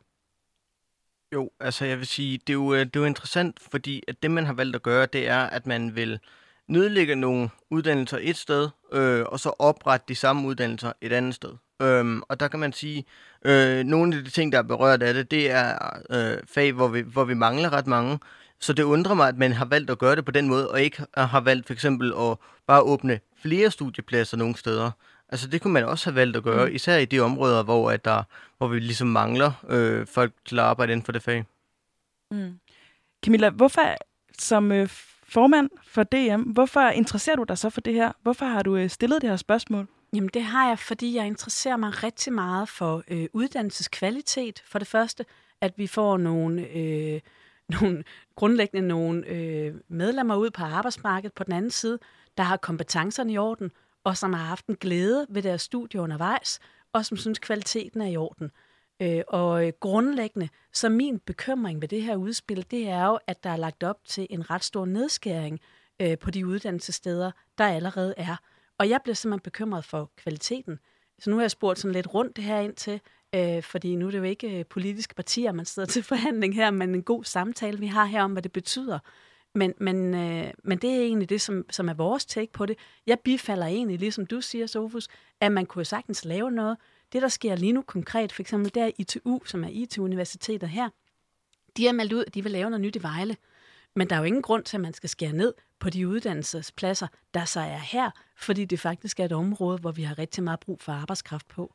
Jo, 1.34 1.50
altså 1.60 1.84
jeg 1.84 1.98
vil 1.98 2.06
sige, 2.06 2.38
det 2.38 2.50
er 2.50 2.54
jo, 2.54 2.74
øh, 2.74 2.80
det 2.80 2.96
er 2.96 3.00
jo 3.00 3.06
interessant, 3.06 3.60
fordi 3.70 4.02
at 4.08 4.22
det, 4.22 4.30
man 4.30 4.46
har 4.46 4.52
valgt 4.52 4.76
at 4.76 4.82
gøre, 4.82 5.06
det 5.06 5.28
er, 5.28 5.38
at 5.38 5.66
man 5.66 5.96
vil 5.96 6.18
nedlægge 6.68 7.16
nogle 7.16 7.50
uddannelser 7.70 8.18
et 8.20 8.36
sted, 8.36 8.68
øh, 8.92 9.22
og 9.26 9.40
så 9.40 9.48
oprette 9.58 10.04
de 10.08 10.14
samme 10.14 10.48
uddannelser 10.48 10.92
et 11.00 11.12
andet 11.12 11.34
sted. 11.34 11.50
Øhm, 11.82 12.22
og 12.28 12.40
der 12.40 12.48
kan 12.48 12.60
man 12.60 12.72
sige, 12.72 13.04
øh, 13.44 13.84
nogle 13.84 14.16
af 14.16 14.24
de 14.24 14.30
ting, 14.30 14.52
der 14.52 14.58
er 14.58 14.62
berørt 14.62 15.02
af 15.02 15.14
det, 15.14 15.30
det 15.30 15.50
er 15.50 15.78
øh, 16.10 16.38
fag, 16.54 16.72
hvor 16.72 16.88
vi, 16.88 17.00
hvor 17.00 17.24
vi 17.24 17.34
mangler 17.34 17.72
ret 17.72 17.86
mange. 17.86 18.18
Så 18.58 18.72
det 18.72 18.82
undrer 18.82 19.14
mig, 19.14 19.28
at 19.28 19.38
man 19.38 19.52
har 19.52 19.64
valgt 19.64 19.90
at 19.90 19.98
gøre 19.98 20.16
det 20.16 20.24
på 20.24 20.30
den 20.30 20.48
måde, 20.48 20.70
og 20.70 20.82
ikke 20.82 21.04
har 21.16 21.40
valgt 21.40 21.66
for 21.66 21.72
eksempel 21.72 22.12
at 22.18 22.36
bare 22.66 22.82
åbne 22.82 23.20
flere 23.42 23.70
studiepladser 23.70 24.36
nogle 24.36 24.56
steder. 24.56 24.90
Altså 25.32 25.48
det 25.48 25.62
kunne 25.62 25.72
man 25.72 25.84
også 25.84 26.10
have 26.10 26.16
valgt 26.16 26.36
at 26.36 26.42
gøre, 26.42 26.68
mm. 26.68 26.74
især 26.74 26.96
i 26.96 27.04
de 27.04 27.20
områder, 27.20 27.62
hvor, 27.62 27.90
at 27.90 28.04
der, 28.04 28.22
hvor 28.58 28.68
vi 28.68 28.78
ligesom 28.78 29.08
mangler 29.08 29.52
øh, 29.68 30.06
folk 30.06 30.32
til 30.44 30.58
at 30.58 30.64
arbejde 30.64 30.92
inden 30.92 31.04
for 31.04 31.12
det 31.12 31.22
fag. 31.22 31.44
Mm. 32.30 32.60
Camilla, 33.24 33.50
hvorfor 33.50 33.96
som 34.38 34.72
øh, 34.72 34.88
formand 35.28 35.70
for 35.86 36.02
DM, 36.02 36.42
hvorfor 36.42 36.80
interesserer 36.80 37.36
du 37.36 37.42
dig 37.42 37.58
så 37.58 37.70
for 37.70 37.80
det 37.80 37.94
her? 37.94 38.12
Hvorfor 38.22 38.46
har 38.46 38.62
du 38.62 38.76
øh, 38.76 38.90
stillet 38.90 39.22
det 39.22 39.30
her 39.30 39.36
spørgsmål? 39.36 39.88
Jamen 40.14 40.30
det 40.34 40.42
har 40.42 40.68
jeg, 40.68 40.78
fordi 40.78 41.16
jeg 41.16 41.26
interesserer 41.26 41.76
mig 41.76 42.02
rigtig 42.02 42.32
meget 42.32 42.68
for 42.68 43.02
øh, 43.08 43.26
uddannelseskvalitet. 43.32 44.62
For 44.66 44.78
det 44.78 44.88
første, 44.88 45.24
at 45.60 45.72
vi 45.76 45.86
får 45.86 46.16
nogle, 46.16 46.68
øh, 46.68 47.20
nogle 47.80 48.04
grundlæggende 48.34 48.88
nogle 48.88 49.26
øh, 49.26 49.74
medlemmer 49.88 50.36
ud 50.36 50.50
på 50.50 50.64
arbejdsmarkedet 50.64 51.32
på 51.32 51.44
den 51.44 51.52
anden 51.52 51.70
side, 51.70 51.98
der 52.36 52.42
har 52.42 52.56
kompetencerne 52.56 53.32
i 53.32 53.38
orden, 53.38 53.70
og 54.04 54.16
som 54.16 54.32
har 54.32 54.44
haft 54.44 54.66
en 54.66 54.76
glæde 54.76 55.26
ved 55.28 55.42
deres 55.42 55.62
studie 55.62 56.00
undervejs, 56.00 56.60
og 56.92 57.06
som 57.06 57.16
synes, 57.16 57.38
kvaliteten 57.38 58.00
er 58.00 58.08
i 58.08 58.16
orden. 58.16 58.50
Øh, 59.02 59.22
og 59.28 59.66
øh, 59.66 59.72
grundlæggende, 59.80 60.48
så 60.72 60.88
min 60.88 61.18
bekymring 61.18 61.80
ved 61.80 61.88
det 61.88 62.02
her 62.02 62.16
udspil, 62.16 62.66
det 62.70 62.88
er 62.88 63.06
jo, 63.06 63.18
at 63.26 63.44
der 63.44 63.50
er 63.50 63.56
lagt 63.56 63.82
op 63.82 63.96
til 64.04 64.26
en 64.30 64.50
ret 64.50 64.64
stor 64.64 64.84
nedskæring 64.86 65.60
øh, 66.02 66.18
på 66.18 66.30
de 66.30 66.46
uddannelsessteder, 66.46 67.30
der 67.58 67.64
allerede 67.66 68.14
er. 68.16 68.36
Og 68.78 68.88
jeg 68.88 69.00
bliver 69.02 69.14
simpelthen 69.14 69.42
bekymret 69.42 69.84
for 69.84 70.10
kvaliteten. 70.16 70.78
Så 71.18 71.30
nu 71.30 71.36
har 71.36 71.42
jeg 71.42 71.50
spurgt 71.50 71.78
sådan 71.78 71.92
lidt 71.92 72.14
rundt 72.14 72.36
det 72.36 72.44
her 72.44 72.60
ind 72.60 72.74
til, 72.74 73.00
øh, 73.34 73.62
fordi 73.62 73.96
nu 73.96 74.06
er 74.06 74.10
det 74.10 74.18
jo 74.18 74.22
ikke 74.22 74.58
øh, 74.58 74.66
politiske 74.66 75.14
partier, 75.14 75.52
man 75.52 75.64
sidder 75.64 75.88
til 75.88 76.02
forhandling 76.02 76.54
her, 76.54 76.70
men 76.70 76.94
en 76.94 77.02
god 77.02 77.24
samtale, 77.24 77.78
vi 77.78 77.86
har 77.86 78.04
her 78.04 78.22
om, 78.22 78.32
hvad 78.32 78.42
det 78.42 78.52
betyder. 78.52 78.98
Men, 79.54 79.74
men, 79.80 80.14
øh, 80.14 80.50
men 80.64 80.78
det 80.78 80.90
er 80.90 81.00
egentlig 81.00 81.28
det, 81.28 81.40
som, 81.40 81.64
som 81.70 81.88
er 81.88 81.94
vores 81.94 82.26
take 82.26 82.52
på 82.52 82.66
det. 82.66 82.78
Jeg 83.06 83.18
bifalder 83.24 83.66
egentlig, 83.66 83.98
ligesom 83.98 84.26
du 84.26 84.40
siger, 84.40 84.66
Sofus, 84.66 85.08
at 85.40 85.52
man 85.52 85.66
kunne 85.66 85.84
sagtens 85.84 86.24
lave 86.24 86.50
noget. 86.50 86.76
Det, 87.12 87.22
der 87.22 87.28
sker 87.28 87.56
lige 87.56 87.72
nu 87.72 87.82
konkret, 87.82 88.32
for 88.32 88.42
eksempel 88.42 88.74
der 88.74 88.90
ITU, 88.98 89.40
som 89.44 89.64
er 89.64 89.68
IT-universitetet 89.68 90.68
her, 90.68 90.88
de 91.76 91.86
har 91.86 91.92
meldt 91.92 92.12
ud, 92.12 92.24
at 92.26 92.34
de 92.34 92.42
vil 92.42 92.52
lave 92.52 92.70
noget 92.70 92.80
nyt 92.80 92.96
i 92.96 93.02
Vejle. 93.02 93.36
Men 93.96 94.10
der 94.10 94.16
er 94.16 94.20
jo 94.20 94.24
ingen 94.24 94.42
grund 94.42 94.64
til, 94.64 94.76
at 94.76 94.80
man 94.80 94.94
skal 94.94 95.08
skære 95.08 95.32
ned 95.32 95.54
på 95.78 95.90
de 95.90 96.08
uddannelsespladser, 96.08 97.06
der 97.34 97.44
så 97.44 97.60
er 97.60 97.78
her, 97.78 98.10
fordi 98.36 98.64
det 98.64 98.80
faktisk 98.80 99.20
er 99.20 99.24
et 99.24 99.32
område, 99.32 99.78
hvor 99.78 99.92
vi 99.92 100.02
har 100.02 100.18
rigtig 100.18 100.42
meget 100.44 100.60
brug 100.60 100.80
for 100.80 100.92
arbejdskraft 100.92 101.48
på. 101.48 101.74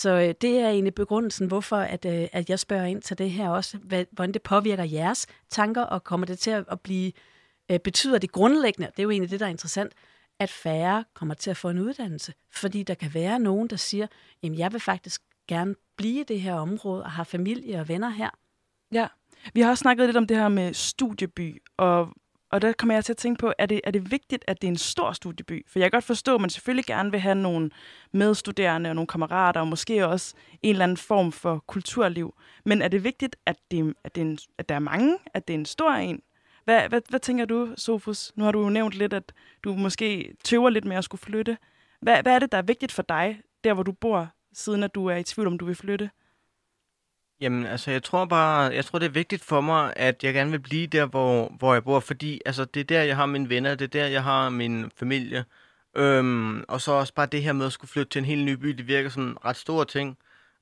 Så 0.00 0.10
øh, 0.10 0.34
det 0.40 0.58
er 0.58 0.68
egentlig 0.68 0.94
begrundelsen, 0.94 1.46
hvorfor 1.46 1.76
at, 1.76 2.04
øh, 2.04 2.28
at 2.32 2.50
jeg 2.50 2.58
spørger 2.58 2.84
ind 2.84 3.02
til 3.02 3.18
det 3.18 3.30
her 3.30 3.48
også, 3.48 3.78
hvad, 3.78 4.04
hvordan 4.10 4.32
det 4.32 4.42
påvirker 4.42 4.84
jeres 4.84 5.26
tanker, 5.50 5.82
og 5.82 6.04
kommer 6.04 6.26
det 6.26 6.38
til 6.38 6.50
at, 6.50 6.64
at 6.70 6.80
blive, 6.80 7.12
øh, 7.70 7.78
betyder 7.78 8.18
det 8.18 8.32
grundlæggende, 8.32 8.86
det 8.86 8.98
er 8.98 9.02
jo 9.02 9.10
egentlig 9.10 9.30
det, 9.30 9.40
der 9.40 9.46
er 9.46 9.50
interessant, 9.50 9.92
at 10.38 10.50
færre 10.50 11.04
kommer 11.14 11.34
til 11.34 11.50
at 11.50 11.56
få 11.56 11.68
en 11.68 11.78
uddannelse. 11.78 12.32
Fordi 12.52 12.82
der 12.82 12.94
kan 12.94 13.14
være 13.14 13.38
nogen, 13.38 13.68
der 13.68 13.76
siger, 13.76 14.06
jamen 14.42 14.58
jeg 14.58 14.72
vil 14.72 14.80
faktisk 14.80 15.22
gerne 15.48 15.74
blive 15.96 16.20
i 16.20 16.24
det 16.24 16.40
her 16.40 16.54
område, 16.54 17.02
og 17.02 17.10
har 17.10 17.24
familie 17.24 17.80
og 17.80 17.88
venner 17.88 18.08
her. 18.08 18.30
Ja, 18.92 19.06
vi 19.54 19.60
har 19.60 19.70
også 19.70 19.82
snakket 19.82 20.06
lidt 20.06 20.16
om 20.16 20.26
det 20.26 20.36
her 20.36 20.48
med 20.48 20.74
studieby, 20.74 21.62
og, 21.76 22.08
og 22.50 22.62
der 22.62 22.72
kommer 22.72 22.94
jeg 22.94 23.04
til 23.04 23.12
at 23.12 23.16
tænke 23.16 23.38
på, 23.38 23.52
er 23.58 23.66
det, 23.66 23.80
er 23.84 23.90
det 23.90 24.10
vigtigt, 24.10 24.44
at 24.48 24.62
det 24.62 24.68
er 24.68 24.72
en 24.72 24.78
stor 24.78 25.12
studieby? 25.12 25.66
For 25.68 25.78
jeg 25.78 25.90
kan 25.90 25.96
godt 25.96 26.04
forstå, 26.04 26.34
at 26.34 26.40
man 26.40 26.50
selvfølgelig 26.50 26.84
gerne 26.84 27.10
vil 27.10 27.20
have 27.20 27.34
nogle 27.34 27.70
medstuderende 28.12 28.90
og 28.90 28.94
nogle 28.94 29.06
kammerater, 29.06 29.60
og 29.60 29.68
måske 29.68 30.06
også 30.06 30.34
en 30.62 30.70
eller 30.70 30.84
anden 30.84 30.96
form 30.96 31.32
for 31.32 31.64
kulturliv. 31.66 32.34
Men 32.64 32.82
er 32.82 32.88
det 32.88 33.04
vigtigt, 33.04 33.36
at, 33.46 33.56
det, 33.70 33.94
at, 34.04 34.14
det 34.14 34.20
er 34.20 34.24
en, 34.24 34.38
at 34.58 34.68
der 34.68 34.74
er 34.74 34.78
mange, 34.78 35.18
at 35.34 35.48
det 35.48 35.54
er 35.54 35.58
en 35.58 35.66
stor 35.66 35.92
en? 35.92 36.22
Hvad, 36.64 36.88
hvad, 36.88 37.00
hvad 37.08 37.20
tænker 37.20 37.44
du, 37.44 37.68
Sofus? 37.76 38.32
Nu 38.36 38.44
har 38.44 38.52
du 38.52 38.62
jo 38.62 38.68
nævnt 38.68 38.94
lidt, 38.94 39.12
at 39.12 39.32
du 39.64 39.74
måske 39.74 40.34
tøver 40.44 40.70
lidt 40.70 40.84
med 40.84 40.96
at 40.96 41.04
skulle 41.04 41.20
flytte. 41.20 41.56
Hvad, 42.00 42.22
hvad 42.22 42.34
er 42.34 42.38
det, 42.38 42.52
der 42.52 42.58
er 42.58 42.62
vigtigt 42.62 42.92
for 42.92 43.02
dig, 43.02 43.40
der 43.64 43.74
hvor 43.74 43.82
du 43.82 43.92
bor, 43.92 44.28
siden 44.52 44.82
at 44.82 44.94
du 44.94 45.06
er 45.06 45.16
i 45.16 45.22
tvivl 45.22 45.46
om, 45.46 45.58
du 45.58 45.64
vil 45.64 45.74
flytte? 45.74 46.10
Jamen, 47.40 47.66
altså, 47.66 47.90
jeg 47.90 48.02
tror 48.02 48.24
bare, 48.24 48.74
jeg 48.74 48.84
tror, 48.84 48.98
det 48.98 49.06
er 49.06 49.10
vigtigt 49.10 49.44
for 49.44 49.60
mig, 49.60 49.92
at 49.96 50.24
jeg 50.24 50.34
gerne 50.34 50.50
vil 50.50 50.58
blive 50.60 50.86
der, 50.86 51.06
hvor, 51.06 51.48
hvor 51.58 51.72
jeg 51.74 51.84
bor, 51.84 52.00
fordi 52.00 52.40
altså, 52.46 52.64
det 52.64 52.80
er 52.80 52.84
der, 52.84 53.02
jeg 53.02 53.16
har 53.16 53.26
mine 53.26 53.48
venner, 53.48 53.74
det 53.74 53.84
er 53.84 53.88
der, 54.02 54.06
jeg 54.06 54.22
har 54.22 54.48
min 54.50 54.90
familie. 54.96 55.44
Øhm, 55.96 56.64
og 56.68 56.80
så 56.80 56.92
også 56.92 57.14
bare 57.14 57.26
det 57.26 57.42
her 57.42 57.52
med 57.52 57.66
at 57.66 57.72
skulle 57.72 57.90
flytte 57.90 58.10
til 58.10 58.18
en 58.18 58.24
helt 58.24 58.44
ny 58.44 58.52
by, 58.52 58.68
det 58.68 58.88
virker 58.88 59.08
som 59.10 59.22
en 59.22 59.44
ret 59.44 59.56
stor 59.56 59.84
ting. 59.84 60.18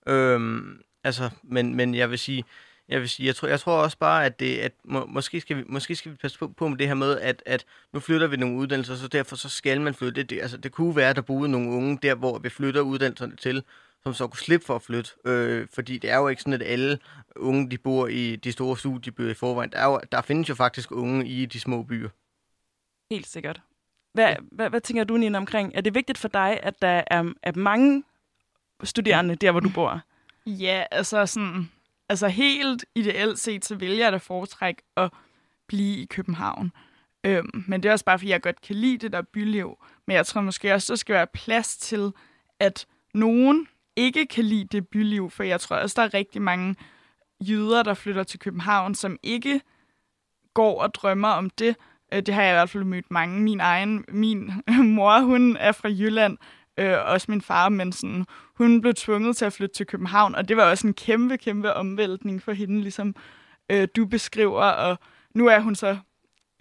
Øhm, 0.07 0.81
altså, 1.05 1.31
men, 1.43 1.75
men 1.75 1.95
jeg 1.95 2.11
vil 2.11 2.19
sige, 2.19 2.45
jeg 2.89 3.01
vil 3.01 3.09
sige, 3.09 3.27
jeg 3.27 3.37
tror, 3.37 3.49
jeg 3.49 3.61
tror 3.61 3.83
også 3.83 3.99
bare, 3.99 4.27
at 4.27 4.41
det, 4.41 4.59
at 4.59 4.73
må, 4.85 5.07
måske, 5.07 5.41
skal 5.41 5.57
vi, 5.57 5.65
måske 5.69 5.97
skal 5.97 6.13
vi 6.13 6.17
passe 6.17 6.39
på, 6.39 6.49
på 6.49 6.69
med 6.69 6.79
det 6.79 6.87
her 6.87 6.95
med, 6.95 7.21
at, 7.21 7.43
at 7.47 7.65
nu 7.93 8.01
flytter 8.01 8.27
vi 8.27 8.37
nogle 8.37 8.57
uddannelser, 8.57 8.97
så 8.97 9.09
derfor 9.09 9.37
så 9.37 9.49
skal 9.49 9.81
man 9.81 9.95
flytte. 9.95 10.23
Det, 10.23 10.41
altså, 10.43 10.57
det 10.57 10.73
kunne 10.73 10.97
være, 10.97 11.11
at 11.11 11.17
der 11.17 11.23
boede 11.23 11.49
nogle 11.51 11.71
unge 11.71 11.99
der, 12.03 12.15
hvor 12.15 12.39
vi 12.39 12.49
flytter 12.49 12.81
uddannelserne 12.81 13.37
til, 13.37 13.63
som 14.03 14.15
så 14.15 14.27
kunne 14.27 14.39
slippe 14.39 14.67
for 14.67 14.75
at 14.75 14.83
flytte. 14.83 15.11
Øh, 15.25 15.67
fordi 15.75 15.99
det 15.99 16.11
er 16.11 16.17
jo 16.17 16.29
ikke 16.29 16.43
sådan, 16.43 16.53
at 16.53 16.63
alle 16.63 16.99
unge, 17.37 17.71
de 17.71 17.79
bor 17.79 18.07
i 18.07 18.37
de 18.37 18.53
store 18.53 18.77
studiebyer 18.77 19.31
i 19.31 19.35
forvejen. 19.35 19.71
Der, 19.71 19.79
er 19.79 19.87
jo, 19.87 20.01
der 20.13 20.23
findes 20.23 20.49
jo 20.49 20.55
faktisk 20.55 20.93
unge 20.93 21.27
i 21.27 21.47
de 21.47 21.61
små 21.61 21.83
byer. 21.83 22.09
Helt 23.11 23.27
sikkert. 23.27 23.61
Hvad, 24.13 24.37
hvad, 24.53 24.71
hvad 24.71 24.81
tænker 24.81 25.05
du, 25.05 25.17
Nina, 25.17 25.39
omkring? 25.39 25.73
Er 25.75 25.81
det 25.81 25.95
vigtigt 25.95 26.19
for 26.19 26.29
dig, 26.29 26.61
at 26.63 26.83
der 26.83 27.03
er, 27.07 27.33
er 27.43 27.53
mange 27.57 28.05
studerende 28.85 29.35
der, 29.35 29.51
hvor 29.51 29.61
du 29.61 29.71
bor? 29.75 30.01
Ja, 30.47 30.85
altså 30.91 31.27
sådan, 31.27 31.71
altså 32.09 32.29
helt 32.29 32.85
ideelt 32.95 33.39
set, 33.39 33.65
så 33.65 33.75
vil 33.75 33.97
jeg 33.97 34.13
da 34.13 34.17
foretrække 34.17 34.83
at 34.97 35.13
blive 35.67 35.97
i 35.97 36.07
København. 36.07 36.73
Øhm, 37.25 37.65
men 37.69 37.83
det 37.83 37.89
er 37.89 37.93
også 37.93 38.05
bare, 38.05 38.19
fordi 38.19 38.31
jeg 38.31 38.43
godt 38.43 38.61
kan 38.61 38.77
lide 38.77 38.99
det 38.99 39.13
der 39.13 39.23
byliv. 39.23 39.79
Men 40.07 40.17
jeg 40.17 40.27
tror 40.27 40.41
måske 40.41 40.75
også, 40.75 40.93
der 40.93 40.97
skal 40.97 41.15
være 41.15 41.27
plads 41.27 41.77
til, 41.77 42.13
at 42.61 42.87
nogen 43.15 43.69
ikke 43.99 44.27
kan 44.27 44.45
lide 44.45 44.65
det 44.65 44.89
byliv. 44.89 45.31
For 45.31 45.43
jeg 45.43 45.61
tror 45.61 45.77
også, 45.77 45.95
der 45.97 46.03
er 46.03 46.15
rigtig 46.15 46.43
mange 46.43 46.77
jøder, 47.41 47.83
der 47.83 47.95
flytter 47.95 48.23
til 48.23 48.39
København, 48.39 48.95
som 48.95 49.17
ikke 49.23 49.61
går 50.55 50.83
og 50.83 50.95
drømmer 50.95 51.29
om 51.29 51.51
det. 51.51 51.77
Øh, 52.13 52.23
det 52.23 52.35
har 52.35 52.43
jeg 52.43 52.53
i 52.53 52.55
hvert 52.55 52.71
fald 52.71 52.85
mødt 52.85 53.11
mange. 53.11 53.41
Min 53.41 53.61
egen, 53.61 54.05
min 54.09 54.53
mor, 54.97 55.21
hun 55.21 55.57
er 55.57 55.73
fra 55.73 55.89
Jylland, 55.89 56.39
øh, 56.79 56.97
også 57.05 57.27
min 57.31 57.43
far, 57.43 57.69
men 57.69 57.93
sådan, 57.93 58.27
hun 58.55 58.81
blev 58.81 58.95
tvunget 58.95 59.37
til 59.37 59.45
at 59.45 59.53
flytte 59.53 59.75
til 59.75 59.87
København, 59.87 60.35
og 60.35 60.49
det 60.49 60.57
var 60.57 60.71
også 60.71 60.87
en 60.87 60.95
kæmpe, 60.95 61.37
kæmpe 61.37 61.75
omvæltning 61.75 62.43
for 62.43 62.53
hende, 62.53 62.81
ligesom 62.81 63.15
øh, 63.71 63.89
du 63.97 64.07
beskriver, 64.07 64.63
og 64.63 64.99
nu 65.35 65.47
er 65.47 65.61
hun 65.61 65.75
så 65.75 65.99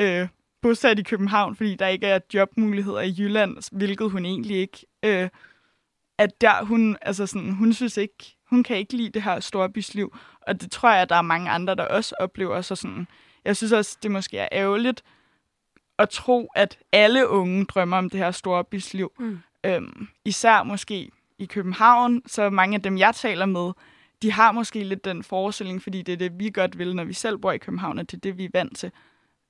øh, 0.01 0.27
bosat 0.61 0.99
i 0.99 1.03
København, 1.03 1.55
fordi 1.55 1.75
der 1.75 1.87
ikke 1.87 2.07
er 2.07 2.19
jobmuligheder 2.33 3.01
i 3.01 3.15
Jylland, 3.19 3.77
hvilket 3.77 4.11
hun 4.11 4.25
egentlig 4.25 4.57
ikke, 4.57 4.85
øh, 5.05 5.29
at 6.17 6.41
der 6.41 6.65
hun, 6.65 6.97
altså 7.01 7.27
sådan, 7.27 7.51
hun 7.51 7.73
synes 7.73 7.97
ikke, 7.97 8.37
hun 8.49 8.63
kan 8.63 8.77
ikke 8.77 8.97
lide 8.97 9.09
det 9.09 9.23
her 9.23 9.39
storbysliv, 9.39 10.17
og 10.41 10.61
det 10.61 10.71
tror 10.71 10.93
jeg, 10.93 11.09
der 11.09 11.15
er 11.15 11.21
mange 11.21 11.49
andre, 11.49 11.75
der 11.75 11.85
også 11.85 12.15
oplever, 12.19 12.61
så 12.61 12.75
sådan, 12.75 13.07
jeg 13.45 13.57
synes 13.57 13.71
også, 13.71 13.97
det 14.03 14.11
måske 14.11 14.37
er 14.37 14.47
ærgerligt 14.51 15.03
at 15.99 16.09
tro, 16.09 16.51
at 16.55 16.79
alle 16.91 17.29
unge 17.29 17.65
drømmer 17.65 17.97
om 17.97 18.09
det 18.09 18.19
her 18.19 18.31
storbysliv. 18.31 19.11
Mm. 19.19 19.39
Øhm, 19.63 20.07
især 20.25 20.63
måske 20.63 21.11
i 21.37 21.45
København, 21.45 22.21
så 22.25 22.49
mange 22.49 22.75
af 22.75 22.81
dem, 22.81 22.97
jeg 22.97 23.15
taler 23.15 23.45
med, 23.45 23.71
de 24.21 24.31
har 24.31 24.51
måske 24.51 24.83
lidt 24.83 25.05
den 25.05 25.23
forestilling, 25.23 25.81
fordi 25.81 26.01
det 26.01 26.13
er 26.13 26.17
det, 26.17 26.39
vi 26.39 26.49
godt 26.49 26.77
vil, 26.77 26.95
når 26.95 27.03
vi 27.03 27.13
selv 27.13 27.37
bor 27.37 27.51
i 27.51 27.57
København, 27.57 27.99
og 27.99 28.11
det 28.11 28.17
er 28.17 28.21
det, 28.21 28.37
vi 28.37 28.45
er 28.45 28.49
vant 28.53 28.77
til. 28.77 28.91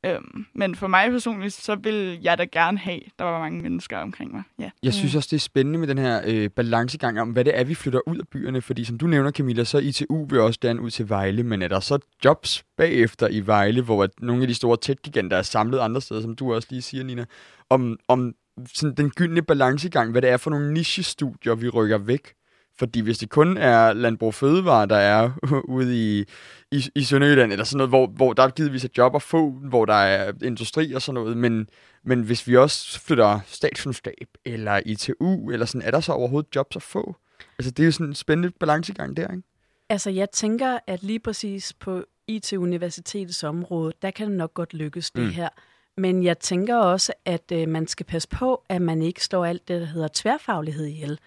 Øhm, 0.08 0.46
men 0.54 0.76
for 0.76 0.88
mig 0.88 1.12
personligt, 1.12 1.54
så 1.54 1.76
vil 1.76 2.20
jeg 2.22 2.38
da 2.38 2.46
gerne 2.52 2.78
have, 2.78 3.00
der 3.20 3.26
var 3.26 3.40
mange 3.40 3.62
mennesker 3.62 3.98
omkring 3.98 4.32
mig. 4.32 4.44
Ja. 4.60 4.70
Jeg 4.84 4.94
synes 4.94 5.16
også, 5.16 5.28
det 5.32 5.38
er 5.38 5.42
spændende 5.42 5.80
med 5.80 5.88
den 5.88 5.98
her 5.98 6.22
øh, 6.26 6.50
balancegang 6.50 7.22
om, 7.22 7.30
hvad 7.30 7.46
det 7.46 7.60
er, 7.60 7.64
vi 7.64 7.76
flytter 7.76 8.00
ud 8.08 8.18
af 8.18 8.28
byerne. 8.28 8.62
Fordi 8.62 8.84
som 8.84 8.98
du 8.98 9.08
nævner, 9.08 9.32
Camilla, 9.32 9.64
så 9.64 9.78
ITU 9.78 10.26
vil 10.26 10.40
også 10.40 10.60
gerne 10.60 10.82
ud 10.82 10.90
til 10.90 11.10
Vejle, 11.10 11.44
men 11.44 11.62
er 11.62 11.68
der 11.68 11.80
så 11.80 12.00
jobs 12.26 12.64
bagefter 12.78 13.28
i 13.28 13.40
Vejle, 13.40 13.82
hvor 13.82 14.04
at 14.04 14.10
nogle 14.20 14.42
af 14.42 14.48
de 14.48 14.54
store 14.54 14.78
tech-giganter 14.82 15.38
er 15.38 15.42
samlet 15.42 15.80
andre 15.80 16.02
steder, 16.02 16.22
som 16.22 16.36
du 16.36 16.54
også 16.54 16.68
lige 16.72 16.82
siger, 16.82 17.04
Nina, 17.04 17.26
om, 17.70 17.98
om 18.08 18.34
sådan 18.74 18.96
den 18.96 19.10
gyldne 19.10 19.42
balancegang, 19.42 20.12
hvad 20.12 20.22
det 20.22 20.30
er 20.30 20.38
for 20.38 20.50
nogle 20.50 20.74
niche-studier, 20.74 21.56
vi 21.56 21.70
rykker 21.70 21.98
væk 21.98 22.34
fordi 22.80 23.00
hvis 23.00 23.18
det 23.18 23.30
kun 23.30 23.58
er 23.58 23.94
Landbrug 23.94 24.34
Fødevare, 24.34 24.86
der 24.86 24.96
er 24.96 25.32
ude 25.78 26.20
i, 26.20 26.26
i, 26.72 26.90
i 26.96 27.04
Sønderjylland, 27.04 27.52
eller 27.52 27.66
sådan 27.66 27.78
noget, 27.78 27.90
hvor, 27.90 28.08
hvor 28.08 28.34
der 28.34 28.44
er 28.44 28.50
givetvis 28.50 28.86
et 28.86 28.98
job 28.98 29.16
at 29.16 29.22
få, 29.22 29.50
hvor 29.52 29.86
der 29.86 29.94
er 29.94 30.34
industri 30.44 30.94
og 30.94 31.02
sådan 31.02 31.22
noget, 31.22 31.38
men, 31.38 31.70
men 32.04 32.22
hvis 32.22 32.48
vi 32.48 32.58
også 32.58 33.00
flytter 33.00 33.40
statskundskab 33.46 34.28
eller 34.46 34.82
ITU, 34.86 35.52
eller 35.52 35.66
sådan, 35.66 35.88
er 35.88 35.92
der 35.92 36.00
så 36.00 36.12
overhovedet 36.12 36.56
jobs 36.56 36.76
at 36.76 36.84
få? 36.84 37.16
Altså, 37.60 37.72
det 37.72 37.84
er 37.84 37.86
jo 37.86 37.92
sådan 37.92 38.08
en 38.08 38.16
spændende 38.16 38.52
balancegang 38.60 39.18
der, 39.18 39.32
ikke? 39.32 39.44
Altså, 39.90 40.10
jeg 40.10 40.32
tænker, 40.32 40.80
at 40.88 41.04
lige 41.04 41.20
præcis 41.20 41.74
på 41.74 42.04
IT-universitetets 42.28 43.44
område, 43.44 43.94
der 44.02 44.12
kan 44.12 44.28
det 44.28 44.38
nok 44.38 44.54
godt 44.54 44.74
lykkes, 44.74 45.12
det 45.12 45.24
mm. 45.24 45.30
her. 45.30 45.50
Men 45.98 46.24
jeg 46.24 46.40
tænker 46.40 46.76
også, 46.78 47.14
at 47.26 47.52
øh, 47.52 47.68
man 47.68 47.88
skal 47.88 48.06
passe 48.06 48.30
på, 48.30 48.64
at 48.70 48.82
man 48.82 49.02
ikke 49.02 49.24
står 49.24 49.46
alt 49.46 49.68
det, 49.68 49.82
der 49.82 49.88
hedder 49.88 50.08
tværfaglighed 50.14 50.86
ihjel 50.86 51.20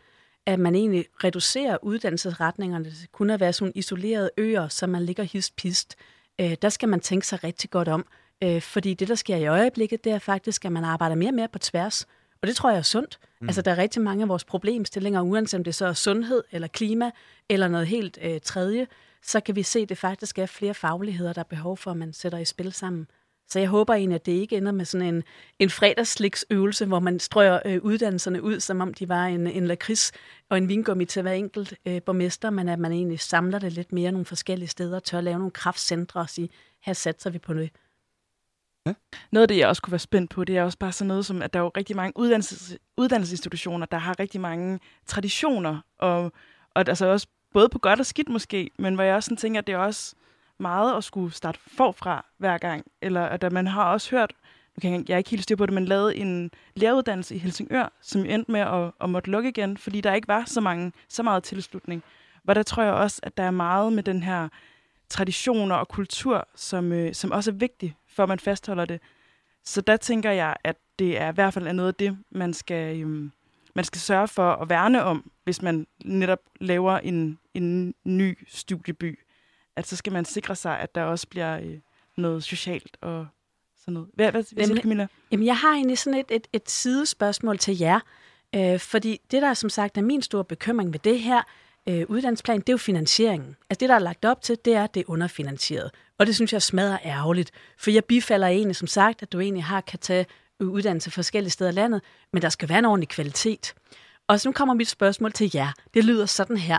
at 0.46 0.59
man 0.59 0.74
egentlig 0.74 1.07
reducerer 1.24 1.79
uddannelsesretningerne 1.83 2.85
til 2.85 3.09
kun 3.12 3.31
at 3.31 3.40
være 3.40 3.53
sådan 3.53 3.72
isolerede 3.74 4.31
øer, 4.37 4.68
så 4.68 4.87
man 4.87 5.03
ligger 5.03 5.24
hist-pist. 5.24 5.96
Øh, 6.40 6.57
der 6.62 6.68
skal 6.68 6.88
man 6.88 7.00
tænke 7.00 7.26
sig 7.26 7.44
rigtig 7.44 7.70
godt 7.70 7.88
om, 7.88 8.07
øh, 8.42 8.61
fordi 8.62 8.94
det, 8.94 9.09
der 9.09 9.14
sker 9.14 9.37
i 9.37 9.46
øjeblikket, 9.46 10.05
det 10.05 10.12
er 10.12 10.18
faktisk, 10.18 10.64
at 10.64 10.72
man 10.72 10.85
arbejder 10.85 11.16
mere 11.16 11.31
og 11.31 11.35
mere 11.35 11.48
på 11.48 11.59
tværs. 11.59 12.07
Og 12.42 12.48
det 12.48 12.57
tror 12.57 12.70
jeg 12.70 12.79
er 12.79 12.83
sundt. 12.83 13.18
Mm. 13.40 13.48
Altså, 13.48 13.62
der 13.62 13.70
er 13.70 13.79
rigtig 13.79 14.03
mange 14.03 14.22
af 14.22 14.29
vores 14.29 14.44
problemstillinger, 14.44 15.20
uanset 15.20 15.59
om 15.59 15.64
det 15.64 15.74
så 15.74 15.87
er 15.87 15.92
sundhed 15.92 16.44
eller 16.53 16.68
klima 16.68 17.11
eller 17.48 17.68
noget 17.68 17.87
helt 17.87 18.18
øh, 18.22 18.40
tredje, 18.40 18.87
så 19.22 19.40
kan 19.40 19.57
vi 19.57 19.62
se, 19.62 19.79
at 19.79 19.88
det 19.88 19.98
faktisk 19.98 20.38
er 20.38 20.46
flere 20.46 20.74
fagligheder, 20.74 21.33
der 21.33 21.40
er 21.40 21.44
behov 21.44 21.76
for, 21.76 21.90
at 21.90 21.96
man 21.96 22.12
sætter 22.12 22.38
i 22.38 22.44
spil 22.44 22.72
sammen. 22.72 23.07
Så 23.51 23.59
jeg 23.59 23.69
håber 23.69 23.95
egentlig, 23.95 24.15
at 24.15 24.27
det 24.27 24.33
ikke 24.33 24.57
ender 24.57 24.73
med 24.73 24.85
sådan 24.85 25.15
en, 25.15 25.23
en 25.59 25.71
fredagsliksøvelse, 25.71 26.87
hvor 26.87 27.01
man 27.01 27.21
strøger 27.21 27.61
øh, 27.65 27.79
uddannelserne 27.83 28.43
ud, 28.43 28.61
som 28.61 28.81
om 28.81 28.95
de 28.95 29.09
var 29.09 29.27
en, 29.27 29.47
en 29.47 29.67
lakrids 29.67 30.13
og 30.49 30.59
en 30.59 30.69
vingummi 30.69 31.05
til 31.05 31.23
hver 31.23 31.33
enkelt 31.33 31.75
øh, 31.87 32.03
borgmester, 32.03 32.51
men 32.51 32.69
at 32.69 32.79
man 32.79 32.93
egentlig 32.93 33.21
samler 33.21 33.59
det 33.59 33.73
lidt 33.73 33.93
mere 33.93 34.13
nogle 34.13 34.25
forskellige 34.25 34.69
steder, 34.69 35.01
tør 35.01 35.19
at 35.19 35.25
lave 35.25 35.39
nogle 35.39 35.51
kraftcentre 35.51 36.21
og 36.21 36.29
sige, 36.29 36.49
her 36.83 36.93
satser 36.93 37.31
vi 37.31 37.39
på 37.39 37.53
noget. 37.53 37.71
Ja. 38.87 38.95
Noget 39.33 39.43
af 39.43 39.49
det, 39.49 39.57
jeg 39.57 39.69
også 39.69 39.83
kunne 39.83 39.93
være 39.93 39.99
spændt 39.99 40.31
på, 40.31 40.45
det 40.45 40.57
er 40.57 40.63
også 40.63 40.79
bare 40.79 40.93
sådan 40.93 41.09
noget 41.09 41.27
som, 41.27 41.43
at 41.43 41.53
der 41.53 41.59
er 41.59 41.65
jo 41.65 41.71
rigtig 41.77 41.97
mange 41.97 42.13
uddannelses, 42.17 42.79
uddannelsesinstitutioner, 42.97 43.87
der 43.87 43.99
har 43.99 44.21
rigtig 44.21 44.41
mange 44.41 44.81
traditioner, 45.07 45.81
og, 45.99 46.33
og 46.75 46.89
altså 46.89 47.07
også 47.07 47.27
både 47.53 47.69
på 47.69 47.79
godt 47.79 48.01
og 48.01 48.07
skidt 48.07 48.29
måske, 48.29 48.71
men 48.79 48.95
hvor 48.95 49.05
jeg 49.05 49.15
også 49.15 49.27
sådan 49.27 49.37
tænker, 49.37 49.61
at 49.61 49.67
det 49.67 49.73
er 49.73 49.79
også 49.79 50.15
meget 50.61 50.96
at 50.96 51.05
skulle 51.05 51.33
starte 51.33 51.59
forfra 51.77 52.27
hver 52.38 52.59
gang. 52.59 52.85
Eller 53.03 53.23
at 53.23 53.53
man 53.53 53.66
har 53.66 53.85
også 53.85 54.11
hørt, 54.11 54.33
nu 54.77 54.81
kan 54.81 54.92
jeg, 54.92 55.05
jeg 55.09 55.14
er 55.14 55.18
ikke 55.18 55.31
helt 55.31 55.42
styr 55.42 55.57
på 55.57 55.66
det, 55.66 55.75
men 55.75 55.85
lavet 55.85 56.20
en 56.20 56.51
læreruddannelse 56.75 57.35
i 57.35 57.38
Helsingør, 57.38 57.92
som 58.01 58.25
endte 58.25 58.53
med 58.53 58.61
at, 58.61 58.90
at 59.01 59.11
måtte 59.11 59.31
lukke 59.31 59.49
igen, 59.49 59.77
fordi 59.77 60.01
der 60.01 60.14
ikke 60.14 60.29
var 60.29 60.44
så, 60.46 60.61
mange, 60.61 60.92
så 61.09 61.23
meget 61.23 61.42
tilslutning. 61.42 62.03
Hvor 62.42 62.55
der 62.55 62.62
tror 62.62 62.83
jeg 62.83 62.92
også, 62.92 63.20
at 63.23 63.37
der 63.37 63.42
er 63.42 63.51
meget 63.51 63.92
med 63.92 64.03
den 64.03 64.23
her 64.23 64.49
traditioner 65.09 65.75
og 65.75 65.88
kultur, 65.88 66.49
som, 66.55 66.92
øh, 66.92 67.14
som 67.14 67.31
også 67.31 67.51
er 67.51 67.55
vigtig, 67.55 67.96
for 68.09 68.23
at 68.23 68.29
man 68.29 68.38
fastholder 68.38 68.85
det. 68.85 69.01
Så 69.64 69.81
der 69.81 69.96
tænker 69.96 70.31
jeg, 70.31 70.57
at 70.64 70.77
det 70.99 71.20
er 71.20 71.29
i 71.29 71.35
hvert 71.35 71.55
fald 71.55 71.66
er 71.66 71.73
noget 71.73 71.88
af 71.88 71.94
det, 71.94 72.18
man 72.31 72.55
skal, 72.55 73.01
øhm, 73.01 73.33
man 73.75 73.85
skal 73.85 74.01
sørge 74.01 74.29
for 74.29 74.53
at 74.53 74.68
værne 74.68 75.05
om, 75.05 75.31
hvis 75.44 75.62
man 75.62 75.87
netop 76.05 76.38
laver 76.61 76.99
en, 76.99 77.38
en 77.55 77.94
ny 78.05 78.38
studieby 78.49 79.18
at 79.77 79.87
så 79.87 79.97
skal 79.97 80.13
man 80.13 80.25
sikre 80.25 80.57
sig, 80.57 80.79
at 80.79 80.95
der 80.95 81.03
også 81.03 81.29
bliver 81.29 81.59
øh, 81.61 81.79
noget 82.17 82.45
socialt 82.45 82.97
og 83.01 83.27
sådan 83.81 83.95
noget. 83.95 84.09
Hvad, 84.15 84.31
hvad, 84.31 84.45
hvad 84.53 84.67
siger 84.67 84.81
Camilla? 84.81 85.07
Jamen, 85.33 85.47
jeg 85.47 85.57
har 85.57 85.73
egentlig 85.73 85.99
sådan 85.99 86.21
et, 86.21 86.31
et, 86.31 86.47
et 86.53 86.71
sidespørgsmål 86.71 87.59
til 87.59 87.79
jer. 87.79 88.01
Øh, 88.55 88.79
fordi 88.79 89.21
det, 89.31 89.43
der 89.43 89.55
som 89.55 89.71
sagt 89.71 89.99
er 89.99 90.03
min 90.03 90.23
store 90.23 90.45
bekymring 90.45 90.93
ved 90.93 91.01
det 91.01 91.21
her 91.21 91.43
øh, 91.89 92.05
uddannelsesplan, 92.09 92.61
det 92.61 92.69
er 92.69 92.73
jo 92.73 92.77
finansieringen. 92.79 93.57
Altså 93.71 93.81
det, 93.81 93.89
der 93.89 93.95
er 93.95 93.99
lagt 93.99 94.25
op 94.25 94.43
til, 94.43 94.59
det 94.65 94.75
er, 94.75 94.85
at 94.85 94.95
det 94.95 95.01
er 95.01 95.11
underfinansieret. 95.11 95.91
Og 96.19 96.27
det 96.27 96.35
synes 96.35 96.53
jeg 96.53 96.63
smadrer 96.63 96.99
ærgerligt. 97.05 97.51
For 97.79 97.91
jeg 97.91 98.05
bifalder 98.05 98.47
egentlig, 98.47 98.77
som 98.77 98.89
sagt, 98.89 99.23
at 99.23 99.33
du 99.33 99.41
egentlig 99.41 99.65
har 99.65 99.81
kan 99.81 99.99
tage 99.99 100.27
uddannelse 100.61 101.11
forskellige 101.11 101.51
steder 101.51 101.71
i 101.71 101.75
landet, 101.75 102.03
men 102.33 102.43
der 102.43 102.49
skal 102.49 102.69
være 102.69 102.79
en 102.79 102.85
ordentlig 102.85 103.09
kvalitet. 103.09 103.75
Og 104.29 104.41
så 104.41 104.49
nu 104.49 104.53
kommer 104.53 104.75
mit 104.75 104.89
spørgsmål 104.89 105.33
til 105.33 105.51
jer. 105.55 105.73
Det 105.95 106.05
lyder 106.05 106.27
sådan 106.27 106.57
her. 106.57 106.79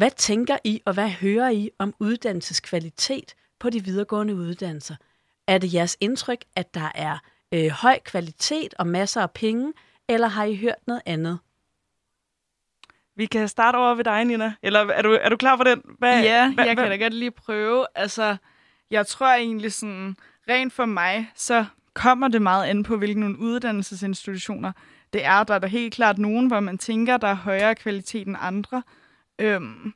Hvad 0.00 0.10
tænker 0.10 0.56
I, 0.64 0.80
og 0.86 0.94
hvad 0.94 1.08
hører 1.08 1.50
I 1.50 1.70
om 1.78 1.94
uddannelseskvalitet 1.98 3.34
på 3.58 3.70
de 3.70 3.84
videregående 3.84 4.34
uddannelser? 4.34 4.94
Er 5.46 5.58
det 5.58 5.74
jeres 5.74 5.96
indtryk, 6.00 6.44
at 6.56 6.74
der 6.74 6.92
er 6.94 7.18
øh, 7.52 7.70
høj 7.70 7.98
kvalitet 8.04 8.74
og 8.78 8.86
masser 8.86 9.22
af 9.22 9.30
penge, 9.30 9.72
eller 10.08 10.28
har 10.28 10.44
I 10.44 10.56
hørt 10.56 10.86
noget 10.86 11.02
andet? 11.06 11.38
Vi 13.16 13.26
kan 13.26 13.48
starte 13.48 13.76
over 13.76 13.94
ved 13.94 14.04
dig, 14.04 14.24
Nina. 14.24 14.54
Eller 14.62 14.80
er 14.80 15.02
du, 15.02 15.18
er 15.20 15.28
du 15.28 15.36
klar 15.36 15.56
for 15.56 15.64
den? 15.64 15.82
Hvad, 15.98 16.22
ja, 16.22 16.52
hvad, 16.54 16.64
jeg 16.64 16.74
hvad? 16.74 16.84
kan 16.84 16.98
da 16.98 17.04
godt 17.04 17.14
lige 17.14 17.30
prøve. 17.30 17.86
Altså, 17.94 18.36
jeg 18.90 19.06
tror 19.06 19.26
egentlig 19.26 19.72
sådan, 19.72 20.16
rent 20.48 20.72
for 20.72 20.84
mig, 20.84 21.30
så 21.34 21.64
kommer 21.94 22.28
det 22.28 22.42
meget 22.42 22.66
an 22.66 22.82
på, 22.82 22.96
hvilke 22.96 23.38
uddannelsesinstitutioner 23.38 24.72
det 25.12 25.24
er. 25.24 25.44
Der 25.44 25.54
er 25.54 25.58
der 25.58 25.68
helt 25.68 25.94
klart 25.94 26.18
nogen, 26.18 26.46
hvor 26.46 26.60
man 26.60 26.78
tænker, 26.78 27.16
der 27.16 27.28
er 27.28 27.34
højere 27.34 27.74
kvalitet 27.74 28.26
end 28.26 28.36
andre. 28.40 28.82
Øhm, 29.40 29.94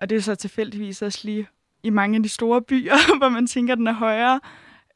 og 0.00 0.10
det 0.10 0.16
er 0.16 0.20
så 0.20 0.34
tilfældigvis 0.34 1.02
også 1.02 1.20
lige 1.24 1.48
i 1.82 1.90
mange 1.90 2.16
af 2.16 2.22
de 2.22 2.28
store 2.28 2.62
byer, 2.62 2.94
hvor 3.18 3.28
man 3.28 3.46
tænker, 3.46 3.74
den 3.74 3.86
er 3.86 3.92
højere. 3.92 4.40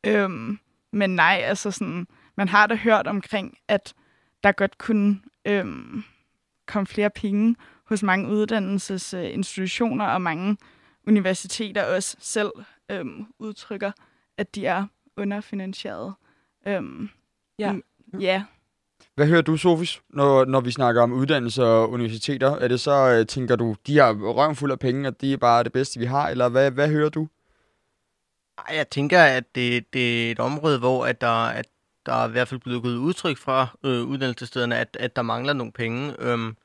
Øhm, 0.06 0.58
men 0.92 1.10
nej, 1.10 1.40
altså 1.44 1.70
sådan, 1.70 2.06
man 2.36 2.48
har 2.48 2.66
da 2.66 2.74
hørt 2.74 3.06
omkring, 3.06 3.58
at 3.68 3.94
der 4.44 4.52
godt 4.52 4.78
kunne 4.78 5.20
øhm, 5.46 6.04
komme 6.66 6.86
flere 6.86 7.10
penge 7.10 7.56
hos 7.84 8.02
mange 8.02 8.28
uddannelsesinstitutioner, 8.28 10.04
og 10.06 10.22
mange 10.22 10.56
universiteter 11.06 11.84
også 11.84 12.16
selv 12.20 12.50
øhm, 12.90 13.26
udtrykker, 13.38 13.92
at 14.36 14.54
de 14.54 14.66
er 14.66 14.86
underfinansieret. 15.16 16.14
Øhm, 16.66 17.08
ja. 17.58 17.74
ja. 18.20 18.44
Hvad 19.14 19.26
hører 19.26 19.42
du, 19.42 19.56
Sofis, 19.56 20.00
når, 20.08 20.44
når 20.44 20.60
vi 20.60 20.70
snakker 20.70 21.02
om 21.02 21.12
uddannelse 21.12 21.64
og 21.64 21.90
universiteter? 21.90 22.50
Er 22.50 22.68
det 22.68 22.80
så, 22.80 23.10
øh, 23.10 23.26
tænker 23.26 23.56
du, 23.56 23.76
de 23.86 23.98
har 23.98 24.12
røven 24.12 24.56
fuld 24.56 24.72
af 24.72 24.78
penge, 24.78 25.08
og 25.08 25.20
de 25.20 25.32
er 25.32 25.36
bare 25.36 25.64
det 25.64 25.72
bedste, 25.72 25.98
vi 25.98 26.04
har? 26.04 26.28
Eller 26.28 26.48
hvad, 26.48 26.70
hvad 26.70 26.88
hører 26.88 27.08
du? 27.08 27.28
Jeg 28.72 28.90
tænker, 28.90 29.22
at 29.22 29.44
det, 29.54 29.92
det 29.92 30.26
er 30.26 30.30
et 30.30 30.40
område, 30.40 30.78
hvor 30.78 31.06
at 31.06 31.20
der, 31.20 31.44
at 31.44 31.66
der 32.06 32.12
er 32.12 32.28
i 32.28 32.30
hvert 32.30 32.48
fald 32.48 32.60
blevet 32.60 32.82
givet 32.82 32.96
udtryk 32.96 33.38
fra 33.38 33.66
øh, 33.84 34.02
uddannelsesstederne, 34.02 34.76
at, 34.76 34.96
at 35.00 35.16
der 35.16 35.22
mangler 35.22 35.52
nogle 35.52 35.72
penge. 35.72 36.14
Øhm, 36.18 36.56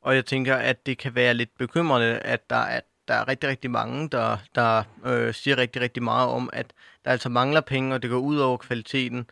og 0.00 0.14
jeg 0.14 0.24
tænker, 0.26 0.56
at 0.56 0.86
det 0.86 0.98
kan 0.98 1.14
være 1.14 1.34
lidt 1.34 1.58
bekymrende, 1.58 2.18
at 2.18 2.50
der, 2.50 2.56
at 2.56 2.84
der 3.08 3.14
er 3.14 3.28
rigtig, 3.28 3.48
rigtig 3.48 3.70
mange, 3.70 4.08
der, 4.08 4.36
der 4.54 4.82
øh, 5.04 5.34
siger 5.34 5.58
rigtig, 5.58 5.82
rigtig 5.82 6.02
meget 6.02 6.28
om, 6.28 6.50
at 6.52 6.72
der 7.04 7.10
altså 7.10 7.28
mangler 7.28 7.60
penge, 7.60 7.94
og 7.94 8.02
det 8.02 8.10
går 8.10 8.18
ud 8.18 8.38
over 8.38 8.56
kvaliteten. 8.56 9.26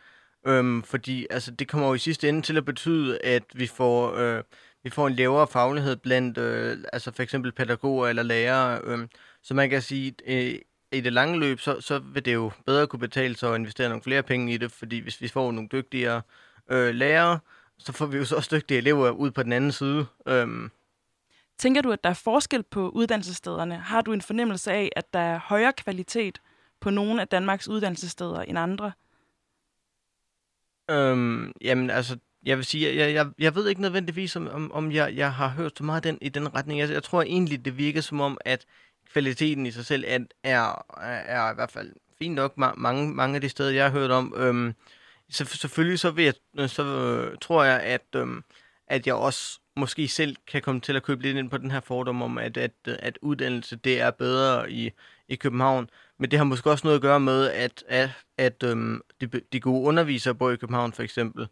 Øhm, 0.47 0.83
fordi 0.83 1.27
altså, 1.29 1.51
det 1.51 1.67
kommer 1.67 1.87
jo 1.87 1.93
i 1.93 1.97
sidste 1.97 2.29
ende 2.29 2.41
til 2.41 2.57
at 2.57 2.65
betyde, 2.65 3.21
at 3.23 3.43
vi 3.53 3.67
får, 3.67 4.15
øh, 4.15 4.43
vi 4.83 4.89
får 4.89 5.07
en 5.07 5.13
lavere 5.13 5.47
faglighed 5.47 5.95
blandt 5.95 6.37
øh, 6.37 6.77
altså 6.93 7.11
for 7.11 7.23
eksempel 7.23 7.51
pædagoger 7.51 8.07
eller 8.07 8.23
lærere. 8.23 8.81
Øh, 8.83 9.07
så 9.41 9.53
man 9.53 9.69
kan 9.69 9.81
sige, 9.81 10.15
øh, 10.27 10.59
i 10.91 11.01
det 11.01 11.13
lange 11.13 11.39
løb, 11.39 11.59
så, 11.59 11.81
så 11.81 11.99
vil 11.99 12.25
det 12.25 12.33
jo 12.33 12.51
bedre 12.65 12.87
kunne 12.87 12.99
betale 12.99 13.35
sig 13.35 13.49
at 13.49 13.55
investere 13.55 13.89
nogle 13.89 14.03
flere 14.03 14.23
penge 14.23 14.53
i 14.53 14.57
det, 14.57 14.71
fordi 14.71 14.99
hvis 14.99 15.21
vi 15.21 15.27
får 15.27 15.51
nogle 15.51 15.69
dygtigere 15.71 16.21
øh, 16.71 16.95
lærere, 16.95 17.39
så 17.77 17.91
får 17.91 18.05
vi 18.05 18.17
jo 18.17 18.25
så 18.25 18.35
også 18.35 18.55
dygtige 18.55 18.77
elever 18.77 19.09
ud 19.09 19.31
på 19.31 19.43
den 19.43 19.53
anden 19.53 19.71
side. 19.71 20.05
Øhm. 20.27 20.71
Tænker 21.57 21.81
du, 21.81 21.91
at 21.91 22.03
der 22.03 22.09
er 22.09 22.13
forskel 22.13 22.63
på 22.63 22.89
uddannelsesstederne? 22.89 23.75
Har 23.75 24.01
du 24.01 24.13
en 24.13 24.21
fornemmelse 24.21 24.71
af, 24.71 24.89
at 24.95 25.13
der 25.13 25.19
er 25.19 25.39
højere 25.39 25.73
kvalitet 25.73 26.41
på 26.79 26.89
nogle 26.89 27.21
af 27.21 27.27
Danmarks 27.27 27.67
uddannelsessteder 27.67 28.41
end 28.41 28.59
andre? 28.59 28.91
Øhm, 30.91 31.51
jamen, 31.61 31.89
altså, 31.89 32.17
jeg 32.45 32.57
vil 32.57 32.65
sige, 32.65 32.95
jeg, 32.95 33.13
jeg, 33.13 33.27
jeg 33.39 33.55
ved 33.55 33.67
ikke 33.67 33.81
nødvendigvis, 33.81 34.35
om, 34.35 34.47
om, 34.47 34.71
om 34.71 34.91
jeg, 34.91 35.15
jeg 35.15 35.33
har 35.33 35.47
hørt 35.47 35.77
så 35.77 35.83
meget 35.83 36.03
den, 36.03 36.17
i 36.21 36.29
den 36.29 36.55
retning. 36.55 36.79
Jeg, 36.79 36.89
jeg 36.89 37.03
tror 37.03 37.21
egentlig, 37.21 37.65
det 37.65 37.77
virker 37.77 38.01
som 38.01 38.21
om, 38.21 38.37
at 38.41 38.65
kvaliteten 39.13 39.65
i 39.65 39.71
sig 39.71 39.85
selv 39.85 40.03
er, 40.07 40.19
er, 40.43 40.85
er 41.01 41.51
i 41.51 41.55
hvert 41.55 41.71
fald 41.71 41.93
fint 42.19 42.35
nok 42.35 42.57
mange, 42.57 43.13
mange 43.13 43.35
af 43.35 43.41
de 43.41 43.49
steder, 43.49 43.71
jeg 43.71 43.83
har 43.85 43.91
hørt 43.91 44.11
om. 44.11 44.33
Øhm, 44.37 44.73
så, 45.29 45.45
selvfølgelig 45.45 45.99
så, 45.99 46.11
vil 46.11 46.25
jeg, 46.25 46.69
så 46.69 46.83
øh, 46.83 47.37
tror 47.41 47.63
jeg, 47.63 47.81
at, 47.81 48.05
øhm, 48.15 48.43
at 48.87 49.07
jeg 49.07 49.15
også 49.15 49.59
måske 49.75 50.07
selv 50.07 50.35
kan 50.47 50.61
komme 50.61 50.81
til 50.81 50.95
at 50.95 51.03
købe 51.03 51.21
lidt 51.21 51.37
ind 51.37 51.49
på 51.49 51.57
den 51.57 51.71
her 51.71 51.79
fordom 51.79 52.21
om, 52.21 52.37
at, 52.37 52.57
at, 52.57 52.71
at 52.85 53.19
uddannelse 53.21 53.75
det 53.75 54.01
er 54.01 54.11
bedre 54.11 54.71
i, 54.71 54.91
i 55.27 55.35
København. 55.35 55.89
Men 56.19 56.31
det 56.31 56.39
har 56.39 56.43
måske 56.43 56.71
også 56.71 56.87
noget 56.87 56.95
at 56.95 57.01
gøre 57.01 57.19
med, 57.19 57.49
at, 57.49 57.83
at, 57.87 58.09
at 58.37 58.63
øhm, 58.63 59.01
de, 59.21 59.27
de 59.53 59.59
gode 59.59 59.87
undervisere 59.87 60.35
bor 60.35 60.51
i 60.51 60.55
København 60.55 60.93
for 60.93 61.03
eksempel. 61.03 61.47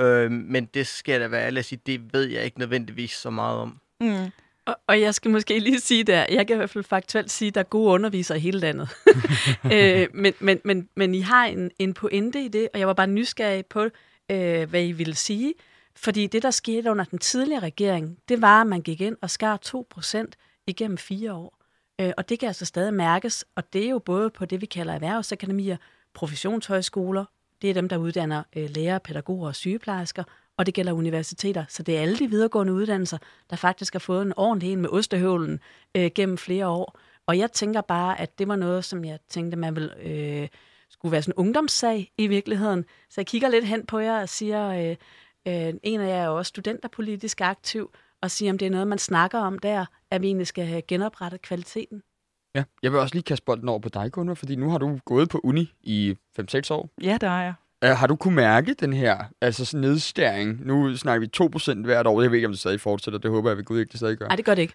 Øhm, 0.00 0.46
men 0.48 0.64
det 0.64 0.86
skal 0.86 1.20
da 1.20 1.28
være 1.28 1.46
ærlig 1.46 1.58
at 1.58 1.64
sige, 1.64 1.80
det 1.86 2.12
ved 2.12 2.24
jeg 2.24 2.44
ikke 2.44 2.58
nødvendigvis 2.58 3.10
så 3.10 3.30
meget 3.30 3.58
om. 3.58 3.80
Mm. 4.00 4.30
Og, 4.66 4.76
og 4.86 5.00
jeg 5.00 5.14
skal 5.14 5.30
måske 5.30 5.58
lige 5.58 5.80
sige 5.80 6.04
der, 6.04 6.26
jeg 6.30 6.46
kan 6.46 6.56
i 6.56 6.56
hvert 6.56 6.70
fald 6.70 6.84
faktuelt 6.84 7.30
sige, 7.30 7.48
at 7.48 7.54
der 7.54 7.60
er 7.60 7.64
gode 7.64 7.90
undervisere 7.92 8.38
i 8.38 8.40
hele 8.40 8.58
landet. 8.58 8.88
øh, 9.74 10.08
men, 10.14 10.34
men, 10.40 10.60
men, 10.64 10.88
men 10.96 11.14
I 11.14 11.20
har 11.20 11.44
en, 11.44 11.70
en 11.78 11.94
pointe 11.94 12.44
i 12.44 12.48
det, 12.48 12.68
og 12.74 12.80
jeg 12.80 12.88
var 12.88 12.94
bare 12.94 13.06
nysgerrig 13.06 13.66
på, 13.66 13.88
øh, 14.30 14.70
hvad 14.70 14.84
I 14.84 14.92
ville 14.92 15.14
sige. 15.14 15.54
Fordi 15.96 16.26
det, 16.26 16.42
der 16.42 16.50
skete 16.50 16.90
under 16.90 17.04
den 17.04 17.18
tidligere 17.18 17.62
regering, 17.62 18.18
det 18.28 18.42
var, 18.42 18.60
at 18.60 18.66
man 18.66 18.82
gik 18.82 19.00
ind 19.00 19.16
og 19.22 19.30
skar 19.30 19.56
2 19.56 19.86
procent 19.90 20.36
igennem 20.66 20.98
fire 20.98 21.32
år. 21.32 21.61
Øh, 22.00 22.12
og 22.16 22.28
det 22.28 22.38
kan 22.38 22.46
altså 22.46 22.64
stadig 22.64 22.94
mærkes, 22.94 23.44
og 23.54 23.72
det 23.72 23.84
er 23.84 23.90
jo 23.90 23.98
både 23.98 24.30
på 24.30 24.44
det, 24.44 24.60
vi 24.60 24.66
kalder 24.66 24.94
erhvervsakademier, 24.94 25.76
professionshøjskoler, 26.14 27.24
det 27.62 27.70
er 27.70 27.74
dem, 27.74 27.88
der 27.88 27.96
uddanner 27.96 28.42
øh, 28.56 28.70
lærere, 28.70 29.00
pædagoger 29.00 29.48
og 29.48 29.54
sygeplejersker, 29.54 30.24
og 30.56 30.66
det 30.66 30.74
gælder 30.74 30.92
universiteter. 30.92 31.64
Så 31.68 31.82
det 31.82 31.96
er 31.96 32.00
alle 32.00 32.18
de 32.18 32.30
videregående 32.30 32.72
uddannelser, 32.72 33.18
der 33.50 33.56
faktisk 33.56 33.94
har 33.94 34.00
fået 34.00 34.22
en 34.22 34.32
ordentlig 34.36 34.72
en 34.72 34.80
med 34.80 34.90
ostehøvlen 34.90 35.60
øh, 35.94 36.10
gennem 36.14 36.38
flere 36.38 36.68
år. 36.68 36.98
Og 37.26 37.38
jeg 37.38 37.52
tænker 37.52 37.80
bare, 37.80 38.20
at 38.20 38.38
det 38.38 38.48
var 38.48 38.56
noget, 38.56 38.84
som 38.84 39.04
jeg 39.04 39.18
tænkte, 39.28 39.56
man 39.56 39.74
ville, 39.74 40.02
øh, 40.02 40.48
skulle 40.90 41.12
være 41.12 41.22
sådan 41.22 41.34
en 41.36 41.46
ungdomssag 41.46 42.12
i 42.18 42.26
virkeligheden. 42.26 42.84
Så 43.10 43.20
jeg 43.20 43.26
kigger 43.26 43.48
lidt 43.48 43.64
hen 43.64 43.86
på 43.86 43.98
jer 43.98 44.20
og 44.20 44.28
siger, 44.28 44.68
øh, 44.68 44.96
øh, 45.46 45.74
en 45.82 46.00
af 46.00 46.08
jer 46.08 46.22
er 46.22 46.28
også 46.28 46.48
studenterpolitisk 46.48 47.40
aktiv, 47.40 47.90
og 48.22 48.30
siger, 48.30 48.52
om 48.52 48.58
det 48.58 48.66
er 48.66 48.70
noget, 48.70 48.88
man 48.88 48.98
snakker 48.98 49.38
om 49.38 49.58
der, 49.58 49.86
at 50.10 50.22
vi 50.22 50.26
egentlig 50.26 50.46
skal 50.46 50.66
have 50.66 50.82
genoprettet 50.82 51.42
kvaliteten. 51.42 52.02
Ja, 52.54 52.64
jeg 52.82 52.92
vil 52.92 53.00
også 53.00 53.14
lige 53.14 53.22
kaste 53.22 53.44
bolden 53.44 53.68
over 53.68 53.78
på 53.78 53.88
dig, 53.88 54.12
Gunnar, 54.12 54.34
fordi 54.34 54.56
nu 54.56 54.70
har 54.70 54.78
du 54.78 54.98
gået 55.04 55.28
på 55.28 55.40
uni 55.44 55.72
i 55.80 56.16
5-6 56.40 56.44
år. 56.70 56.90
Ja, 57.02 57.18
der 57.20 57.28
er 57.28 57.42
jeg. 57.42 57.54
Uh, 57.84 57.88
har 57.88 58.06
du 58.06 58.16
kunne 58.16 58.34
mærke 58.34 58.74
den 58.74 58.92
her 58.92 59.18
altså 59.40 59.64
sådan 59.64 59.80
nedstæring? 59.80 60.66
Nu 60.66 60.96
snakker 60.96 61.20
vi 61.20 61.78
2% 61.80 61.84
hvert 61.84 62.06
år. 62.06 62.22
Jeg 62.22 62.30
ved 62.30 62.38
ikke, 62.38 62.46
om 62.46 62.52
det 62.52 62.60
stadig 62.60 62.80
fortsætter. 62.80 63.18
Det 63.18 63.30
håber 63.30 63.50
jeg 63.50 63.56
ved 63.56 63.64
Gud 63.64 63.80
ikke, 63.80 63.90
det 63.90 63.98
stadig 63.98 64.16
gør. 64.16 64.26
Nej, 64.26 64.36
det 64.36 64.44
gør 64.44 64.54
det 64.54 64.62
ikke. 64.62 64.74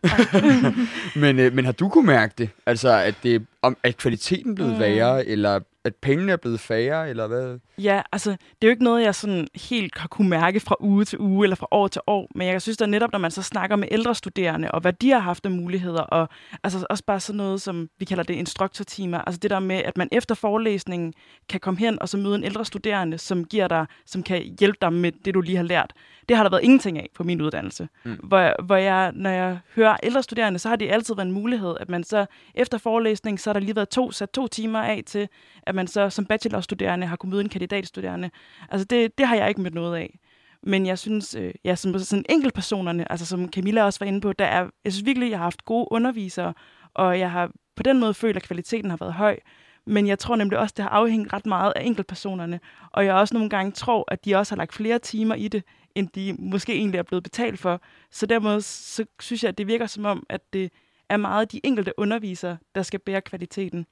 men, 1.22 1.40
uh, 1.40 1.54
men 1.54 1.66
har 1.66 1.72
du 1.72 1.90
kunne 1.90 2.06
mærke 2.06 2.34
det? 2.38 2.50
Altså, 2.66 2.90
at, 2.90 3.16
det, 3.24 3.46
om, 3.62 3.78
at 3.84 3.98
kvaliteten 3.98 4.56
blevet 4.56 4.74
mm. 4.74 4.80
værre, 4.80 5.26
eller 5.26 5.60
at 5.88 5.96
pengene 5.96 6.32
er 6.32 6.38
blevet 6.38 6.60
færre, 6.60 7.10
eller 7.10 7.28
hvad? 7.28 7.60
Ja, 7.78 8.02
altså, 8.12 8.30
det 8.32 8.38
er 8.62 8.68
jo 8.68 8.70
ikke 8.70 8.84
noget, 8.84 9.04
jeg 9.04 9.16
sådan 9.16 9.48
helt 9.56 9.98
har 9.98 10.08
kunne 10.08 10.30
mærke 10.30 10.60
fra 10.60 10.76
uge 10.80 11.06
til 11.06 11.20
uge, 11.20 11.46
eller 11.46 11.56
fra 11.56 11.68
år 11.72 11.88
til 11.88 12.02
år, 12.08 12.28
men 12.36 12.48
jeg 12.48 12.62
synes 12.62 12.78
da 12.78 12.86
netop, 12.86 13.12
når 13.12 13.20
man 13.20 13.32
så 13.32 13.42
snakker 13.42 13.76
med 13.76 13.88
ældre 13.92 14.16
studerende, 14.16 14.72
og 14.72 14.82
hvad 14.82 14.94
de 14.94 15.10
har 15.10 15.20
haft 15.20 15.46
af 15.46 15.52
muligheder, 15.52 16.02
og 16.02 16.30
altså 16.64 16.86
også 16.90 17.04
bare 17.04 17.20
sådan 17.20 17.38
noget, 17.38 17.62
som 17.62 17.90
vi 18.00 18.06
kalder 18.06 18.24
det 18.24 18.34
instruktortimer, 18.34 19.18
altså 19.18 19.40
det 19.40 19.52
der 19.52 19.60
med, 19.60 19.76
at 19.76 19.98
man 19.98 20.10
efter 20.12 20.36
forelæsningen 20.36 21.14
kan 21.50 21.60
komme 21.60 21.80
hen 21.80 22.02
og 22.02 22.10
så 22.10 22.18
møde 22.18 22.36
en 22.36 22.44
ældre 22.44 22.66
studerende, 22.66 23.18
som 23.18 23.46
giver 23.46 23.68
dig, 23.68 23.86
som 24.06 24.24
kan 24.24 24.56
hjælpe 24.60 24.78
dig 24.82 24.94
med 24.94 25.12
det, 25.26 25.34
du 25.34 25.42
lige 25.42 25.58
har 25.58 25.64
lært. 25.64 25.94
Det 26.30 26.38
har 26.38 26.44
der 26.44 26.50
været 26.50 26.64
ingenting 26.64 26.98
af 26.98 27.10
på 27.16 27.24
min 27.24 27.42
uddannelse. 27.42 27.90
Mm. 28.04 28.20
Hvor, 28.24 28.64
hvor 28.66 28.76
jeg, 28.76 29.12
når 29.16 29.30
jeg 29.30 29.60
hører 29.76 29.98
ældre 30.04 30.24
studerende, 30.24 30.60
så 30.60 30.70
har 30.70 30.76
det 30.76 30.92
altid 30.92 31.16
været 31.16 31.26
en 31.26 31.34
mulighed, 31.34 31.76
at 31.80 31.90
man 31.90 32.04
så 32.04 32.26
efter 32.56 32.78
forelæsning, 32.78 33.40
så 33.40 33.50
har 33.50 33.54
der 33.54 33.60
lige 33.60 33.76
været 33.76 33.90
to, 33.90 34.12
sat 34.12 34.30
to 34.30 34.48
timer 34.48 34.80
af 34.80 35.04
til, 35.06 35.30
at 35.64 35.76
man 35.76 35.88
så 35.88 36.10
som 36.10 36.26
bachelorstuderende 36.26 37.08
har 37.08 37.16
kunnet 37.16 37.32
møde 37.32 37.42
en 37.42 37.50
kandidatstuderende. 37.50 38.30
Altså 38.70 38.86
det, 38.86 39.18
det 39.18 39.28
har 39.28 39.36
jeg 39.36 39.50
ikke 39.50 39.62
mødt 39.62 39.74
noget 39.74 39.98
af. 39.98 40.20
Men 40.64 40.86
jeg 40.86 41.00
synes, 41.00 41.36
øh, 41.36 41.54
ja, 41.64 41.76
som 41.76 42.00
sådan 42.00 42.26
enkeltpersonerne, 42.30 43.12
altså 43.12 43.26
som 43.26 43.50
Camilla 43.50 43.84
også 43.84 44.00
var 44.00 44.08
inde 44.08 44.22
på, 44.22 44.34
der 44.34 44.46
er, 44.46 44.68
jeg 44.86 44.94
synes 44.94 45.06
virkelig, 45.06 45.30
jeg 45.30 45.40
har 45.40 45.44
haft 45.44 45.66
gode 45.66 45.88
undervisere, 45.92 46.54
og 46.94 47.20
jeg 47.20 47.32
har 47.32 47.52
på 47.76 47.84
den 47.84 48.00
måde 48.00 48.14
følt, 48.14 48.38
at 48.38 48.44
kvaliteten 48.44 48.90
har 48.90 48.98
været 48.98 49.14
høj. 49.14 49.40
Men 49.86 50.08
jeg 50.08 50.20
tror 50.20 50.36
nemlig 50.36 50.60
også, 50.60 50.74
det 50.78 50.84
har 50.84 50.90
afhængt 50.90 51.34
ret 51.34 51.46
meget 51.46 51.74
af 51.76 51.82
enkeltpersonerne. 51.84 52.60
Og 52.92 53.06
jeg 53.06 53.14
også 53.14 53.34
nogle 53.34 53.50
gange 53.50 53.72
tror, 53.72 54.06
at 54.08 54.26
de 54.26 54.36
også 54.36 54.56
har 54.56 54.58
lagt 54.58 54.74
flere 54.74 55.00
timer 55.00 55.36
i 55.36 55.48
det, 55.48 55.64
end 55.98 56.10
de 56.16 56.36
måske 56.40 56.74
egentlig 56.74 56.98
er 56.98 57.04
blevet 57.04 57.24
betalt 57.24 57.60
for. 57.60 57.82
Så 58.12 58.26
dermed 58.26 58.62
så 58.62 59.06
synes 59.20 59.44
jeg, 59.44 59.50
at 59.50 59.58
det 59.58 59.68
virker 59.68 59.86
som 59.86 60.06
om, 60.06 60.26
at 60.30 60.42
det 60.54 60.72
er 61.10 61.18
meget 61.18 61.52
de 61.52 61.62
enkelte 61.64 61.94
undervisere, 61.98 62.58
der 62.76 62.82
skal 62.82 63.00
bære 63.00 63.22
kvaliteten. 63.22 63.86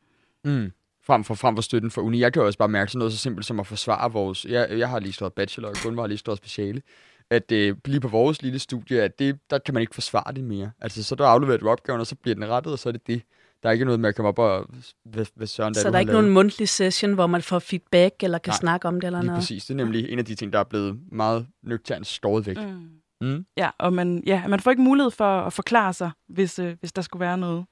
Mm 0.43 0.72
frem 1.06 1.24
for, 1.24 1.36
frem 1.36 1.56
for 1.56 1.62
støtten 1.62 1.91
for 1.91 2.01
uni. 2.01 2.20
Jeg 2.20 2.34
kan 2.34 2.41
jo 2.41 2.45
også 2.45 2.60
bare 2.60 2.68
mærke 2.68 2.91
sådan 2.91 2.99
noget 2.99 3.14
så 3.14 3.20
simpelt 3.20 3.45
som 3.45 3.60
at 3.60 3.68
forsvare 3.68 4.12
vores... 4.12 4.45
Jeg, 4.45 4.80
jeg 4.80 4.89
har 4.89 4.99
lige 4.99 5.14
stået 5.14 5.34
bachelor, 5.34 5.70
og 5.70 5.76
Gunvar 5.84 6.03
har 6.03 6.08
lige 6.08 6.18
stået 6.18 6.38
speciale. 6.38 6.82
At 7.30 7.51
øh, 7.51 7.76
lige 7.86 7.99
på 7.99 8.08
vores 8.08 8.41
lille 8.41 8.60
studie, 8.60 9.01
at 9.01 9.20
det, 9.20 9.39
der 9.49 9.58
kan 9.58 9.74
man 9.74 9.82
ikke 9.82 9.93
forsvare 9.93 10.34
det 10.34 10.43
mere. 10.43 10.72
Altså, 10.82 11.03
så 11.03 11.16
der 11.16 11.26
afleverer 11.26 11.58
du 11.58 11.70
opgaven, 11.70 11.99
og 12.01 12.08
så 12.08 12.16
bliver 12.16 12.36
den 12.36 12.49
rettet, 12.49 12.74
og 12.74 12.80
så 12.80 12.89
er 12.89 12.93
det 12.93 13.08
det. 13.08 13.22
Der 13.66 13.70
er 13.70 13.74
ikke 13.74 13.86
noget 13.86 13.99
med 13.99 14.09
at 14.09 14.16
komme 14.16 14.30
op 14.30 14.39
og... 14.39 14.68
Hvad, 15.05 15.26
hvad 15.36 15.47
søren, 15.47 15.74
så 15.74 15.84
der, 15.84 15.89
der 15.89 15.95
er 15.95 15.99
ikke 15.99 16.11
lavet. 16.11 16.24
nogen 16.24 16.34
mundtlig 16.34 16.70
session, 16.70 17.13
hvor 17.13 17.28
man 17.28 17.41
får 17.41 17.59
feedback, 17.59 18.24
eller 18.24 18.38
kan 18.38 18.51
Nej, 18.51 18.57
snakke 18.57 18.88
om 18.88 19.01
det 19.01 19.07
eller 19.07 19.22
noget? 19.22 19.39
præcis. 19.39 19.66
Det 19.66 19.74
er 19.74 19.76
nemlig 19.76 20.09
en 20.09 20.20
af 20.20 20.26
de 20.26 20.36
ting, 20.36 20.53
der 20.53 20.59
er 20.59 20.63
blevet 20.63 20.99
meget 21.11 21.47
nøgternt 21.63 22.07
stået 22.07 22.47
væk. 22.47 22.57
Mm. 22.57 22.89
Mm. 23.22 23.45
Ja, 23.57 23.70
og 23.80 23.93
man, 23.93 24.24
ja, 24.28 24.47
man 24.47 24.59
får 24.59 24.72
ikke 24.72 24.84
mulighed 24.84 25.11
for 25.11 25.41
at 25.41 25.53
forklare 25.53 25.93
sig, 25.93 26.11
hvis, 26.30 26.59
øh, 26.59 26.76
hvis 26.80 26.91
der 26.91 27.01
skulle 27.01 27.22
være 27.22 27.38
noget. 27.38 27.66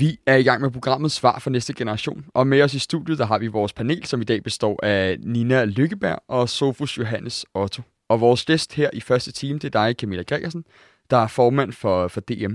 Vi 0.00 0.18
er 0.26 0.36
i 0.36 0.42
gang 0.42 0.62
med 0.62 0.70
programmet 0.70 1.12
Svar 1.12 1.38
for 1.38 1.50
næste 1.50 1.74
generation, 1.74 2.26
og 2.34 2.46
med 2.46 2.62
os 2.62 2.74
i 2.74 2.78
studiet 2.78 3.18
der 3.18 3.26
har 3.26 3.38
vi 3.38 3.46
vores 3.46 3.72
panel, 3.72 4.06
som 4.06 4.20
i 4.20 4.24
dag 4.24 4.42
består 4.42 4.80
af 4.82 5.16
Nina 5.20 5.64
Lykkeberg 5.64 6.18
og 6.28 6.48
Sofus 6.48 6.98
Johannes 6.98 7.46
Otto. 7.54 7.82
Og 8.08 8.20
vores 8.20 8.44
gæst 8.44 8.74
her 8.74 8.90
i 8.92 9.00
første 9.00 9.32
time, 9.32 9.58
det 9.58 9.74
er 9.74 9.84
dig, 9.84 9.94
Camilla 9.98 10.22
Gregersen, 10.22 10.64
der 11.10 11.16
er 11.16 11.26
formand 11.26 11.72
for, 11.72 12.08
for 12.08 12.20
DM. 12.20 12.54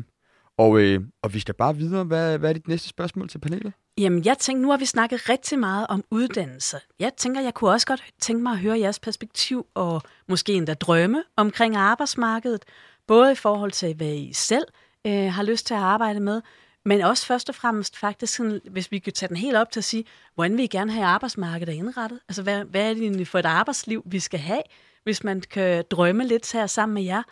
Og, 0.57 0.79
øh, 0.79 1.01
og 1.23 1.33
vi 1.33 1.39
skal 1.39 1.53
bare 1.53 1.75
videre. 1.75 2.03
Hvad, 2.03 2.37
hvad 2.37 2.49
er 2.49 2.53
dit 2.53 2.67
næste 2.67 2.89
spørgsmål 2.89 3.29
til 3.29 3.39
panelet? 3.39 3.73
Jamen, 3.97 4.25
jeg 4.25 4.37
tænker, 4.37 4.61
nu 4.61 4.69
har 4.69 4.77
vi 4.77 4.85
snakket 4.85 5.29
rigtig 5.29 5.59
meget 5.59 5.87
om 5.89 6.03
uddannelse. 6.11 6.77
Jeg 6.99 7.11
tænker, 7.17 7.41
jeg 7.41 7.53
kunne 7.53 7.71
også 7.71 7.87
godt 7.87 8.03
tænke 8.21 8.43
mig 8.43 8.51
at 8.51 8.59
høre 8.59 8.79
jeres 8.79 8.99
perspektiv 8.99 9.65
og 9.73 10.01
måske 10.27 10.53
endda 10.53 10.73
drømme 10.73 11.23
omkring 11.37 11.75
arbejdsmarkedet. 11.75 12.63
Både 13.07 13.31
i 13.31 13.35
forhold 13.35 13.71
til, 13.71 13.95
hvad 13.95 14.13
I 14.13 14.33
selv 14.33 14.65
øh, 15.07 15.33
har 15.33 15.43
lyst 15.43 15.65
til 15.67 15.73
at 15.73 15.79
arbejde 15.79 16.19
med, 16.19 16.41
men 16.85 17.01
også 17.01 17.25
først 17.25 17.49
og 17.49 17.55
fremmest 17.55 17.97
faktisk, 17.97 18.35
sådan, 18.35 18.61
hvis 18.71 18.91
vi 18.91 18.99
kan 18.99 19.13
tage 19.13 19.27
den 19.27 19.37
helt 19.37 19.55
op 19.55 19.71
til 19.71 19.79
at 19.79 19.83
sige, 19.83 20.05
hvordan 20.35 20.57
vil 20.57 20.63
I 20.63 20.67
gerne 20.67 20.91
have 20.91 21.05
arbejdsmarkedet 21.05 21.73
indrettet? 21.73 22.19
Altså, 22.29 22.43
hvad, 22.43 22.63
hvad 22.65 22.89
er 22.89 22.93
det 22.93 23.03
egentlig 23.03 23.27
for 23.27 23.39
et 23.39 23.45
arbejdsliv, 23.45 24.03
vi 24.05 24.19
skal 24.19 24.39
have, 24.39 24.61
hvis 25.03 25.23
man 25.23 25.41
kan 25.41 25.83
drømme 25.91 26.27
lidt 26.27 26.53
her 26.53 26.67
sammen 26.67 26.93
med 26.93 27.03
jer? 27.03 27.23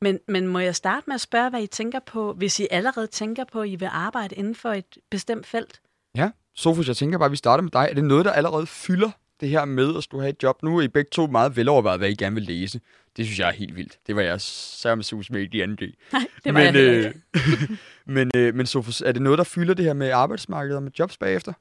Men, 0.00 0.18
men 0.28 0.46
må 0.46 0.58
jeg 0.58 0.74
starte 0.74 1.04
med 1.06 1.14
at 1.14 1.20
spørge, 1.20 1.50
hvad 1.50 1.62
I 1.62 1.66
tænker 1.66 2.00
på, 2.06 2.32
hvis 2.32 2.60
I 2.60 2.66
allerede 2.70 3.06
tænker 3.06 3.44
på, 3.52 3.60
at 3.60 3.68
I 3.68 3.76
vil 3.76 3.88
arbejde 3.92 4.34
inden 4.34 4.54
for 4.54 4.72
et 4.72 4.98
bestemt 5.10 5.46
felt? 5.46 5.80
Ja, 6.14 6.30
Sofus, 6.54 6.88
jeg 6.88 6.96
tænker 6.96 7.18
bare, 7.18 7.26
at 7.26 7.32
vi 7.32 7.36
starter 7.36 7.62
med 7.62 7.70
dig. 7.70 7.86
Er 7.90 7.94
det 7.94 8.04
noget, 8.04 8.24
der 8.24 8.32
allerede 8.32 8.66
fylder 8.66 9.10
det 9.40 9.48
her 9.48 9.64
med 9.64 9.96
at 9.96 10.04
skulle 10.04 10.22
have 10.22 10.30
et 10.30 10.42
job? 10.42 10.62
Nu 10.62 10.78
er 10.78 10.82
I 10.82 10.88
begge 10.88 11.08
to 11.12 11.26
meget 11.26 11.56
velovervejet, 11.56 12.00
hvad 12.00 12.08
I 12.08 12.14
gerne 12.14 12.34
vil 12.34 12.44
læse. 12.44 12.80
Det 13.18 13.26
synes 13.26 13.38
jeg 13.38 13.48
er 13.48 13.52
helt 13.52 13.76
vildt. 13.76 13.98
Det 14.06 14.16
var 14.16 14.22
jeg 14.22 14.40
sammen 14.40 15.02
sus 15.02 15.30
med 15.30 15.40
i 15.40 15.46
de 15.46 15.62
andre 15.62 15.92
Nej, 16.12 16.26
det 16.44 16.54
var 16.54 16.60
men, 16.60 16.74
jeg 16.74 17.14
øh, 17.34 17.70
men, 18.16 18.30
øh, 18.36 18.54
men 18.54 18.66
Sofus, 18.66 19.00
er 19.00 19.12
det 19.12 19.22
noget, 19.22 19.38
der 19.38 19.44
fylder 19.44 19.74
det 19.74 19.84
her 19.84 19.92
med 19.92 20.10
arbejdsmarkedet 20.10 20.76
og 20.76 20.82
med 20.82 20.92
jobs 20.98 21.16
bagefter? 21.16 21.52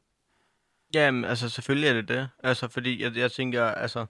Jamen, 0.94 1.26
altså 1.26 1.50
selvfølgelig 1.50 1.90
er 1.90 1.94
det 1.94 2.08
det. 2.08 2.30
Altså, 2.44 2.68
fordi 2.68 3.04
jeg, 3.04 3.18
jeg 3.18 3.32
tænker, 3.32 3.64
altså, 3.64 4.06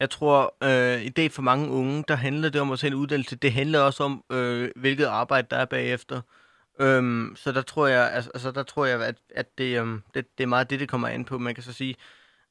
jeg 0.00 0.10
tror, 0.10 0.54
øh, 0.64 1.02
i 1.02 1.08
dag 1.08 1.32
for 1.32 1.42
mange 1.42 1.68
unge, 1.68 2.04
der 2.08 2.14
handler 2.14 2.48
det 2.48 2.60
om 2.60 2.72
at 2.72 2.78
tage 2.78 2.88
en 2.88 2.94
uddannelse. 2.94 3.36
Det 3.36 3.52
handler 3.52 3.80
også 3.80 4.04
om, 4.04 4.24
øh, 4.32 4.70
hvilket 4.76 5.04
arbejde 5.04 5.46
der 5.50 5.56
er 5.56 5.64
bagefter. 5.64 6.20
Øhm, 6.80 7.32
så 7.36 7.52
der 7.52 7.62
tror 7.62 7.86
jeg, 7.86 8.12
altså, 8.12 8.30
altså 8.34 8.50
der 8.50 8.62
tror 8.62 8.86
jeg, 8.86 9.02
at, 9.02 9.16
at 9.34 9.58
det, 9.58 9.80
øhm, 9.80 10.02
det, 10.14 10.38
det 10.38 10.44
er 10.44 10.48
meget 10.48 10.70
det, 10.70 10.80
det 10.80 10.88
kommer 10.88 11.08
an 11.08 11.24
på. 11.24 11.38
Man 11.38 11.54
kan 11.54 11.64
så 11.64 11.72
sige, 11.72 11.96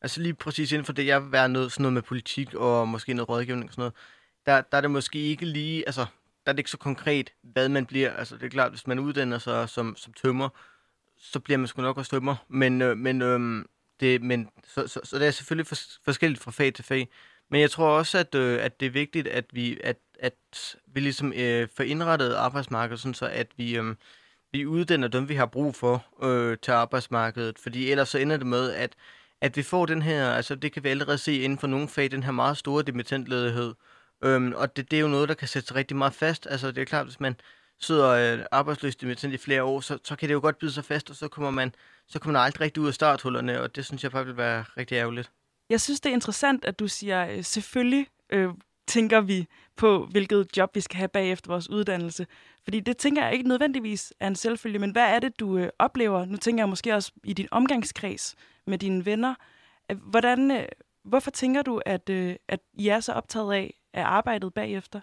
altså 0.01 0.21
lige 0.21 0.33
præcis 0.33 0.71
inden 0.71 0.85
for 0.85 0.93
det, 0.93 1.05
jeg 1.05 1.23
vil 1.23 1.31
være 1.31 1.49
noget, 1.49 1.71
sådan 1.71 1.81
noget 1.81 1.93
med 1.93 2.01
politik 2.01 2.53
og 2.53 2.87
måske 2.87 3.13
noget 3.13 3.29
rådgivning 3.29 3.69
og 3.69 3.73
sådan 3.73 3.81
noget, 3.81 3.93
der, 4.45 4.61
der 4.61 4.77
er 4.77 4.81
det 4.81 4.91
måske 4.91 5.19
ikke 5.19 5.45
lige, 5.45 5.83
altså 5.85 6.05
der 6.45 6.51
er 6.51 6.53
det 6.53 6.59
ikke 6.59 6.69
så 6.69 6.77
konkret, 6.77 7.33
hvad 7.41 7.69
man 7.69 7.85
bliver. 7.85 8.13
Altså 8.13 8.35
det 8.35 8.43
er 8.43 8.49
klart, 8.49 8.71
hvis 8.71 8.87
man 8.87 8.99
uddanner 8.99 9.37
sig 9.37 9.69
som, 9.69 9.95
som 9.95 10.13
tømmer, 10.13 10.49
så 11.17 11.39
bliver 11.39 11.57
man 11.57 11.67
sgu 11.67 11.81
nok 11.81 11.97
også 11.97 12.11
tømmer. 12.11 12.35
Men, 12.47 12.81
øh, 12.81 12.97
men, 12.97 13.21
øh, 13.21 13.65
det, 13.99 14.21
men 14.21 14.49
så, 14.67 14.87
så, 14.87 14.99
så 15.03 15.19
det 15.19 15.27
er 15.27 15.31
selvfølgelig 15.31 15.67
fors- 15.67 15.99
forskelligt 16.05 16.43
fra 16.43 16.51
fag 16.51 16.73
til 16.73 16.85
fag. 16.85 17.09
Men 17.49 17.61
jeg 17.61 17.71
tror 17.71 17.97
også, 17.97 18.17
at, 18.17 18.35
øh, 18.35 18.63
at 18.63 18.79
det 18.79 18.85
er 18.85 18.89
vigtigt, 18.89 19.27
at 19.27 19.45
vi, 19.53 19.79
at, 19.83 19.97
at 20.19 20.75
vi 20.87 20.99
ligesom 20.99 21.33
øh, 21.35 21.67
får 21.77 21.83
indrettet 21.83 22.33
arbejdsmarkedet, 22.33 22.99
sådan 22.99 23.13
så 23.13 23.25
at 23.25 23.47
vi, 23.57 23.77
øh, 23.77 23.95
vi 24.51 24.65
uddanner 24.65 25.07
dem, 25.07 25.29
vi 25.29 25.35
har 25.35 25.45
brug 25.45 25.75
for 25.75 26.05
øh, 26.23 26.57
til 26.61 26.71
arbejdsmarkedet. 26.71 27.59
Fordi 27.59 27.91
ellers 27.91 28.09
så 28.09 28.17
ender 28.17 28.37
det 28.37 28.47
med, 28.47 28.71
at, 28.71 28.95
at 29.41 29.57
vi 29.57 29.63
får 29.63 29.85
den 29.85 30.01
her, 30.01 30.31
altså 30.31 30.55
det 30.55 30.71
kan 30.71 30.83
vi 30.83 30.89
allerede 30.89 31.17
se 31.17 31.41
inden 31.41 31.59
for 31.59 31.67
nogle 31.67 31.87
fag, 31.87 32.11
den 32.11 32.23
her 32.23 32.31
meget 32.31 32.57
store 32.57 32.83
dimittentledighed, 32.83 33.73
Øhm, 34.23 34.53
og 34.55 34.75
det, 34.75 34.91
det 34.91 34.97
er 34.97 35.01
jo 35.01 35.07
noget, 35.07 35.29
der 35.29 35.35
kan 35.35 35.47
sætte 35.47 35.67
sig 35.67 35.75
rigtig 35.75 35.97
meget 35.97 36.13
fast. 36.13 36.47
Altså, 36.49 36.71
det 36.71 36.81
er 36.81 36.85
klart, 36.85 37.05
hvis 37.05 37.19
man 37.19 37.35
sidder 37.79 38.09
øh, 38.09 38.45
arbejdsløs 38.51 38.95
i 39.23 39.37
flere 39.37 39.63
år, 39.63 39.79
så, 39.81 39.97
så 40.03 40.15
kan 40.15 40.29
det 40.29 40.33
jo 40.33 40.39
godt 40.39 40.57
bide 40.57 40.71
sig 40.71 40.85
fast, 40.85 41.09
og 41.09 41.15
så 41.15 41.27
kommer 41.27 41.51
man, 41.51 41.75
så 42.07 42.19
kommer 42.19 42.39
man 42.39 42.45
aldrig 42.45 42.61
rigtig 42.61 42.83
ud 42.83 42.87
af 42.87 42.93
starthullerne, 42.93 43.61
og 43.61 43.75
det 43.75 43.85
synes 43.85 44.03
jeg 44.03 44.11
faktisk 44.11 44.27
vil 44.27 44.37
være 44.37 44.65
rigtig 44.77 44.95
ærgerligt. 44.95 45.31
Jeg 45.69 45.81
synes, 45.81 45.99
det 45.99 46.09
er 46.09 46.13
interessant, 46.13 46.65
at 46.65 46.79
du 46.79 46.87
siger, 46.87 47.27
øh, 47.27 47.43
selvfølgelig 47.43 48.07
øh, 48.29 48.49
tænker 48.87 49.21
vi 49.21 49.47
på, 49.77 50.05
hvilket 50.11 50.57
job 50.57 50.75
vi 50.75 50.81
skal 50.81 50.97
have 50.97 51.07
bagefter 51.07 51.51
vores 51.51 51.69
uddannelse. 51.69 52.27
Fordi 52.63 52.79
det 52.79 52.97
tænker 52.97 53.23
jeg 53.23 53.33
ikke 53.33 53.47
nødvendigvis 53.47 54.13
er 54.19 54.27
en 54.27 54.35
selvfølge, 54.35 54.79
men 54.79 54.91
hvad 54.91 55.03
er 55.03 55.19
det, 55.19 55.39
du 55.39 55.57
øh, 55.57 55.69
oplever? 55.79 56.25
Nu 56.25 56.37
tænker 56.37 56.63
jeg 56.63 56.69
måske 56.69 56.95
også 56.95 57.11
i 57.23 57.33
din 57.33 57.47
omgangskreds 57.51 58.35
med 58.67 58.77
dine 58.77 59.05
venner. 59.05 59.35
Hvordan, 59.93 60.51
øh, 60.51 60.65
hvorfor 61.03 61.31
tænker 61.31 61.61
du, 61.61 61.81
at, 61.85 62.09
øh, 62.09 62.35
at 62.47 62.59
I 62.73 62.87
er 62.87 62.99
så 62.99 63.11
optaget 63.11 63.53
af, 63.53 63.73
af 63.95 64.03
arbejdet 64.03 64.53
bagefter? 64.53 65.01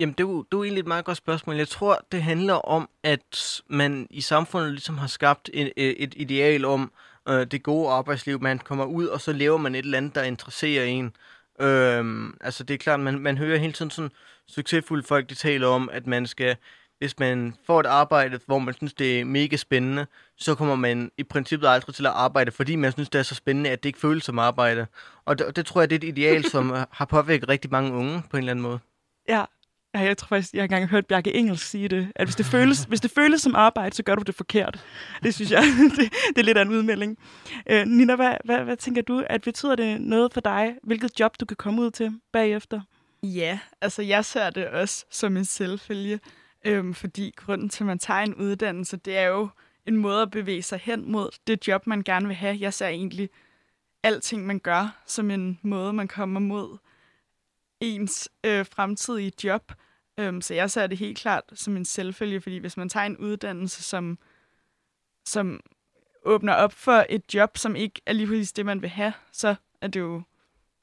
Jamen, 0.00 0.12
det 0.12 0.24
er, 0.24 0.28
jo, 0.28 0.42
det 0.42 0.54
er 0.54 0.58
jo 0.58 0.64
egentlig 0.64 0.80
et 0.80 0.86
meget 0.86 1.04
godt 1.04 1.16
spørgsmål. 1.16 1.56
Jeg 1.56 1.68
tror, 1.68 2.06
det 2.12 2.22
handler 2.22 2.54
om, 2.54 2.88
at 3.02 3.62
man 3.66 4.06
i 4.10 4.20
samfundet 4.20 4.70
ligesom 4.70 4.98
har 4.98 5.06
skabt 5.06 5.50
et, 5.52 5.72
et 5.76 6.14
ideal 6.16 6.64
om 6.64 6.92
øh, 7.28 7.46
det 7.46 7.62
gode 7.62 7.90
arbejdsliv. 7.90 8.40
Man 8.40 8.58
kommer 8.58 8.84
ud, 8.84 9.06
og 9.06 9.20
så 9.20 9.32
lever 9.32 9.56
man 9.56 9.74
et 9.74 9.84
eller 9.84 9.98
andet, 9.98 10.14
der 10.14 10.22
interesserer 10.22 10.84
en. 10.84 11.16
Øh, 11.60 12.32
altså, 12.40 12.64
det 12.64 12.74
er 12.74 12.78
klart, 12.78 13.00
man, 13.00 13.18
man 13.18 13.38
hører 13.38 13.58
hele 13.58 13.72
tiden 13.72 13.90
sådan 13.90 14.10
succesfulde 14.48 15.02
folk, 15.02 15.30
de 15.30 15.34
taler 15.34 15.66
om, 15.66 15.90
at 15.92 16.06
man 16.06 16.26
skal, 16.26 16.56
hvis 17.00 17.18
man 17.18 17.54
får 17.66 17.80
et 17.80 17.86
arbejde, 17.86 18.40
hvor 18.46 18.58
man 18.58 18.74
synes, 18.74 18.94
det 18.94 19.20
er 19.20 19.24
mega 19.24 19.56
spændende, 19.56 20.06
så 20.36 20.54
kommer 20.54 20.74
man 20.74 21.10
i 21.18 21.22
princippet 21.22 21.68
aldrig 21.68 21.94
til 21.94 22.06
at 22.06 22.12
arbejde, 22.12 22.50
fordi 22.50 22.76
man 22.76 22.92
synes, 22.92 23.08
det 23.08 23.18
er 23.18 23.22
så 23.22 23.34
spændende, 23.34 23.70
at 23.70 23.82
det 23.82 23.88
ikke 23.88 23.98
føles 23.98 24.24
som 24.24 24.38
arbejde. 24.38 24.86
Og 25.24 25.38
det, 25.38 25.56
det 25.56 25.66
tror 25.66 25.80
jeg, 25.80 25.90
det 25.90 26.04
er 26.04 26.08
et 26.08 26.18
ideal, 26.18 26.44
som 26.44 26.70
har 26.98 27.04
påvirket 27.04 27.48
rigtig 27.48 27.70
mange 27.70 27.92
unge 27.92 28.22
på 28.30 28.36
en 28.36 28.38
eller 28.38 28.50
anden 28.50 28.62
måde. 28.62 28.78
Ja, 29.28 29.44
Ja, 29.94 30.00
jeg 30.00 30.16
tror 30.16 30.26
faktisk, 30.26 30.54
jeg 30.54 30.60
har 30.60 30.64
engang 30.64 30.88
hørt 30.88 31.06
Bjarke 31.06 31.34
Engels 31.34 31.60
sige 31.60 31.88
det, 31.88 32.12
at 32.16 32.26
hvis 32.26 32.36
det, 32.36 32.46
føles, 32.46 32.84
hvis 32.88 33.00
det 33.00 33.10
føles 33.10 33.42
som 33.42 33.54
arbejde, 33.54 33.96
så 33.96 34.02
gør 34.02 34.14
du 34.14 34.22
det 34.22 34.34
forkert. 34.34 34.84
Det 35.22 35.34
synes 35.34 35.50
jeg, 35.50 35.62
det, 35.96 36.12
det 36.28 36.38
er 36.38 36.42
lidt 36.42 36.58
af 36.58 36.62
en 36.62 36.68
udmelding. 36.68 37.18
Øh, 37.70 37.86
Nina, 37.86 38.16
hvad, 38.16 38.34
hvad, 38.44 38.58
hvad 38.58 38.76
tænker 38.76 39.02
du, 39.02 39.24
at 39.26 39.42
betyder 39.42 39.76
det 39.76 40.00
noget 40.00 40.34
for 40.34 40.40
dig, 40.40 40.74
hvilket 40.82 41.20
job 41.20 41.40
du 41.40 41.44
kan 41.44 41.56
komme 41.56 41.82
ud 41.82 41.90
til 41.90 42.20
bagefter? 42.32 42.80
Ja, 43.22 43.58
altså 43.80 44.02
jeg 44.02 44.24
ser 44.24 44.50
det 44.50 44.68
også 44.68 45.04
som 45.10 45.36
en 45.36 45.44
selvfølge, 45.44 46.20
øhm, 46.64 46.94
fordi 46.94 47.32
grunden 47.36 47.68
til, 47.68 47.82
at 47.82 47.86
man 47.86 47.98
tager 47.98 48.20
en 48.20 48.34
uddannelse, 48.34 48.96
det 48.96 49.16
er 49.16 49.26
jo 49.26 49.48
en 49.86 49.96
måde 49.96 50.22
at 50.22 50.30
bevæge 50.30 50.62
sig 50.62 50.78
hen 50.78 51.12
mod 51.12 51.30
det 51.46 51.68
job, 51.68 51.86
man 51.86 52.02
gerne 52.02 52.26
vil 52.26 52.36
have. 52.36 52.56
Jeg 52.60 52.74
ser 52.74 52.88
egentlig 52.88 53.30
alting, 54.02 54.46
man 54.46 54.58
gør, 54.58 55.02
som 55.06 55.30
en 55.30 55.58
måde, 55.62 55.92
man 55.92 56.08
kommer 56.08 56.40
mod 56.40 56.78
ens 57.80 58.28
øh, 58.44 58.66
fremtidige 58.66 59.32
job. 59.44 59.72
Øhm, 60.18 60.40
så 60.40 60.54
jeg 60.54 60.70
ser 60.70 60.86
det 60.86 60.98
helt 60.98 61.18
klart 61.18 61.44
som 61.54 61.76
en 61.76 61.84
selvfølge, 61.84 62.40
fordi 62.40 62.58
hvis 62.58 62.76
man 62.76 62.88
tager 62.88 63.06
en 63.06 63.16
uddannelse, 63.16 63.82
som, 63.82 64.18
som 65.24 65.60
åbner 66.24 66.54
op 66.54 66.72
for 66.72 67.06
et 67.08 67.34
job, 67.34 67.58
som 67.58 67.76
ikke 67.76 68.02
er 68.06 68.12
lige 68.12 68.26
præcis 68.26 68.52
det, 68.52 68.66
man 68.66 68.82
vil 68.82 68.90
have, 68.90 69.12
så 69.32 69.54
er 69.80 69.86
det 69.86 70.00
jo 70.00 70.22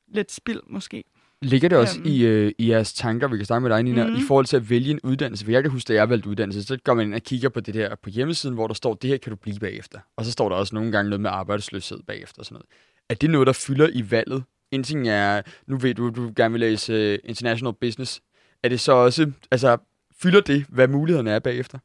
lidt 0.08 0.32
spild 0.32 0.62
måske. 0.68 1.04
Ligger 1.42 1.70
det 1.70 1.78
også 1.78 2.00
øhm. 2.00 2.08
i, 2.08 2.26
øh, 2.26 2.52
i 2.58 2.70
jeres 2.70 2.94
tanker, 2.94 3.28
vi 3.28 3.38
kan 3.38 3.46
starte 3.46 3.62
med 3.62 3.70
dig, 3.70 3.84
Nina, 3.84 4.04
mm-hmm. 4.04 4.20
i 4.20 4.24
forhold 4.28 4.46
til 4.46 4.56
at 4.58 4.70
vælge 4.70 4.92
en 4.92 5.00
uddannelse? 5.04 5.46
For 5.46 5.52
jeg 5.52 5.64
kan 5.64 5.72
huske, 5.72 5.88
da 5.88 5.94
jeg 5.94 6.10
valgte 6.10 6.30
uddannelse, 6.30 6.64
så 6.64 6.78
går 6.84 6.94
man 6.94 7.06
ind 7.06 7.16
og 7.16 7.22
kigger 7.22 7.50
på 7.50 7.60
det 7.60 7.74
der 7.74 7.96
på 7.96 8.10
hjemmesiden, 8.10 8.56
hvor 8.56 8.68
der 8.68 8.74
står, 8.74 8.94
det 8.94 9.10
her 9.10 9.18
kan 9.18 9.30
du 9.30 9.36
blive 9.36 9.60
bagefter. 9.60 10.00
Og 10.16 10.26
så 10.26 10.32
står 10.32 10.50
der 10.50 10.56
også 10.56 10.76
nogle 10.76 10.92
gange 10.92 11.10
noget 11.10 11.22
med 11.22 11.30
arbejdsløshed 11.30 12.00
bagefter 12.08 12.40
og 12.40 12.46
sådan 12.46 12.56
noget. 12.56 12.66
Er 13.10 13.14
det 13.14 13.30
noget, 13.30 13.48
der 13.48 13.54
fylder 13.54 13.90
i 13.94 14.12
valget? 14.12 14.44
En 14.72 14.84
ting 14.84 15.08
er, 15.08 15.42
nu 15.68 15.78
ved 15.78 15.94
du, 15.94 16.10
du 16.10 16.32
gerne 16.36 16.52
vil 16.52 16.60
læse 16.60 17.14
uh, 17.14 17.30
International 17.30 17.74
Business. 17.82 18.22
Er 18.64 18.70
det 18.70 18.80
så 18.80 18.92
også, 18.92 19.32
altså, 19.52 19.78
fylder 20.22 20.42
det, 20.42 20.66
hvad 20.70 20.88
mulighederne 20.88 21.32
er 21.32 21.40
bagefter? 21.40 21.80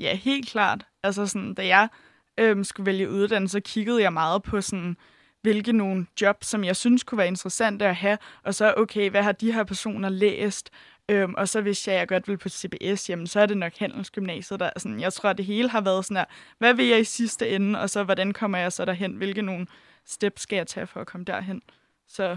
Ja, 0.00 0.16
helt 0.16 0.48
klart. 0.48 0.84
Altså 1.02 1.26
sådan, 1.26 1.54
da 1.54 1.66
jeg 1.66 1.88
øhm, 2.40 2.64
skulle 2.64 2.86
vælge 2.86 3.10
uddannelse, 3.10 3.52
så 3.52 3.60
kiggede 3.60 4.02
jeg 4.02 4.12
meget 4.12 4.42
på 4.42 4.60
sådan, 4.60 4.96
hvilke 5.44 5.72
nogle 5.72 6.06
jobs, 6.20 6.46
som 6.46 6.64
jeg 6.64 6.76
synes 6.76 7.02
kunne 7.02 7.18
være 7.18 7.26
interessante 7.26 7.86
at 7.86 7.96
have, 7.96 8.18
og 8.42 8.54
så, 8.54 8.74
okay, 8.76 9.10
hvad 9.10 9.22
har 9.22 9.32
de 9.32 9.52
her 9.52 9.64
personer 9.64 10.08
læst? 10.08 10.70
Øhm, 11.08 11.34
og 11.34 11.48
så 11.48 11.60
hvis 11.60 11.88
jeg, 11.88 11.94
jeg 11.94 12.08
godt 12.08 12.28
vil 12.28 12.38
på 12.38 12.48
CBS, 12.48 13.10
jamen, 13.10 13.26
så 13.26 13.40
er 13.40 13.46
det 13.46 13.56
nok 13.56 13.72
Handelsgymnasiet, 13.78 14.60
der 14.60 14.70
sådan, 14.76 15.00
jeg 15.00 15.12
tror, 15.12 15.30
at 15.30 15.38
det 15.38 15.46
hele 15.46 15.68
har 15.68 15.80
været 15.80 16.04
sådan 16.04 16.16
her, 16.16 16.24
hvad 16.58 16.74
vil 16.74 16.86
jeg 16.86 17.00
i 17.00 17.04
sidste 17.04 17.48
ende, 17.48 17.80
og 17.80 17.90
så 17.90 18.04
hvordan 18.04 18.32
kommer 18.32 18.58
jeg 18.58 18.72
så 18.72 18.84
derhen? 18.84 19.14
Hvilke 19.14 19.42
nogle 19.42 19.66
steps 20.06 20.42
skal 20.42 20.56
jeg 20.56 20.66
tage 20.66 20.86
for 20.86 21.00
at 21.00 21.06
komme 21.06 21.24
derhen? 21.24 21.62
Så 22.08 22.36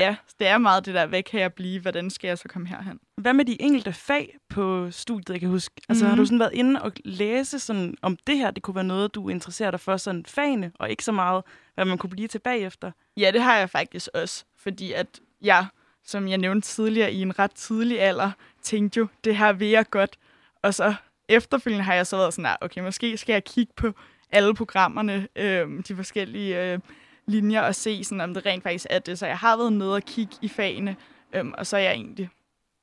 ja, 0.00 0.16
det 0.38 0.46
er 0.46 0.58
meget 0.58 0.86
det 0.86 0.94
der, 0.94 1.06
hvad 1.06 1.22
kan 1.22 1.40
jeg 1.40 1.52
blive, 1.52 1.80
hvordan 1.80 2.10
skal 2.10 2.28
jeg 2.28 2.38
så 2.38 2.48
komme 2.48 2.68
herhen? 2.68 3.00
Hvad 3.16 3.32
med 3.32 3.44
de 3.44 3.62
enkelte 3.62 3.92
fag 3.92 4.36
på 4.48 4.90
studiet, 4.90 5.30
jeg 5.30 5.40
kan 5.40 5.48
huske? 5.48 5.74
Altså 5.88 6.04
mm. 6.04 6.08
har 6.08 6.16
du 6.16 6.20
mhm. 6.20 6.26
sådan 6.26 6.38
været 6.38 6.52
inde 6.52 6.82
og 6.82 6.92
læse 7.04 7.58
sådan, 7.58 7.94
om 8.02 8.16
det 8.26 8.38
her, 8.38 8.50
det 8.50 8.62
kunne 8.62 8.74
være 8.74 8.84
noget, 8.84 9.14
du 9.14 9.28
interesserer 9.28 9.70
dig 9.70 9.80
for, 9.80 9.96
sådan 9.96 10.24
fagene, 10.26 10.72
og 10.78 10.90
ikke 10.90 11.04
så 11.04 11.12
meget, 11.12 11.44
hvad 11.74 11.84
man 11.84 11.98
kunne 11.98 12.10
blive 12.10 12.28
til 12.28 12.38
bagefter? 12.38 12.90
Ja, 13.16 13.30
det 13.30 13.42
har 13.42 13.56
jeg 13.56 13.70
faktisk 13.70 14.08
også, 14.14 14.44
fordi 14.58 14.92
at 14.92 15.06
jeg, 15.42 15.66
som 16.04 16.28
jeg 16.28 16.38
nævnte 16.38 16.68
tidligere, 16.68 17.12
i 17.12 17.22
en 17.22 17.38
ret 17.38 17.54
tidlig 17.54 18.00
alder, 18.00 18.30
tænkte 18.62 18.98
jo, 18.98 19.06
det 19.24 19.36
her 19.36 19.52
vil 19.52 19.68
jeg 19.68 19.90
godt. 19.90 20.18
Og 20.62 20.74
så 20.74 20.94
efterfølgende 21.28 21.84
har 21.84 21.94
jeg 21.94 22.06
så 22.06 22.16
været 22.16 22.34
sådan, 22.34 22.56
okay, 22.60 22.80
måske 22.80 23.16
skal 23.16 23.32
jeg 23.32 23.44
kigge 23.44 23.72
på 23.76 23.92
alle 24.30 24.54
programmerne, 24.54 25.28
øh, 25.36 25.68
de 25.88 25.96
forskellige 25.96 26.72
øh, 26.72 26.78
linjer 27.26 27.60
og 27.60 27.74
se, 27.74 28.04
sådan, 28.04 28.20
om 28.20 28.34
det 28.34 28.46
rent 28.46 28.62
faktisk 28.62 28.86
er 28.90 28.98
det. 28.98 29.18
Så 29.18 29.26
jeg 29.26 29.38
har 29.38 29.56
været 29.56 29.72
nede 29.72 29.94
og 29.94 30.02
kigge 30.02 30.36
i 30.42 30.48
fagene, 30.48 30.96
øhm, 31.32 31.54
og 31.58 31.66
så 31.66 31.76
er 31.76 31.80
jeg 31.80 31.92
egentlig 31.92 32.28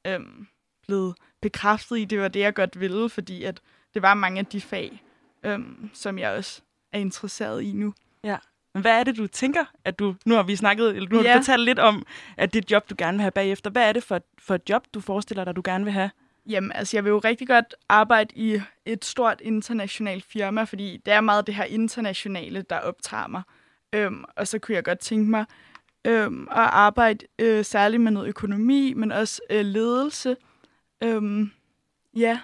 øhm, 0.08 0.48
blevet 0.88 1.16
bekræftet 1.42 1.98
i, 1.98 2.06
det 2.06 2.20
var 2.20 2.28
det, 2.28 2.40
jeg 2.40 2.54
godt 2.54 2.80
ville, 2.80 3.10
fordi 3.10 3.44
at 3.44 3.62
det 3.94 4.02
var 4.02 4.14
mange 4.14 4.40
af 4.40 4.46
de 4.46 4.62
fag, 4.62 5.04
øhm, 5.44 5.90
som 5.94 6.20
jeg 6.20 6.32
også 6.32 6.62
er 6.94 7.00
interesseret 7.00 7.64
i 7.64 7.72
nu. 7.72 7.94
Ja. 8.24 8.38
Hvad 8.74 9.00
er 9.00 9.04
det, 9.04 9.18
du 9.18 9.28
tænker, 9.28 9.66
at 9.86 10.00
du... 10.00 10.16
Nu 10.26 10.36
har 10.36 10.44
vi 10.44 10.56
snakket, 10.56 10.90
eller 10.90 11.10
nu 11.10 11.18
har 11.18 11.24
ja. 11.24 11.34
du 11.34 11.40
fortalt 11.40 11.64
lidt 11.64 11.80
om, 11.80 12.06
at 12.38 12.54
det 12.54 12.72
job, 12.72 12.90
du 12.90 12.96
gerne 12.98 13.18
vil 13.18 13.22
have 13.22 13.32
bagefter. 13.32 13.70
Hvad 13.70 13.90
er 13.90 13.94
det 13.94 14.04
for, 14.04 14.22
for 14.40 14.56
et 14.56 14.70
job, 14.70 14.86
du 14.94 15.02
forestiller 15.02 15.44
dig, 15.44 15.56
du 15.56 15.62
gerne 15.66 15.84
vil 15.84 15.94
have? 15.94 16.12
Jamen, 16.50 16.72
altså, 16.72 16.98
jeg 16.98 17.04
vil 17.04 17.10
jo 17.10 17.20
rigtig 17.20 17.48
godt 17.48 17.76
arbejde 17.90 18.34
i 18.36 18.62
et 18.86 19.06
stort 19.06 19.42
internationalt 19.42 20.26
firma, 20.26 20.64
fordi 20.64 20.98
det 21.06 21.14
er 21.14 21.22
meget 21.22 21.48
det 21.48 21.56
her 21.56 21.64
internationale, 21.64 22.62
der 22.62 22.80
optager 22.80 23.28
mig. 23.28 23.42
Øhm, 23.96 24.24
og 24.36 24.48
så 24.48 24.60
kunne 24.60 24.76
jeg 24.76 24.84
godt 24.84 25.00
tænke 25.00 25.30
mig 25.30 25.46
øhm, 26.06 26.42
at 26.42 26.70
arbejde 26.72 27.26
øh, 27.40 27.66
særligt 27.66 28.02
med 28.02 28.12
noget 28.12 28.28
økonomi, 28.28 28.94
men 28.94 29.12
også 29.12 29.42
øh, 29.50 29.66
ledelse. 29.66 30.36
Øhm, 31.04 31.52
ja. 32.16 32.40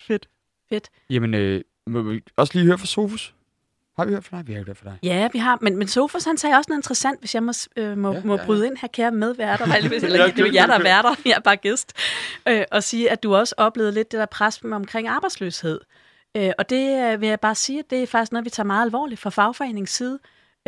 Fedt. 0.00 0.28
Fedt. 0.68 0.88
Jamen, 1.10 1.34
øh, 1.34 1.60
må 1.86 2.02
vi 2.02 2.22
også 2.36 2.54
lige 2.54 2.66
høre 2.66 2.78
fra 2.78 2.86
Sofus? 2.86 3.34
Har 3.96 4.04
vi 4.04 4.12
hørt 4.12 4.24
fra 4.24 4.36
dig? 4.36 4.46
Vi 4.46 4.52
har 4.52 4.64
hørt 4.64 4.76
fra 4.76 4.90
dig. 4.90 4.98
Ja, 5.02 5.28
vi 5.32 5.38
har. 5.38 5.58
Men, 5.60 5.76
men 5.76 5.88
Sofus, 5.88 6.24
han 6.24 6.38
sagde 6.38 6.56
også 6.56 6.68
noget 6.68 6.78
interessant, 6.78 7.20
hvis 7.20 7.34
jeg 7.34 7.42
må, 7.42 7.52
øh, 7.76 7.98
må, 7.98 8.12
ja, 8.12 8.20
må 8.24 8.36
ja, 8.36 8.44
bryde 8.44 8.62
ja. 8.62 8.70
ind 8.70 8.76
her, 8.76 8.88
kære 8.88 9.10
medværter. 9.10 9.64
Eller, 9.64 9.76
eller, 10.06 10.26
det 10.26 10.38
er 10.38 10.46
jo 10.46 10.52
jer, 10.52 10.66
der 10.66 10.74
er 10.74 10.82
værter. 10.82 11.14
Jeg 11.24 11.32
er 11.32 11.40
bare 11.40 11.56
gæst. 11.56 11.92
Øh, 12.48 12.64
og 12.70 12.82
sige, 12.82 13.10
at 13.10 13.22
du 13.22 13.34
også 13.34 13.54
oplevede 13.58 13.92
lidt 13.92 14.12
det 14.12 14.18
der 14.18 14.26
pres 14.26 14.62
omkring 14.64 15.08
arbejdsløshed. 15.08 15.80
Øh, 16.36 16.52
og 16.58 16.70
det 16.70 17.12
øh, 17.12 17.20
vil 17.20 17.28
jeg 17.28 17.40
bare 17.40 17.54
sige, 17.54 17.78
at 17.78 17.90
det 17.90 18.02
er 18.02 18.06
faktisk 18.06 18.32
noget, 18.32 18.44
vi 18.44 18.50
tager 18.50 18.66
meget 18.66 18.84
alvorligt 18.84 19.20
fra 19.20 19.30
fagforeningens 19.30 19.90
side. 19.90 20.18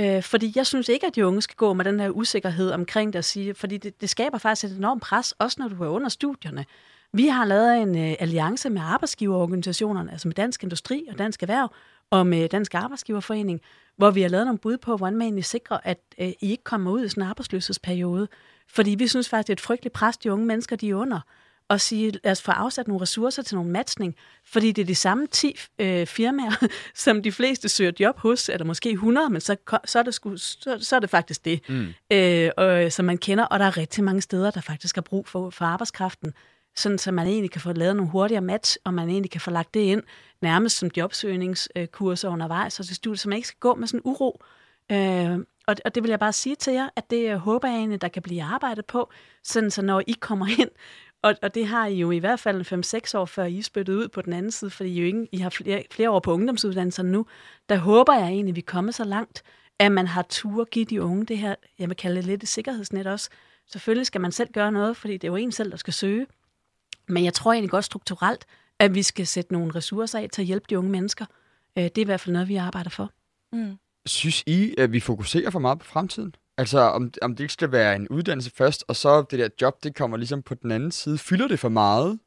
Øh, 0.00 0.22
fordi 0.22 0.52
jeg 0.56 0.66
synes 0.66 0.88
ikke, 0.88 1.06
at 1.06 1.14
de 1.14 1.26
unge 1.26 1.42
skal 1.42 1.56
gå 1.56 1.72
med 1.72 1.84
den 1.84 2.00
her 2.00 2.10
usikkerhed 2.10 2.70
omkring 2.70 3.12
det 3.12 3.18
at 3.18 3.24
sige, 3.24 3.54
fordi 3.54 3.76
det, 3.76 4.00
det 4.00 4.10
skaber 4.10 4.38
faktisk 4.38 4.72
et 4.72 4.78
enormt 4.78 5.02
pres, 5.02 5.32
også 5.32 5.56
når 5.60 5.68
du 5.68 5.82
er 5.84 5.88
under 5.88 6.08
studierne. 6.08 6.64
Vi 7.12 7.26
har 7.26 7.44
lavet 7.44 7.82
en 7.82 7.98
øh, 7.98 8.14
alliance 8.18 8.70
med 8.70 8.82
arbejdsgiverorganisationerne, 8.84 10.12
altså 10.12 10.28
med 10.28 10.34
Dansk 10.34 10.62
Industri 10.62 11.06
og 11.10 11.18
Dansk 11.18 11.42
Erhverv, 11.42 11.70
og 12.10 12.26
med 12.26 12.48
Dansk 12.48 12.74
Arbejdsgiverforening, 12.74 13.60
hvor 13.96 14.10
vi 14.10 14.22
har 14.22 14.28
lavet 14.28 14.46
nogle 14.46 14.58
bud 14.58 14.76
på, 14.76 14.96
hvordan 14.96 15.16
man 15.16 15.22
egentlig 15.22 15.44
sikrer, 15.44 15.78
at 15.84 16.00
øh, 16.20 16.28
I 16.28 16.36
ikke 16.40 16.64
kommer 16.64 16.90
ud 16.90 17.04
i 17.04 17.08
sådan 17.08 17.22
en 17.22 17.28
arbejdsløshedsperiode. 17.28 18.28
Fordi 18.68 18.90
vi 18.90 19.08
synes 19.08 19.28
faktisk, 19.28 19.46
det 19.46 19.52
er 19.52 19.56
et 19.56 19.60
frygteligt 19.60 19.94
pres, 19.94 20.16
de 20.16 20.32
unge 20.32 20.46
mennesker, 20.46 20.76
de 20.76 20.90
er 20.90 20.94
under 20.94 21.20
og 21.68 21.80
sige, 21.80 22.12
lad 22.24 22.32
os 22.32 22.42
få 22.42 22.50
afsat 22.50 22.88
nogle 22.88 23.02
ressourcer 23.02 23.42
til 23.42 23.54
nogle 23.54 23.70
matchning, 23.70 24.16
fordi 24.46 24.72
det 24.72 24.82
er 24.82 24.86
de 24.86 24.94
samme 24.94 25.26
10 25.26 25.58
øh, 25.78 26.06
firmaer, 26.06 26.66
som 27.04 27.22
de 27.22 27.32
fleste 27.32 27.68
søger 27.68 27.92
job 28.00 28.18
hos, 28.18 28.48
eller 28.48 28.64
måske 28.64 28.90
100, 28.90 29.30
men 29.30 29.40
så, 29.40 29.56
så, 29.84 29.98
er, 29.98 30.02
det 30.02 30.14
sku, 30.14 30.36
så, 30.36 30.78
så 30.80 30.96
er 30.96 31.00
det 31.00 31.10
faktisk 31.10 31.44
det, 31.44 31.60
mm. 31.68 31.94
øh, 32.12 32.50
og, 32.56 32.92
som 32.92 33.04
man 33.04 33.18
kender, 33.18 33.44
og 33.44 33.58
der 33.58 33.64
er 33.64 33.76
rigtig 33.76 34.04
mange 34.04 34.22
steder, 34.22 34.50
der 34.50 34.60
faktisk 34.60 34.96
har 34.96 35.02
brug 35.02 35.28
for, 35.28 35.50
for 35.50 35.64
arbejdskraften, 35.64 36.32
sådan 36.76 36.98
så 36.98 37.12
man 37.12 37.26
egentlig 37.26 37.50
kan 37.50 37.60
få 37.60 37.72
lavet 37.72 37.96
nogle 37.96 38.10
hurtigere 38.10 38.42
match, 38.42 38.76
og 38.84 38.94
man 38.94 39.08
egentlig 39.08 39.30
kan 39.30 39.40
få 39.40 39.50
lagt 39.50 39.74
det 39.74 39.80
ind 39.80 40.02
nærmest 40.42 40.78
som 40.78 40.90
jobsøgningskurser 40.96 42.28
undervejs, 42.28 42.80
og 42.80 42.86
til 42.86 42.96
studiet, 42.96 43.20
så 43.20 43.28
man 43.28 43.36
ikke 43.36 43.48
skal 43.48 43.60
gå 43.60 43.74
med 43.74 43.86
sådan 43.88 44.00
uro. 44.04 44.42
Øh, 44.92 45.38
og, 45.66 45.76
og 45.84 45.94
det 45.94 46.02
vil 46.02 46.08
jeg 46.08 46.18
bare 46.18 46.32
sige 46.32 46.56
til 46.56 46.72
jer, 46.72 46.88
at 46.96 47.10
det 47.10 47.40
håber 47.40 47.68
jeg 47.68 47.76
egentlig, 47.76 48.00
der 48.00 48.08
kan 48.08 48.22
blive 48.22 48.42
arbejdet 48.42 48.86
på, 48.86 49.10
sådan 49.44 49.70
så 49.70 49.82
når 49.82 50.02
I 50.06 50.12
kommer 50.20 50.46
ind 50.60 50.70
og, 51.22 51.34
og 51.42 51.54
det 51.54 51.66
har 51.66 51.86
I 51.86 51.94
jo 51.94 52.10
i 52.10 52.18
hvert 52.18 52.40
fald 52.40 53.12
5-6 53.14 53.18
år, 53.18 53.24
før 53.24 53.44
I 53.44 53.62
spyttet 53.62 53.94
ud 53.94 54.08
på 54.08 54.22
den 54.22 54.32
anden 54.32 54.50
side, 54.50 54.70
fordi 54.70 54.90
I, 54.90 55.00
jo 55.00 55.06
ikke, 55.06 55.28
I 55.32 55.38
har 55.38 55.50
flere, 55.50 55.84
flere 55.90 56.10
år 56.10 56.20
på 56.20 56.32
ungdomsuddannelserne 56.32 57.12
nu. 57.12 57.26
Der 57.68 57.76
håber 57.76 58.14
jeg 58.14 58.28
egentlig, 58.28 58.52
at 58.52 58.56
vi 58.56 58.60
kommer 58.60 58.92
så 58.92 59.04
langt, 59.04 59.42
at 59.78 59.92
man 59.92 60.06
har 60.06 60.22
tur 60.22 60.62
at 60.62 60.70
give 60.70 60.84
de 60.84 61.02
unge 61.02 61.26
det 61.26 61.38
her, 61.38 61.54
jeg 61.78 61.88
vil 61.88 61.96
kalde 61.96 62.16
det 62.16 62.24
lidt 62.24 62.42
et 62.42 62.48
sikkerhedsnet 62.48 63.06
også, 63.06 63.30
Selvfølgelig 63.70 64.06
skal 64.06 64.20
man 64.20 64.32
selv 64.32 64.52
gøre 64.52 64.72
noget, 64.72 64.96
fordi 64.96 65.12
det 65.12 65.24
er 65.24 65.28
jo 65.28 65.36
en 65.36 65.52
selv, 65.52 65.70
der 65.70 65.76
skal 65.76 65.92
søge. 65.92 66.26
Men 67.08 67.24
jeg 67.24 67.34
tror 67.34 67.52
egentlig 67.52 67.70
godt 67.70 67.84
strukturelt, 67.84 68.46
at 68.78 68.94
vi 68.94 69.02
skal 69.02 69.26
sætte 69.26 69.52
nogle 69.52 69.74
ressourcer 69.74 70.18
af 70.18 70.28
til 70.32 70.42
at 70.42 70.46
hjælpe 70.46 70.66
de 70.70 70.78
unge 70.78 70.90
mennesker. 70.90 71.26
Øh, 71.78 71.84
det 71.84 71.98
er 71.98 72.02
i 72.02 72.04
hvert 72.04 72.20
fald 72.20 72.32
noget, 72.32 72.48
vi 72.48 72.56
arbejder 72.56 72.90
for. 72.90 73.12
Mm. 73.52 73.78
Synes 74.06 74.42
I, 74.46 74.74
at 74.78 74.92
vi 74.92 75.00
fokuserer 75.00 75.50
for 75.50 75.58
meget 75.58 75.78
på 75.78 75.86
fremtiden? 75.86 76.34
Altså, 76.58 76.78
om, 76.78 77.12
om 77.22 77.36
det 77.36 77.44
ikke 77.44 77.52
skal 77.52 77.72
være 77.72 77.96
en 77.96 78.08
uddannelse 78.08 78.50
først, 78.50 78.84
og 78.88 78.96
så 78.96 79.22
det 79.30 79.38
der 79.38 79.48
job, 79.60 79.82
det 79.82 79.94
kommer 79.94 80.16
ligesom 80.16 80.42
på 80.42 80.54
den 80.54 80.70
anden 80.70 80.90
side. 80.90 81.18
Fylder 81.18 81.48
det 81.48 81.58
for 81.58 81.68
meget, 81.68 82.18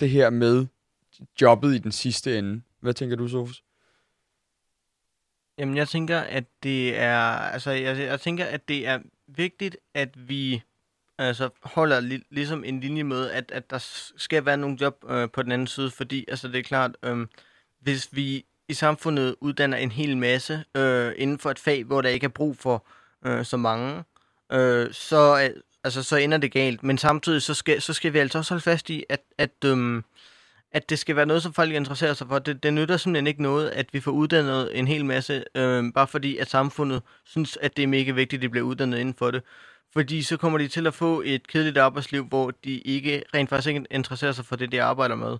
det 0.00 0.10
her 0.10 0.30
med 0.30 0.66
jobbet 1.40 1.74
i 1.74 1.78
den 1.78 1.92
sidste 1.92 2.38
ende? 2.38 2.62
Hvad 2.80 2.94
tænker 2.94 3.16
du, 3.16 3.28
Sofus? 3.28 3.62
Jamen, 5.58 5.76
jeg 5.76 5.88
tænker, 5.88 6.18
at 6.18 6.44
det 6.62 6.98
er, 6.98 7.20
altså, 7.22 7.70
jeg, 7.70 7.98
jeg 7.98 8.20
tænker, 8.20 8.44
at 8.44 8.68
det 8.68 8.86
er 8.86 8.98
vigtigt, 9.26 9.76
at 9.94 10.28
vi 10.28 10.62
altså, 11.18 11.48
holder 11.62 12.00
li- 12.00 12.28
ligesom 12.30 12.64
en 12.64 12.80
linje 12.80 13.04
med, 13.04 13.30
at, 13.30 13.50
at 13.50 13.70
der 13.70 13.78
skal 14.16 14.46
være 14.46 14.56
nogle 14.56 14.78
job 14.80 15.04
øh, 15.08 15.30
på 15.30 15.42
den 15.42 15.52
anden 15.52 15.66
side, 15.66 15.90
fordi 15.90 16.24
altså, 16.28 16.48
det 16.48 16.58
er 16.58 16.62
klart, 16.62 16.96
øh, 17.02 17.26
hvis 17.80 18.08
vi 18.12 18.44
i 18.68 18.74
samfundet 18.74 19.36
uddanner 19.40 19.76
en 19.76 19.90
hel 19.90 20.16
masse 20.16 20.64
øh, 20.76 21.12
inden 21.16 21.38
for 21.38 21.50
et 21.50 21.58
fag, 21.58 21.84
hvor 21.84 22.02
der 22.02 22.08
ikke 22.08 22.24
er 22.24 22.28
brug 22.28 22.56
for 22.56 22.86
øh, 23.26 23.44
så 23.44 23.56
mange, 23.56 24.04
øh, 24.52 24.92
så, 24.92 25.50
altså, 25.84 26.02
så 26.02 26.16
ender 26.16 26.38
det 26.38 26.52
galt. 26.52 26.82
Men 26.82 26.98
samtidig 26.98 27.42
så 27.42 27.54
skal, 27.54 27.82
så 27.82 27.92
skal 27.92 28.12
vi 28.12 28.18
altså 28.18 28.38
også 28.38 28.54
holde 28.54 28.62
fast 28.62 28.90
i, 28.90 29.04
at, 29.08 29.20
at, 29.38 29.64
øh, 29.64 30.02
at 30.72 30.90
det 30.90 30.98
skal 30.98 31.16
være 31.16 31.26
noget, 31.26 31.42
som 31.42 31.52
folk 31.52 31.72
interesserer 31.72 32.14
sig 32.14 32.28
for. 32.28 32.38
Det, 32.38 32.62
det 32.62 32.72
nytter 32.74 32.96
simpelthen 32.96 33.26
ikke 33.26 33.42
noget, 33.42 33.68
at 33.70 33.86
vi 33.92 34.00
får 34.00 34.10
uddannet 34.10 34.78
en 34.78 34.86
hel 34.86 35.04
masse, 35.04 35.44
øh, 35.54 35.92
bare 35.92 36.06
fordi 36.06 36.36
at 36.36 36.50
samfundet 36.50 37.02
synes, 37.24 37.58
at 37.60 37.76
det 37.76 37.82
er 37.82 37.86
mega 37.86 38.12
vigtigt, 38.12 38.40
at 38.40 38.42
de 38.42 38.48
bliver 38.48 38.66
uddannet 38.66 38.98
inden 38.98 39.14
for 39.14 39.30
det. 39.30 39.42
Fordi 39.92 40.22
så 40.22 40.36
kommer 40.36 40.58
de 40.58 40.68
til 40.68 40.86
at 40.86 40.94
få 40.94 41.22
et 41.24 41.46
kedeligt 41.46 41.78
arbejdsliv, 41.78 42.24
hvor 42.24 42.50
de 42.64 42.78
ikke 42.78 43.22
rent 43.34 43.48
faktisk 43.48 43.68
ikke 43.68 43.86
interesserer 43.90 44.32
sig 44.32 44.44
for 44.44 44.56
det, 44.56 44.72
de 44.72 44.82
arbejder 44.82 45.14
med. 45.14 45.38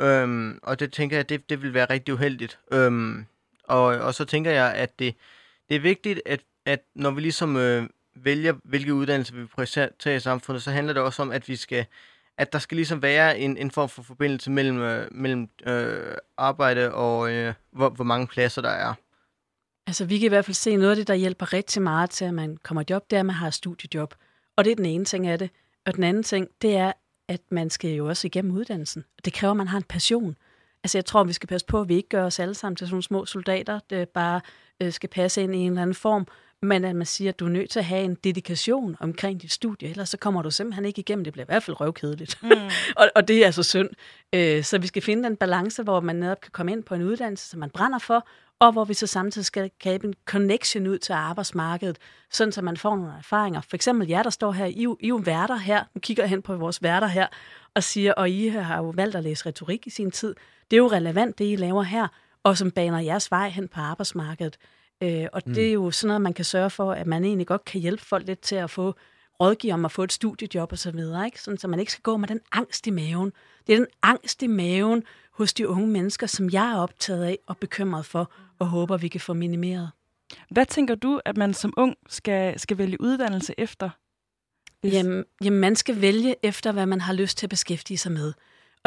Øhm, 0.00 0.58
og 0.62 0.80
det 0.80 0.92
tænker 0.92 1.16
jeg, 1.16 1.28
det, 1.28 1.50
det 1.50 1.62
vil 1.62 1.74
være 1.74 1.86
rigtig 1.90 2.14
uheldigt. 2.14 2.58
Øhm, 2.72 3.26
og, 3.64 3.84
og 3.84 4.14
så 4.14 4.24
tænker 4.24 4.50
jeg, 4.50 4.74
at 4.74 4.98
det, 4.98 5.14
det 5.68 5.76
er 5.76 5.80
vigtigt, 5.80 6.22
at, 6.26 6.40
at 6.68 6.80
når 6.94 7.10
vi 7.10 7.20
ligesom 7.20 7.56
øh, 7.56 7.88
vælger, 8.16 8.54
hvilke 8.64 8.94
uddannelser 8.94 9.34
vi 9.34 9.46
prioriterer 9.46 10.16
i 10.16 10.20
samfundet, 10.20 10.62
så 10.62 10.70
handler 10.70 10.92
det 10.92 11.02
også 11.02 11.22
om, 11.22 11.30
at 11.30 11.48
vi 11.48 11.56
skal 11.56 11.86
at 12.38 12.52
der 12.52 12.58
skal 12.58 12.76
ligesom 12.76 13.02
være 13.02 13.38
en, 13.38 13.56
en 13.56 13.70
form 13.70 13.88
for 13.88 14.02
forbindelse 14.02 14.50
mellem, 14.50 14.78
øh, 14.78 15.08
mellem 15.10 15.48
øh, 15.66 16.16
arbejde 16.36 16.94
og 16.94 17.32
øh, 17.32 17.54
hvor, 17.70 17.88
hvor 17.88 18.04
mange 18.04 18.26
pladser 18.26 18.62
der 18.62 18.68
er. 18.68 18.94
Altså, 19.86 20.04
vi 20.04 20.18
kan 20.18 20.26
i 20.26 20.28
hvert 20.28 20.44
fald 20.44 20.54
se 20.54 20.76
noget 20.76 20.90
af 20.90 20.96
det, 20.96 21.08
der 21.08 21.14
hjælper 21.14 21.52
rigtig 21.52 21.82
meget 21.82 22.10
til, 22.10 22.24
at 22.24 22.34
man 22.34 22.56
kommer 22.56 22.82
job, 22.90 23.10
det 23.10 23.16
er, 23.16 23.20
at 23.20 23.26
man 23.26 23.34
har 23.34 23.46
et 23.46 23.54
studiejob. 23.54 24.14
Og 24.56 24.64
det 24.64 24.70
er 24.70 24.76
den 24.76 24.86
ene 24.86 25.04
ting 25.04 25.26
af 25.26 25.38
det. 25.38 25.50
Og 25.86 25.94
den 25.94 26.04
anden 26.04 26.22
ting, 26.22 26.48
det 26.62 26.76
er, 26.76 26.92
at 27.28 27.40
man 27.50 27.70
skal 27.70 27.90
jo 27.90 28.08
også 28.08 28.26
igennem 28.26 28.52
uddannelsen. 28.52 29.04
Det 29.24 29.32
kræver, 29.32 29.50
at 29.50 29.56
man 29.56 29.68
har 29.68 29.76
en 29.76 29.84
passion. 29.84 30.36
Altså, 30.84 30.98
jeg 30.98 31.04
tror, 31.04 31.24
vi 31.24 31.32
skal 31.32 31.48
passe 31.48 31.66
på, 31.66 31.80
at 31.80 31.88
vi 31.88 31.94
ikke 31.94 32.08
gør 32.08 32.24
os 32.24 32.38
alle 32.38 32.54
sammen 32.54 32.76
til 32.76 32.86
sådan 32.86 32.94
nogle 32.94 33.02
små 33.02 33.26
soldater, 33.26 33.80
der 33.90 34.04
bare 34.04 34.40
øh, 34.80 34.92
skal 34.92 35.08
passe 35.08 35.42
ind 35.42 35.54
i 35.54 35.58
en 35.58 35.72
eller 35.72 35.82
anden 35.82 35.94
form, 35.94 36.26
men 36.62 36.84
at 36.84 36.96
man 36.96 37.06
siger, 37.06 37.28
at 37.28 37.38
du 37.38 37.44
er 37.44 37.50
nødt 37.50 37.70
til 37.70 37.78
at 37.78 37.84
have 37.84 38.04
en 38.04 38.14
dedikation 38.14 38.96
omkring 39.00 39.42
dit 39.42 39.52
studie, 39.52 39.88
ellers 39.88 40.08
så 40.08 40.16
kommer 40.16 40.42
du 40.42 40.50
simpelthen 40.50 40.84
ikke 40.84 41.00
igennem. 41.00 41.24
Det 41.24 41.32
bliver 41.32 41.44
i 41.44 41.50
hvert 41.50 41.62
fald 41.62 41.80
røvkedeligt. 41.80 42.42
Mm. 42.42 42.50
og, 43.00 43.10
og 43.14 43.28
det 43.28 43.42
er 43.42 43.46
altså 43.46 43.62
synd. 43.62 43.88
Øh, 44.32 44.64
så 44.64 44.78
vi 44.78 44.86
skal 44.86 45.02
finde 45.02 45.24
den 45.24 45.36
balance, 45.36 45.82
hvor 45.82 46.00
man 46.00 46.16
netop 46.16 46.40
kan 46.40 46.50
komme 46.52 46.72
ind 46.72 46.84
på 46.84 46.94
en 46.94 47.02
uddannelse, 47.02 47.48
som 47.48 47.60
man 47.60 47.70
brænder 47.70 47.98
for, 47.98 48.26
og 48.60 48.72
hvor 48.72 48.84
vi 48.84 48.94
så 48.94 49.06
samtidig 49.06 49.46
skal 49.46 49.70
skabe 49.80 50.06
en 50.06 50.14
connection 50.24 50.86
ud 50.86 50.98
til 50.98 51.12
arbejdsmarkedet, 51.12 51.98
sådan 52.30 52.52
så 52.52 52.62
man 52.62 52.76
får 52.76 52.96
nogle 52.96 53.12
erfaringer. 53.18 53.60
For 53.60 53.76
eksempel 53.76 54.08
jer, 54.08 54.22
der 54.22 54.30
står 54.30 54.52
her, 54.52 54.66
I, 54.66 54.72
I 54.72 54.82
er 54.82 55.08
jo 55.08 55.16
værter 55.16 55.56
her, 55.56 55.84
nu 55.94 55.98
kigger 56.00 56.22
jeg 56.22 56.30
hen 56.30 56.42
på 56.42 56.56
vores 56.56 56.82
værter 56.82 57.06
her, 57.06 57.26
og 57.74 57.82
siger, 57.82 58.12
og 58.12 58.30
I 58.30 58.48
har 58.48 58.76
jo 58.76 58.92
valgt 58.96 59.16
at 59.16 59.22
læse 59.22 59.46
retorik 59.46 59.86
i 59.86 59.90
sin 59.90 60.10
tid. 60.10 60.34
Det 60.70 60.76
er 60.76 60.78
jo 60.78 60.88
relevant, 60.88 61.38
det 61.38 61.52
I 61.52 61.56
laver 61.56 61.82
her, 61.82 62.08
og 62.42 62.58
som 62.58 62.70
baner 62.70 62.98
jeres 62.98 63.30
vej 63.30 63.48
hen 63.48 63.68
på 63.68 63.80
arbejdsmarkedet. 63.80 64.58
Øh, 65.02 65.26
og 65.32 65.42
mm. 65.46 65.54
det 65.54 65.68
er 65.68 65.72
jo 65.72 65.90
sådan 65.90 66.08
noget, 66.08 66.20
man 66.20 66.34
kan 66.34 66.44
sørge 66.44 66.70
for, 66.70 66.92
at 66.92 67.06
man 67.06 67.24
egentlig 67.24 67.46
godt 67.46 67.64
kan 67.64 67.80
hjælpe 67.80 68.04
folk 68.04 68.26
lidt 68.26 68.40
til 68.40 68.56
at 68.56 68.70
få 68.70 68.94
rådgive 69.40 69.72
om 69.72 69.84
at 69.84 69.92
få 69.92 70.02
et 70.02 70.12
studiejob 70.12 70.72
og 70.72 70.78
så 70.78 70.90
videre, 70.90 71.26
ikke? 71.26 71.42
Sådan, 71.42 71.58
så 71.58 71.68
man 71.68 71.80
ikke 71.80 71.92
skal 71.92 72.02
gå 72.02 72.16
med 72.16 72.28
den 72.28 72.40
angst 72.52 72.86
i 72.86 72.90
maven. 72.90 73.32
Det 73.66 73.72
er 73.72 73.76
den 73.76 73.86
angst 74.02 74.42
i 74.42 74.46
maven 74.46 75.02
hos 75.32 75.54
de 75.54 75.68
unge 75.68 75.86
mennesker, 75.86 76.26
som 76.26 76.50
jeg 76.50 76.70
er 76.70 76.76
optaget 76.76 77.24
af 77.24 77.38
og 77.46 77.56
bekymret 77.56 78.06
for, 78.06 78.32
og 78.58 78.66
håber, 78.66 78.96
vi 78.96 79.08
kan 79.08 79.20
få 79.20 79.32
minimeret. 79.32 79.90
Hvad 80.50 80.66
tænker 80.66 80.94
du, 80.94 81.20
at 81.24 81.36
man 81.36 81.54
som 81.54 81.74
ung 81.76 81.94
skal, 82.08 82.60
skal 82.60 82.78
vælge 82.78 83.00
uddannelse 83.00 83.54
efter? 83.58 83.90
Hvis... 84.80 84.92
Jamen, 84.92 85.24
jamen, 85.44 85.60
man 85.60 85.76
skal 85.76 86.00
vælge 86.00 86.34
efter, 86.42 86.72
hvad 86.72 86.86
man 86.86 87.00
har 87.00 87.12
lyst 87.12 87.38
til 87.38 87.46
at 87.46 87.50
beskæftige 87.50 87.98
sig 87.98 88.12
med. 88.12 88.32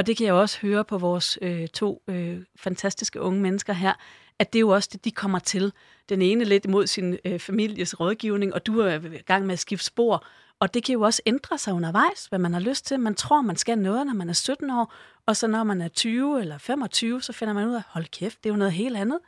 Og 0.01 0.07
det 0.07 0.17
kan 0.17 0.25
jeg 0.25 0.33
også 0.33 0.59
høre 0.61 0.85
på 0.85 0.97
vores 0.97 1.39
øh, 1.41 1.67
to 1.67 2.03
øh, 2.07 2.37
fantastiske 2.55 3.21
unge 3.21 3.41
mennesker 3.41 3.73
her, 3.73 3.93
at 4.39 4.53
det 4.53 4.59
er 4.59 4.61
jo 4.61 4.69
også 4.69 4.89
det, 4.91 5.05
de 5.05 5.11
kommer 5.11 5.39
til. 5.39 5.73
Den 6.09 6.21
ene 6.21 6.43
lidt 6.43 6.65
imod 6.65 6.87
sin 6.87 7.17
øh, 7.25 7.39
families 7.39 7.99
rådgivning, 7.99 8.53
og 8.53 8.65
du 8.65 8.79
er 8.79 8.95
i 8.95 9.17
gang 9.17 9.45
med 9.45 9.53
at 9.53 9.59
skifte 9.59 9.85
spor. 9.85 10.25
Og 10.59 10.73
det 10.73 10.83
kan 10.83 10.93
jo 10.93 11.01
også 11.01 11.21
ændre 11.25 11.57
sig 11.57 11.73
undervejs, 11.73 12.25
hvad 12.25 12.39
man 12.39 12.53
har 12.53 12.59
lyst 12.59 12.85
til. 12.85 12.99
Man 12.99 13.15
tror, 13.15 13.41
man 13.41 13.55
skal 13.55 13.77
noget, 13.77 14.07
når 14.07 14.13
man 14.13 14.29
er 14.29 14.33
17 14.33 14.69
år, 14.69 14.93
og 15.25 15.37
så 15.37 15.47
når 15.47 15.63
man 15.63 15.81
er 15.81 15.87
20 15.87 16.41
eller 16.41 16.57
25, 16.57 17.21
så 17.21 17.33
finder 17.33 17.53
man 17.53 17.67
ud 17.67 17.73
af, 17.73 17.81
hold 17.87 18.05
kæft, 18.05 18.43
det 18.43 18.49
er 18.49 18.53
jo 18.53 18.57
noget 18.57 18.73
helt 18.73 18.97
andet. 18.97 19.19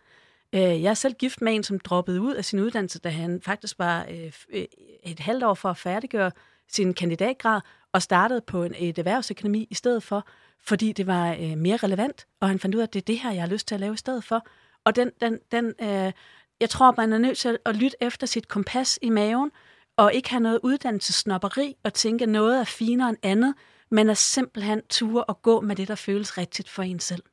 Øh, 0.54 0.62
jeg 0.62 0.90
er 0.90 0.94
selv 0.94 1.14
gift 1.14 1.42
med 1.42 1.56
en, 1.56 1.64
som 1.64 1.80
droppede 1.80 2.22
ud 2.22 2.34
af 2.34 2.46
sin 2.46 2.60
uddannelse, 2.60 3.00
da 3.00 3.10
han 3.10 3.42
faktisk 3.42 3.80
var 3.80 4.06
øh, 4.12 4.32
øh, 4.50 4.66
et 5.04 5.20
halvt 5.20 5.44
år 5.44 5.54
for 5.54 5.70
at 5.70 5.78
færdiggøre 5.78 6.32
sin 6.70 6.94
kandidatgrad, 6.94 7.62
og 7.92 8.02
startede 8.02 8.42
på 8.42 8.64
en, 8.64 8.76
et 8.78 8.98
erhvervsøkonomi 8.98 9.68
i 9.70 9.76
stedet 9.76 10.04
for, 10.04 10.28
fordi 10.66 10.92
det 10.92 11.08
var 11.08 11.32
øh, 11.40 11.58
mere 11.58 11.78
relevant, 11.78 12.28
og 12.40 12.48
han 12.48 12.60
fandt 12.60 12.76
ud 12.76 12.80
af, 12.80 12.84
at 12.84 12.94
det 12.94 13.02
er 13.02 13.06
det 13.06 13.20
her, 13.20 13.32
jeg 13.32 13.42
har 13.42 13.50
lyst 13.50 13.68
til 13.68 13.76
at 13.76 13.82
lave 13.82 13.94
i 13.94 13.98
stedet 13.98 14.24
for. 14.24 14.48
Og 14.86 14.96
den, 14.96 15.12
den, 15.22 15.40
den, 15.52 15.74
øh, 15.82 16.12
jeg 16.62 16.70
tror, 16.70 16.94
man 16.98 17.14
er 17.14 17.18
nødt 17.18 17.38
til 17.38 17.58
at 17.66 17.76
lytte 17.76 17.98
efter 18.02 18.28
sit 18.28 18.48
kompas 18.48 19.00
i 19.02 19.10
maven, 19.10 19.52
og 19.98 20.14
ikke 20.14 20.30
have 20.30 20.40
noget 20.40 20.60
uddannelsesnopperi 20.64 21.76
og 21.84 21.94
tænke, 21.94 22.26
noget 22.26 22.60
er 22.60 22.64
finere 22.64 23.10
end 23.10 23.18
andet, 23.24 23.56
men 23.92 24.10
at 24.10 24.18
simpelthen 24.18 24.82
ture 24.90 25.24
og 25.24 25.42
gå 25.42 25.62
med 25.62 25.76
det, 25.76 25.88
der 25.88 25.96
føles 25.96 26.38
rigtigt 26.38 26.70
for 26.70 26.84
en 26.84 27.00
selv. 27.00 27.24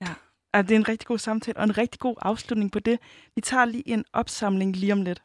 Ja, 0.00 0.14
altså, 0.52 0.68
det 0.68 0.74
er 0.74 0.78
en 0.78 0.88
rigtig 0.88 1.06
god 1.06 1.18
samtale 1.18 1.56
og 1.56 1.64
en 1.64 1.78
rigtig 1.78 2.00
god 2.00 2.16
afslutning 2.22 2.72
på 2.72 2.78
det. 2.78 2.98
Vi 3.34 3.40
tager 3.40 3.64
lige 3.64 3.88
en 3.88 4.04
opsamling 4.12 4.76
lige 4.76 4.92
om 4.92 5.02
lidt. 5.02 5.22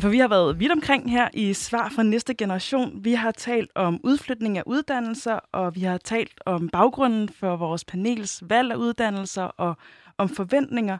Ja, 0.00 0.02
for 0.04 0.08
vi 0.08 0.18
har 0.18 0.28
været 0.28 0.60
vidt 0.60 0.72
omkring 0.72 1.10
her 1.10 1.28
i 1.34 1.54
Svar 1.54 1.88
fra 1.88 2.02
næste 2.02 2.34
generation. 2.34 3.04
Vi 3.04 3.12
har 3.12 3.30
talt 3.30 3.70
om 3.74 4.00
udflytning 4.04 4.58
af 4.58 4.62
uddannelser, 4.66 5.38
og 5.52 5.74
vi 5.74 5.80
har 5.80 5.98
talt 5.98 6.32
om 6.46 6.68
baggrunden 6.68 7.28
for 7.28 7.56
vores 7.56 7.84
panels 7.84 8.42
valg 8.48 8.72
af 8.72 8.76
uddannelser 8.76 9.42
og 9.42 9.74
om 10.18 10.28
forventninger. 10.28 10.98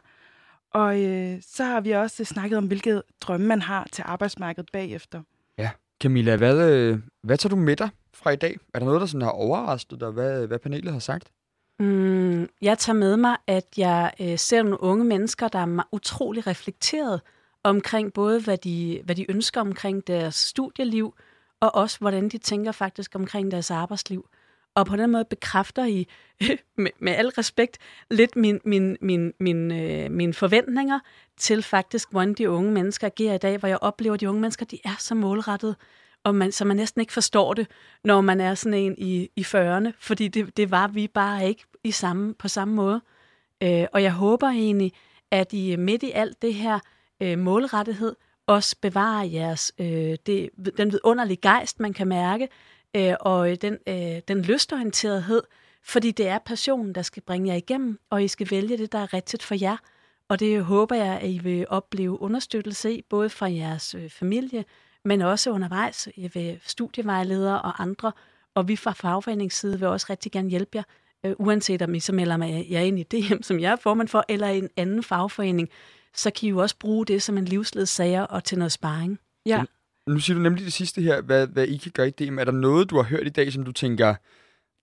Og 0.73 1.03
øh, 1.03 1.37
så 1.41 1.63
har 1.63 1.81
vi 1.81 1.91
også 1.91 2.25
snakket 2.25 2.57
om, 2.57 2.67
hvilke 2.67 3.01
drømme 3.21 3.47
man 3.47 3.61
har 3.61 3.87
til 3.91 4.03
arbejdsmarkedet 4.07 4.69
bagefter. 4.73 5.21
Ja, 5.57 5.69
Camilla, 6.01 6.35
hvad, 6.35 6.71
øh, 6.71 6.99
hvad 7.23 7.37
tager 7.37 7.49
du 7.49 7.61
med 7.61 7.75
dig 7.75 7.89
fra 8.13 8.29
i 8.29 8.35
dag? 8.35 8.57
Er 8.73 8.79
der 8.79 8.85
noget, 8.85 9.01
der 9.01 9.07
sådan 9.07 9.21
har 9.21 9.31
overrasket 9.31 9.99
dig, 9.99 10.11
hvad, 10.11 10.47
hvad 10.47 10.59
panelet 10.59 10.93
har 10.93 10.99
sagt? 10.99 11.31
Mm, 11.79 12.47
jeg 12.61 12.77
tager 12.77 12.97
med 12.97 13.17
mig, 13.17 13.37
at 13.47 13.65
jeg 13.77 14.11
øh, 14.21 14.37
ser 14.37 14.63
nogle 14.63 14.83
unge 14.83 15.05
mennesker, 15.05 15.47
der 15.47 15.59
er 15.59 15.87
utrolig 15.91 16.47
reflekteret 16.47 17.21
omkring 17.63 18.13
både, 18.13 18.41
hvad 18.41 18.57
de, 18.57 19.01
hvad 19.03 19.15
de 19.15 19.31
ønsker 19.31 19.61
omkring 19.61 20.07
deres 20.07 20.35
studieliv, 20.35 21.15
og 21.59 21.75
også, 21.75 21.99
hvordan 21.99 22.29
de 22.29 22.37
tænker 22.37 22.71
faktisk 22.71 23.15
omkring 23.15 23.51
deres 23.51 23.71
arbejdsliv. 23.71 24.29
Og 24.75 24.85
på 24.85 24.95
den 24.95 25.11
måde 25.11 25.25
bekræfter 25.25 25.85
I, 25.85 26.07
med, 26.77 26.91
med 26.99 27.13
al 27.13 27.27
respekt, 27.27 27.77
lidt 28.11 28.35
min, 28.35 28.59
min, 28.65 28.97
min, 29.01 29.33
min, 29.39 29.71
øh, 29.71 30.11
mine 30.11 30.33
forventninger 30.33 30.99
til 31.37 31.63
faktisk, 31.63 32.11
hvordan 32.11 32.33
de 32.33 32.49
unge 32.49 32.71
mennesker 32.71 33.07
agerer 33.07 33.33
i 33.33 33.37
dag, 33.37 33.57
hvor 33.57 33.67
jeg 33.67 33.77
oplever, 33.81 34.13
at 34.13 34.19
de 34.21 34.29
unge 34.29 34.41
mennesker, 34.41 34.65
de 34.65 34.79
er 34.85 34.95
så 34.99 35.15
målrettet, 35.15 35.75
og 36.23 36.35
man, 36.35 36.51
så 36.51 36.65
man 36.65 36.77
næsten 36.77 37.01
ikke 37.01 37.13
forstår 37.13 37.53
det, 37.53 37.67
når 38.03 38.21
man 38.21 38.41
er 38.41 38.55
sådan 38.55 38.79
en 38.79 38.95
i, 38.97 39.29
i 39.35 39.41
40'erne, 39.41 39.91
fordi 39.99 40.27
det, 40.27 40.57
det 40.57 40.71
var 40.71 40.87
vi 40.87 41.07
bare 41.07 41.47
ikke 41.47 41.63
i 41.83 41.91
samme, 41.91 42.33
på 42.33 42.47
samme 42.47 42.73
måde. 42.73 43.01
Øh, 43.63 43.85
og 43.93 44.03
jeg 44.03 44.13
håber 44.13 44.47
egentlig, 44.47 44.93
at 45.31 45.53
I 45.53 45.75
midt 45.75 46.03
i 46.03 46.11
alt 46.11 46.41
det 46.41 46.53
her 46.53 46.79
øh, 47.21 47.39
målrettighed 47.39 48.15
også 48.47 48.75
bevare 48.81 49.31
jeres, 49.33 49.71
øh, 49.79 50.15
det, 50.25 50.49
den 50.77 50.91
vidunderlige 50.91 51.37
gejst, 51.41 51.79
man 51.79 51.93
kan 51.93 52.07
mærke, 52.07 52.49
øh, 52.95 53.13
og 53.19 53.51
øh, 53.51 53.57
den, 53.61 53.77
øh, 53.87 54.21
den 54.27 54.41
lystorienterethed, 54.41 55.41
fordi 55.83 56.11
det 56.11 56.27
er 56.27 56.39
passionen, 56.39 56.95
der 56.95 57.01
skal 57.01 57.23
bringe 57.23 57.49
jer 57.49 57.55
igennem, 57.55 57.99
og 58.09 58.23
I 58.23 58.27
skal 58.27 58.47
vælge 58.51 58.77
det, 58.77 58.91
der 58.91 58.99
er 58.99 59.13
rigtigt 59.13 59.43
for 59.43 59.55
jer. 59.61 59.77
Og 60.29 60.39
det 60.39 60.63
håber 60.63 60.95
jeg, 60.95 61.19
at 61.21 61.29
I 61.29 61.37
vil 61.37 61.65
opleve 61.69 62.21
understøttelse 62.21 62.93
i, 62.93 63.01
både 63.09 63.29
fra 63.29 63.51
jeres 63.51 63.95
øh, 63.95 64.09
familie, 64.09 64.65
men 65.05 65.21
også 65.21 65.51
undervejs 65.51 66.09
ved 66.33 66.57
studievejledere 66.63 67.61
og 67.61 67.81
andre, 67.81 68.11
Og 68.55 68.67
vi 68.67 68.75
fra 68.75 68.91
fagforeningsside 68.91 69.79
vil 69.79 69.87
også 69.87 70.07
rigtig 70.09 70.31
gerne 70.31 70.49
hjælpe 70.49 70.77
jer, 70.77 70.83
øh, 71.25 71.35
uanset 71.39 71.81
om 71.81 71.95
I 71.95 71.99
så 71.99 72.13
melder 72.13 72.37
mig 72.37 72.67
jer 72.71 72.79
ind 72.79 72.99
i 72.99 73.03
det 73.03 73.27
hjem, 73.27 73.43
som 73.43 73.59
jeg 73.59 73.71
er 73.71 73.75
formand 73.75 74.07
for, 74.07 74.25
eller 74.29 74.47
en 74.47 74.69
anden 74.77 75.03
fagforening, 75.03 75.69
så 76.15 76.31
kan 76.31 76.47
I 76.47 76.49
jo 76.49 76.57
også 76.57 76.75
bruge 76.79 77.05
det 77.05 77.23
som 77.23 77.37
en 77.37 77.45
livsledsager 77.45 78.21
og 78.21 78.43
til 78.43 78.57
noget 78.57 78.71
sparring. 78.71 79.19
Ja. 79.45 79.63
Nu 80.07 80.19
siger 80.19 80.37
du 80.37 80.41
nemlig 80.41 80.65
det 80.65 80.73
sidste 80.73 81.01
her, 81.01 81.21
hvad, 81.21 81.47
hvad 81.47 81.67
I 81.67 81.77
kan 81.77 81.91
gøre 81.91 82.07
i 82.07 82.11
DM. 82.11 82.39
Er 82.39 82.43
der 82.43 82.51
noget, 82.51 82.89
du 82.89 82.95
har 82.95 83.03
hørt 83.03 83.27
i 83.27 83.29
dag, 83.29 83.53
som 83.53 83.65
du 83.65 83.71
tænker, 83.71 84.15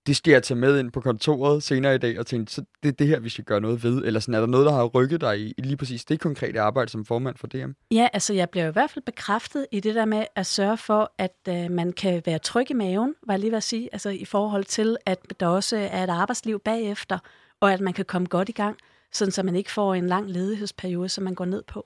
det 0.07 0.15
skal 0.15 0.31
jeg 0.31 0.43
tage 0.43 0.59
med 0.59 0.79
ind 0.79 0.91
på 0.91 1.01
kontoret 1.01 1.63
senere 1.63 1.95
i 1.95 1.97
dag, 1.97 2.19
og 2.19 2.27
tænke, 2.27 2.51
så 2.51 2.63
det 2.83 2.89
er 2.89 2.93
det 2.93 3.07
her, 3.07 3.19
vi 3.19 3.29
skal 3.29 3.43
gøre 3.43 3.61
noget 3.61 3.83
ved? 3.83 4.03
Eller 4.05 4.19
sådan, 4.19 4.33
er 4.33 4.39
der 4.39 4.47
noget, 4.47 4.65
der 4.65 4.71
har 4.71 4.85
rykket 4.85 5.21
dig 5.21 5.39
i, 5.39 5.53
i 5.57 5.61
lige 5.61 5.77
præcis 5.77 6.05
det 6.05 6.19
konkrete 6.19 6.61
arbejde 6.61 6.91
som 6.91 7.05
formand 7.05 7.37
for 7.37 7.47
DM? 7.47 7.71
Ja, 7.91 8.07
altså 8.13 8.33
jeg 8.33 8.49
bliver 8.49 8.67
i 8.67 8.71
hvert 8.71 8.89
fald 8.89 9.05
bekræftet 9.05 9.65
i 9.71 9.79
det 9.79 9.95
der 9.95 10.05
med 10.05 10.25
at 10.35 10.45
sørge 10.45 10.77
for, 10.77 11.13
at 11.17 11.37
øh, 11.49 11.71
man 11.71 11.91
kan 11.93 12.21
være 12.25 12.39
tryg 12.39 12.71
i 12.71 12.73
maven, 12.73 13.15
var 13.27 13.33
jeg 13.33 13.39
lige 13.39 13.51
ved 13.51 13.57
at 13.57 13.63
sige, 13.63 13.89
altså 13.91 14.09
i 14.09 14.25
forhold 14.25 14.63
til, 14.63 14.97
at 15.05 15.19
der 15.39 15.47
også 15.47 15.77
er 15.77 16.03
et 16.03 16.09
arbejdsliv 16.09 16.59
bagefter, 16.59 17.19
og 17.59 17.73
at 17.73 17.81
man 17.81 17.93
kan 17.93 18.05
komme 18.05 18.27
godt 18.27 18.49
i 18.49 18.51
gang, 18.51 18.77
sådan 19.11 19.31
så 19.31 19.43
man 19.43 19.55
ikke 19.55 19.71
får 19.71 19.93
en 19.93 20.07
lang 20.07 20.29
ledighedsperiode, 20.29 21.09
som 21.09 21.23
man 21.23 21.35
går 21.35 21.45
ned 21.45 21.63
på. 21.63 21.85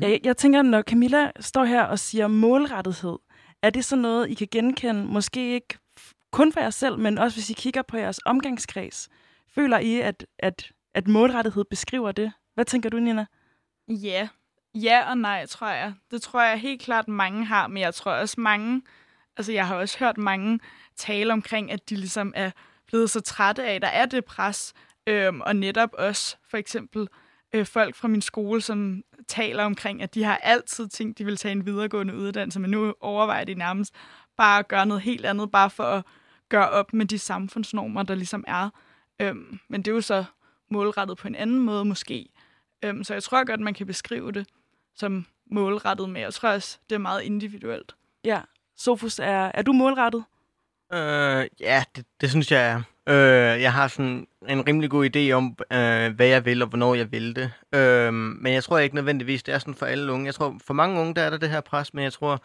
Ja, 0.00 0.08
jeg, 0.08 0.20
jeg 0.24 0.36
tænker, 0.36 0.62
når 0.62 0.82
Camilla 0.82 1.30
står 1.40 1.64
her 1.64 1.82
og 1.82 1.98
siger 1.98 2.26
målrettighed, 2.26 3.18
er 3.62 3.70
det 3.70 3.84
så 3.84 3.96
noget, 3.96 4.30
I 4.30 4.34
kan 4.34 4.48
genkende, 4.50 5.04
måske 5.04 5.54
ikke 5.54 5.78
kun 6.32 6.52
for 6.52 6.60
jer 6.60 6.70
selv, 6.70 6.98
men 6.98 7.18
også 7.18 7.36
hvis 7.36 7.50
I 7.50 7.52
kigger 7.52 7.82
på 7.82 7.96
jeres 7.96 8.20
omgangskreds? 8.24 9.08
Føler 9.48 9.78
I, 9.78 10.00
at, 10.00 10.26
at, 10.38 10.72
at 10.94 11.08
målrettighed 11.08 11.64
beskriver 11.64 12.12
det? 12.12 12.32
Hvad 12.54 12.64
tænker 12.64 12.90
du, 12.90 12.98
Nina? 12.98 13.26
Ja. 13.88 14.28
Ja 14.74 15.10
og 15.10 15.18
nej, 15.18 15.46
tror 15.46 15.68
jeg. 15.68 15.94
Det 16.10 16.22
tror 16.22 16.42
jeg 16.42 16.58
helt 16.58 16.82
klart, 16.82 17.08
mange 17.08 17.44
har, 17.44 17.66
men 17.66 17.82
jeg 17.82 17.94
tror 17.94 18.12
også 18.12 18.40
mange... 18.40 18.82
Altså, 19.36 19.52
jeg 19.52 19.66
har 19.66 19.76
også 19.76 19.98
hørt 19.98 20.18
mange 20.18 20.60
tale 20.96 21.32
omkring, 21.32 21.72
at 21.72 21.90
de 21.90 21.96
ligesom 21.96 22.32
er 22.36 22.50
blevet 22.86 23.10
så 23.10 23.20
trætte 23.20 23.64
af, 23.64 23.74
at 23.74 23.82
der 23.82 23.88
er 23.88 24.06
det 24.06 24.24
pres. 24.24 24.74
Øhm, 25.06 25.40
og 25.40 25.56
netop 25.56 25.90
også, 25.92 26.36
for 26.50 26.56
eksempel, 26.56 27.08
øh, 27.54 27.66
folk 27.66 27.94
fra 27.94 28.08
min 28.08 28.22
skole, 28.22 28.60
som 28.60 29.02
taler 29.28 29.64
omkring, 29.64 30.02
at 30.02 30.14
de 30.14 30.24
har 30.24 30.36
altid 30.36 30.88
tænkt, 30.88 31.18
de 31.18 31.24
vil 31.24 31.36
tage 31.36 31.52
en 31.52 31.66
videregående 31.66 32.16
uddannelse, 32.16 32.60
men 32.60 32.70
nu 32.70 32.94
overvejer 33.00 33.44
de 33.44 33.54
nærmest 33.54 33.94
bare 34.36 34.58
at 34.58 34.68
gøre 34.68 34.86
noget 34.86 35.02
helt 35.02 35.26
andet, 35.26 35.50
bare 35.50 35.70
for 35.70 35.84
at 35.84 36.04
gøre 36.48 36.70
op 36.70 36.92
med 36.92 37.06
de 37.06 37.18
samfundsnormer, 37.18 38.02
der 38.02 38.14
ligesom 38.14 38.44
er. 38.46 38.70
Øhm, 39.20 39.60
men 39.68 39.82
det 39.82 39.90
er 39.90 39.94
jo 39.94 40.00
så 40.00 40.24
målrettet 40.70 41.18
på 41.18 41.28
en 41.28 41.34
anden 41.34 41.58
måde 41.58 41.84
måske. 41.84 42.28
Øhm, 42.84 43.04
så 43.04 43.14
jeg 43.14 43.22
tror 43.22 43.44
godt, 43.44 43.60
man 43.60 43.74
kan 43.74 43.86
beskrive 43.86 44.32
det 44.32 44.46
som 44.94 45.26
målrettet, 45.50 46.10
men 46.10 46.22
jeg 46.22 46.34
tror 46.34 46.48
også, 46.48 46.78
det 46.90 46.94
er 46.94 46.98
meget 46.98 47.22
individuelt. 47.22 47.94
Ja. 48.24 48.40
Sofus, 48.76 49.18
er, 49.18 49.50
er 49.54 49.62
du 49.62 49.72
målrettet? 49.72 50.24
Øh, 50.92 51.46
ja, 51.60 51.84
det, 51.96 52.06
det 52.20 52.30
synes 52.30 52.52
jeg 52.52 52.70
er. 52.70 52.82
Øh, 53.08 53.62
jeg 53.62 53.72
har 53.72 53.88
sådan 53.88 54.26
en 54.48 54.68
rimelig 54.68 54.90
god 54.90 55.16
idé 55.16 55.30
om, 55.30 55.56
øh, 55.72 56.14
hvad 56.16 56.26
jeg 56.26 56.44
vil 56.44 56.62
og 56.62 56.68
hvornår 56.68 56.94
jeg 56.94 57.12
vil 57.12 57.36
det. 57.36 57.52
Øh, 57.74 58.12
men 58.12 58.52
jeg 58.52 58.64
tror 58.64 58.78
ikke 58.78 58.94
nødvendigvis, 58.94 59.42
det 59.42 59.54
er 59.54 59.58
sådan 59.58 59.74
for 59.74 59.86
alle 59.86 60.12
unge. 60.12 60.26
Jeg 60.26 60.34
tror, 60.34 60.56
for 60.64 60.74
mange 60.74 61.00
unge, 61.00 61.14
der 61.14 61.22
er 61.22 61.30
der 61.30 61.36
det 61.36 61.50
her 61.50 61.60
pres, 61.60 61.94
men 61.94 62.04
jeg 62.04 62.12
tror, 62.12 62.42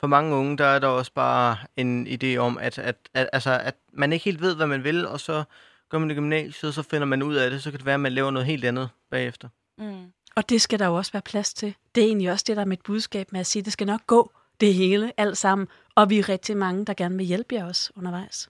for 0.00 0.06
mange 0.06 0.36
unge, 0.36 0.58
der 0.58 0.64
er 0.64 0.78
der 0.78 0.88
også 0.88 1.12
bare 1.14 1.56
en 1.76 2.06
idé 2.06 2.36
om, 2.36 2.58
at, 2.58 2.78
at, 2.78 2.96
at, 3.14 3.28
altså, 3.32 3.60
at 3.64 3.74
man 3.92 4.12
ikke 4.12 4.24
helt 4.24 4.40
ved, 4.40 4.56
hvad 4.56 4.66
man 4.66 4.84
vil, 4.84 5.06
og 5.06 5.20
så 5.20 5.44
går 5.88 5.98
man 5.98 6.10
i 6.10 6.14
gymnasiet, 6.14 6.74
så 6.74 6.82
finder 6.82 7.06
man 7.06 7.22
ud 7.22 7.34
af 7.34 7.50
det, 7.50 7.62
så 7.62 7.70
kan 7.70 7.78
det 7.78 7.86
være, 7.86 7.94
at 7.94 8.00
man 8.00 8.12
laver 8.12 8.30
noget 8.30 8.46
helt 8.46 8.64
andet 8.64 8.88
bagefter. 9.10 9.48
Mm. 9.78 10.12
Og 10.34 10.48
det 10.48 10.62
skal 10.62 10.78
der 10.78 10.86
jo 10.86 10.94
også 10.94 11.12
være 11.12 11.22
plads 11.22 11.54
til. 11.54 11.74
Det 11.94 12.02
er 12.02 12.06
egentlig 12.06 12.30
også 12.30 12.44
det, 12.48 12.56
der 12.56 12.62
er 12.62 12.66
mit 12.66 12.82
budskab 12.82 13.32
med 13.32 13.40
at 13.40 13.46
sige, 13.46 13.60
at 13.60 13.64
det 13.64 13.72
skal 13.72 13.86
nok 13.86 14.06
gå 14.06 14.32
det 14.60 14.74
hele, 14.74 15.12
alt 15.16 15.38
sammen. 15.38 15.68
Og 15.94 16.10
vi 16.10 16.18
er 16.18 16.28
rigtig 16.28 16.56
mange, 16.56 16.84
der 16.84 16.94
gerne 16.94 17.16
vil 17.16 17.26
hjælpe 17.26 17.54
jer 17.54 17.64
også 17.64 17.92
undervejs. 17.96 18.48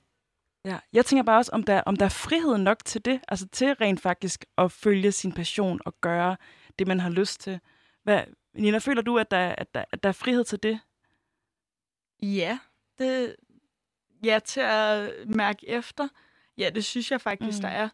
Ja, 0.64 0.78
jeg 0.92 1.06
tænker 1.06 1.22
bare 1.22 1.38
også, 1.38 1.50
om 1.52 1.62
der, 1.62 1.80
om 1.86 1.96
der 1.96 2.04
er 2.04 2.08
frihed 2.08 2.58
nok 2.58 2.84
til 2.84 3.04
det, 3.04 3.20
altså 3.28 3.48
til 3.48 3.72
rent 3.74 4.00
faktisk 4.00 4.44
at 4.58 4.72
følge 4.72 5.12
sin 5.12 5.32
passion 5.32 5.80
og 5.84 5.94
gøre 6.00 6.36
det, 6.78 6.86
man 6.86 7.00
har 7.00 7.10
lyst 7.10 7.40
til. 7.40 7.60
Hvad, 8.02 8.22
Nina, 8.54 8.78
føler 8.78 9.02
du, 9.02 9.18
at 9.18 9.30
der, 9.30 9.54
at, 9.58 9.74
der, 9.74 9.84
at 9.92 10.02
der 10.02 10.08
er 10.08 10.12
frihed 10.12 10.44
til 10.44 10.62
det? 10.62 10.80
Ja, 12.22 12.58
det, 12.98 13.36
ja, 14.24 14.38
til 14.44 14.60
at 14.60 15.12
mærke 15.26 15.68
efter. 15.68 16.08
Ja, 16.58 16.70
det 16.74 16.84
synes 16.84 17.10
jeg 17.10 17.20
faktisk, 17.20 17.58
Mm. 17.58 17.62
der 17.62 17.68
er. 17.68 17.88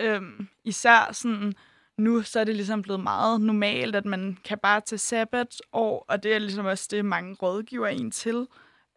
Øhm, 0.00 0.48
især 0.64 1.12
sådan, 1.12 1.54
nu 1.98 2.22
så 2.22 2.40
er 2.40 2.44
det 2.44 2.56
ligesom 2.56 2.82
blevet 2.82 3.00
meget 3.00 3.40
normalt, 3.40 3.96
at 3.96 4.04
man 4.04 4.38
kan 4.44 4.58
bare 4.58 4.80
tage 4.80 4.98
sabbatår, 4.98 6.04
og 6.08 6.22
det 6.22 6.34
er 6.34 6.38
ligesom 6.38 6.66
også 6.66 6.88
det, 6.90 7.04
mange 7.04 7.34
rådgiver 7.34 7.86
en 7.86 8.10
til. 8.10 8.46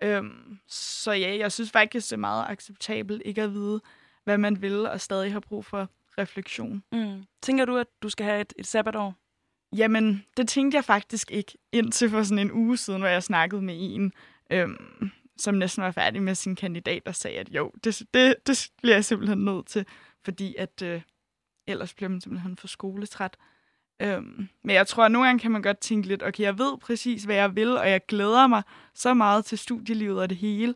Øhm, 0.03 0.59
så 0.67 1.11
ja, 1.11 1.37
jeg 1.37 1.51
synes 1.51 1.71
faktisk, 1.71 2.09
det 2.09 2.13
er 2.13 2.17
meget 2.17 2.45
acceptabelt 2.49 3.21
ikke 3.25 3.41
at 3.41 3.53
vide, 3.53 3.81
hvad 4.23 4.37
man 4.37 4.61
vil, 4.61 4.87
og 4.87 5.01
stadig 5.01 5.31
have 5.31 5.41
brug 5.41 5.65
for 5.65 5.89
refleksion. 6.17 6.83
Mm. 6.91 7.23
Tænker 7.41 7.65
du, 7.65 7.77
at 7.77 7.87
du 8.01 8.09
skal 8.09 8.25
have 8.25 8.41
et, 8.41 8.53
et 8.57 8.67
sabbatår? 8.67 9.15
Jamen, 9.75 10.25
det 10.37 10.47
tænkte 10.47 10.75
jeg 10.75 10.85
faktisk 10.85 11.31
ikke 11.31 11.57
indtil 11.71 12.09
for 12.09 12.23
sådan 12.23 12.39
en 12.39 12.51
uge 12.51 12.77
siden, 12.77 13.01
hvor 13.01 13.09
jeg 13.09 13.23
snakkede 13.23 13.61
med 13.61 13.75
en, 13.79 14.13
øhm, 14.51 15.11
som 15.37 15.55
næsten 15.55 15.83
var 15.83 15.91
færdig 15.91 16.23
med 16.23 16.35
sin 16.35 16.55
kandidat, 16.55 17.01
og 17.05 17.15
sagde, 17.15 17.39
at 17.39 17.49
jo, 17.49 17.71
det, 17.83 18.01
det, 18.13 18.35
det 18.47 18.71
bliver 18.81 18.95
jeg 18.95 19.05
simpelthen 19.05 19.45
nødt 19.45 19.65
til, 19.67 19.85
fordi 20.25 20.55
at 20.55 20.81
øh, 20.81 21.01
ellers 21.67 21.93
bliver 21.93 22.09
man 22.09 22.21
simpelthen 22.21 22.57
for 22.57 22.67
skoletræt. 22.67 23.37
Øhm, 23.99 24.49
men 24.63 24.75
jeg 24.75 24.87
tror, 24.87 25.05
at 25.05 25.11
nogle 25.11 25.27
gange 25.27 25.39
kan 25.39 25.51
man 25.51 25.61
godt 25.61 25.79
tænke 25.79 26.07
lidt, 26.07 26.23
okay, 26.23 26.43
jeg 26.43 26.57
ved 26.57 26.77
præcis, 26.77 27.23
hvad 27.23 27.35
jeg 27.35 27.55
vil, 27.55 27.77
og 27.77 27.89
jeg 27.89 28.05
glæder 28.07 28.47
mig 28.47 28.63
så 28.93 29.13
meget 29.13 29.45
til 29.45 29.57
studielivet 29.57 30.21
og 30.21 30.29
det 30.29 30.37
hele. 30.37 30.73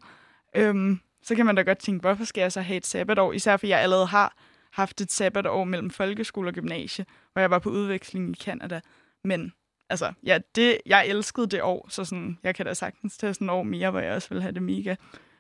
Øhm, 0.56 1.00
så 1.22 1.36
kan 1.36 1.46
man 1.46 1.56
da 1.56 1.62
godt 1.62 1.78
tænke, 1.78 2.02
hvorfor 2.02 2.24
skal 2.24 2.42
jeg 2.42 2.52
så 2.52 2.62
have 2.62 2.78
et 2.78 2.86
sabbatår? 2.86 3.34
Især 3.34 3.58
fordi 3.58 3.70
jeg 3.70 3.80
allerede 3.80 4.06
har 4.06 4.36
haft 4.72 5.02
et 5.02 5.12
sabbatår 5.12 5.64
mellem 5.64 5.90
folkeskole 5.90 6.50
og 6.50 6.54
gymnasie, 6.54 7.06
hvor 7.34 7.40
jeg 7.40 7.50
var 7.50 7.60
på 7.60 7.70
udveksling 7.70 8.30
i 8.30 8.44
Canada. 8.44 8.82
Men 9.24 9.54
altså, 9.90 10.14
ja, 10.24 10.40
det, 10.56 10.78
jeg 10.86 11.08
elskede 11.08 11.48
det 11.48 11.62
år, 11.62 11.88
så 11.90 12.06
sådan, 12.06 12.38
jeg 12.44 12.56
kan 12.56 12.66
da 12.66 12.74
sagtens 12.74 13.18
tage 13.18 13.34
sådan 13.34 13.48
et 13.48 13.54
år 13.54 13.64
mere, 13.64 13.92
hvor 13.92 14.00
jeg 14.00 14.14
også 14.14 14.30
vil 14.30 14.42
have 14.42 14.54
det 14.54 14.64
mega 14.64 14.96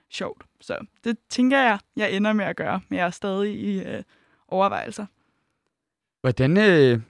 sjovt. 0.09 0.43
Så 0.61 0.85
det 1.03 1.17
tænker 1.29 1.59
jeg, 1.59 1.79
jeg 1.95 2.11
ender 2.11 2.33
med 2.33 2.45
at 2.45 2.55
gøre, 2.55 2.81
men 2.89 2.99
jeg 2.99 3.05
er 3.05 3.11
stadig 3.11 3.55
i 3.55 3.83
øh, 3.83 4.03
overvejelser. 4.47 5.05
Hvordan, 6.21 6.57
øh, 6.57 7.01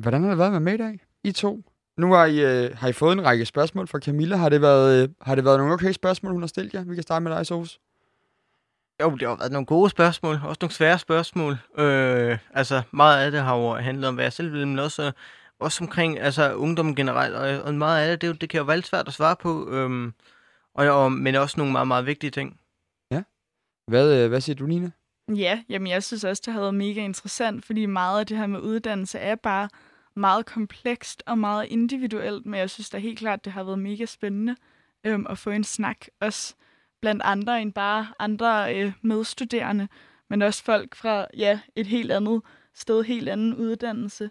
hvordan 0.00 0.22
har 0.22 0.28
det 0.28 0.38
været 0.38 0.48
at 0.48 0.52
være 0.52 0.60
med 0.60 0.74
i 0.74 0.76
dag, 0.76 1.00
I 1.24 1.32
to? 1.32 1.62
Nu 1.96 2.12
har 2.12 2.24
I, 2.24 2.64
øh, 2.64 2.76
har 2.76 2.88
I 2.88 2.92
fået 2.92 3.12
en 3.12 3.24
række 3.24 3.44
spørgsmål 3.46 3.88
fra 3.88 3.98
Camilla. 3.98 4.36
Har 4.36 4.48
det 4.48 4.60
været, 4.62 5.02
øh, 5.02 5.08
har 5.20 5.34
det 5.34 5.44
været 5.44 5.58
nogle 5.58 5.74
okay 5.74 5.92
spørgsmål, 5.92 6.32
hun 6.32 6.42
har 6.42 6.46
stillet 6.46 6.74
jer? 6.74 6.84
Vi 6.84 6.94
kan 6.94 7.02
starte 7.02 7.22
med 7.22 7.32
dig, 7.32 7.46
Sofus. 7.46 7.80
Jo, 9.02 9.10
det 9.10 9.28
har 9.28 9.36
været 9.36 9.52
nogle 9.52 9.66
gode 9.66 9.90
spørgsmål, 9.90 10.34
også 10.44 10.58
nogle 10.60 10.72
svære 10.72 10.98
spørgsmål. 10.98 11.56
Øh, 11.78 12.38
altså, 12.54 12.82
meget 12.90 13.24
af 13.24 13.30
det 13.30 13.40
har 13.40 13.56
jo 13.56 13.74
handlet 13.74 14.08
om, 14.08 14.14
hvad 14.14 14.24
jeg 14.24 14.32
selv 14.32 14.52
vil, 14.52 14.68
men 14.68 14.78
også, 14.78 15.12
også 15.60 15.84
omkring 15.84 16.18
altså, 16.20 16.54
ungdommen 16.54 16.94
generelt, 16.94 17.34
og, 17.34 17.62
og 17.62 17.74
meget 17.74 18.02
af 18.02 18.10
det, 18.10 18.20
det, 18.20 18.26
er 18.26 18.30
jo- 18.30 18.36
det 18.40 18.48
kan 18.48 18.58
jo 18.58 18.64
være 18.64 18.76
lidt 18.76 18.86
svært 18.86 19.08
at 19.08 19.14
svare 19.14 19.36
på, 19.36 19.70
øhm, 19.70 20.12
og, 20.74 20.86
og, 20.88 21.12
men 21.12 21.34
også 21.34 21.54
nogle 21.58 21.72
meget, 21.72 21.88
meget 21.88 22.06
vigtige 22.06 22.30
ting. 22.30 22.56
Hvad, 23.88 24.22
øh, 24.24 24.28
hvad 24.28 24.40
siger 24.40 24.56
du, 24.56 24.66
Nina? 24.66 24.90
Ja, 25.36 25.62
jamen 25.68 25.88
jeg 25.88 26.02
synes 26.02 26.24
også, 26.24 26.42
det 26.46 26.54
har 26.54 26.60
været 26.60 26.74
mega 26.74 27.00
interessant, 27.00 27.64
fordi 27.64 27.86
meget 27.86 28.20
af 28.20 28.26
det 28.26 28.36
her 28.36 28.46
med 28.46 28.60
uddannelse 28.60 29.18
er 29.18 29.34
bare 29.34 29.68
meget 30.16 30.46
komplekst 30.46 31.22
og 31.26 31.38
meget 31.38 31.66
individuelt, 31.66 32.46
men 32.46 32.60
jeg 32.60 32.70
synes 32.70 32.90
da 32.90 32.98
helt 32.98 33.18
klart, 33.18 33.44
det 33.44 33.52
har 33.52 33.64
været 33.64 33.78
mega 33.78 34.04
spændende 34.04 34.56
øhm, 35.04 35.26
at 35.30 35.38
få 35.38 35.50
en 35.50 35.64
snak, 35.64 36.06
også 36.20 36.54
blandt 37.00 37.22
andre 37.24 37.62
end 37.62 37.72
bare 37.72 38.06
andre 38.18 38.76
øh, 38.76 38.92
medstuderende, 39.02 39.88
men 40.30 40.42
også 40.42 40.64
folk 40.64 40.94
fra 40.94 41.26
ja, 41.36 41.60
et 41.76 41.86
helt 41.86 42.12
andet 42.12 42.42
sted, 42.74 43.02
helt 43.02 43.28
anden 43.28 43.54
uddannelse 43.54 44.30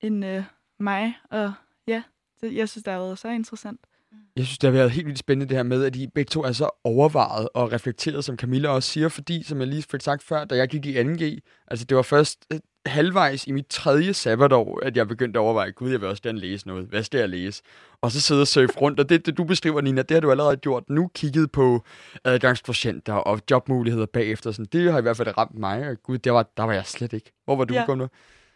end 0.00 0.24
øh, 0.24 0.44
mig, 0.78 1.18
og 1.30 1.52
ja, 1.86 2.02
det, 2.40 2.54
jeg 2.54 2.68
synes, 2.68 2.84
det 2.84 2.92
har 2.92 3.00
været 3.00 3.18
så 3.18 3.28
interessant. 3.28 3.80
Mm. 4.12 4.18
Jeg 4.36 4.44
synes, 4.44 4.58
det 4.58 4.68
har 4.68 4.72
været 4.72 4.90
helt 4.90 5.06
vildt 5.06 5.18
spændende 5.18 5.48
det 5.48 5.56
her 5.56 5.62
med, 5.62 5.84
at 5.84 5.96
I 5.96 6.06
begge 6.06 6.28
to 6.28 6.42
er 6.42 6.52
så 6.52 6.70
overvejet 6.84 7.48
og 7.54 7.72
reflekteret, 7.72 8.24
som 8.24 8.36
Camilla 8.36 8.68
også 8.68 8.90
siger, 8.90 9.08
fordi, 9.08 9.42
som 9.42 9.60
jeg 9.60 9.68
lige 9.68 9.82
fik 9.82 10.00
sagt 10.00 10.22
før, 10.22 10.44
da 10.44 10.56
jeg 10.56 10.68
gik 10.68 10.86
i 10.86 11.00
2G, 11.00 11.38
altså 11.66 11.84
det 11.84 11.96
var 11.96 12.02
først 12.02 12.46
øh, 12.52 12.60
halvvejs 12.86 13.46
i 13.46 13.52
mit 13.52 13.66
tredje 13.66 14.14
sabbatår, 14.14 14.80
at 14.82 14.96
jeg 14.96 15.08
begyndte 15.08 15.38
at 15.38 15.42
overveje, 15.42 15.70
gud, 15.70 15.90
jeg 15.90 16.00
vil 16.00 16.08
også 16.08 16.22
gerne 16.22 16.38
læse 16.38 16.66
noget. 16.68 16.86
Hvad 16.86 17.02
skal 17.02 17.18
jeg 17.18 17.28
læse? 17.28 17.62
Og 18.02 18.12
så 18.12 18.20
sidde 18.20 18.40
og 18.40 18.46
surfe 18.46 18.78
rundt, 18.80 19.00
og 19.00 19.08
det, 19.08 19.26
det 19.26 19.36
du 19.38 19.44
beskriver, 19.44 19.80
Nina, 19.80 20.02
det 20.02 20.14
har 20.14 20.20
du 20.20 20.30
allerede 20.30 20.56
gjort 20.56 20.84
nu, 20.90 21.10
kigget 21.14 21.52
på 21.52 21.84
adgangsprocenter 22.24 23.12
og 23.14 23.40
jobmuligheder 23.50 24.06
bagefter. 24.06 24.50
Sådan. 24.52 24.66
Det 24.72 24.92
har 24.92 24.98
i 24.98 25.02
hvert 25.02 25.16
fald 25.16 25.38
ramt 25.38 25.58
mig, 25.58 25.88
og 25.88 25.96
gud, 26.02 26.18
der 26.18 26.30
var, 26.30 26.46
der 26.56 26.62
var 26.62 26.72
jeg 26.72 26.86
slet 26.86 27.12
ikke. 27.12 27.32
Hvor 27.44 27.56
var 27.56 27.64
du 27.64 27.74
Ja. 27.74 27.84
kommet? 27.86 28.10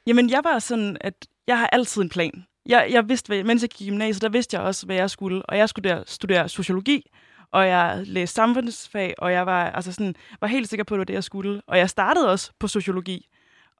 Jamen, 0.06 0.30
jeg 0.30 0.40
var 0.44 0.58
sådan, 0.58 0.96
at 1.00 1.14
jeg 1.46 1.58
har 1.58 1.66
altid 1.66 2.02
en 2.02 2.08
plan. 2.08 2.44
Jeg, 2.66 2.88
jeg 2.90 3.08
vidste, 3.08 3.26
hvad, 3.28 3.44
mens 3.44 3.62
jeg 3.62 3.70
gik 3.70 3.86
i 3.86 3.90
gymnasiet, 3.90 4.22
der 4.22 4.28
vidste 4.28 4.56
jeg 4.56 4.64
også, 4.66 4.86
hvad 4.86 4.96
jeg 4.96 5.10
skulle. 5.10 5.42
Og 5.46 5.58
jeg 5.58 5.68
skulle 5.68 5.90
der 5.90 6.02
studere 6.06 6.48
sociologi, 6.48 7.10
og 7.52 7.68
jeg 7.68 8.02
læste 8.04 8.34
samfundsfag, 8.34 9.14
og 9.18 9.32
jeg 9.32 9.46
var, 9.46 9.70
altså 9.70 9.92
sådan, 9.92 10.14
var 10.40 10.48
helt 10.48 10.68
sikker 10.68 10.84
på, 10.84 10.94
at 10.94 10.96
det 10.96 10.98
var 10.98 11.04
det, 11.04 11.14
jeg 11.14 11.24
skulle. 11.24 11.62
Og 11.66 11.78
jeg 11.78 11.90
startede 11.90 12.30
også 12.30 12.50
på 12.60 12.68
sociologi, 12.68 13.28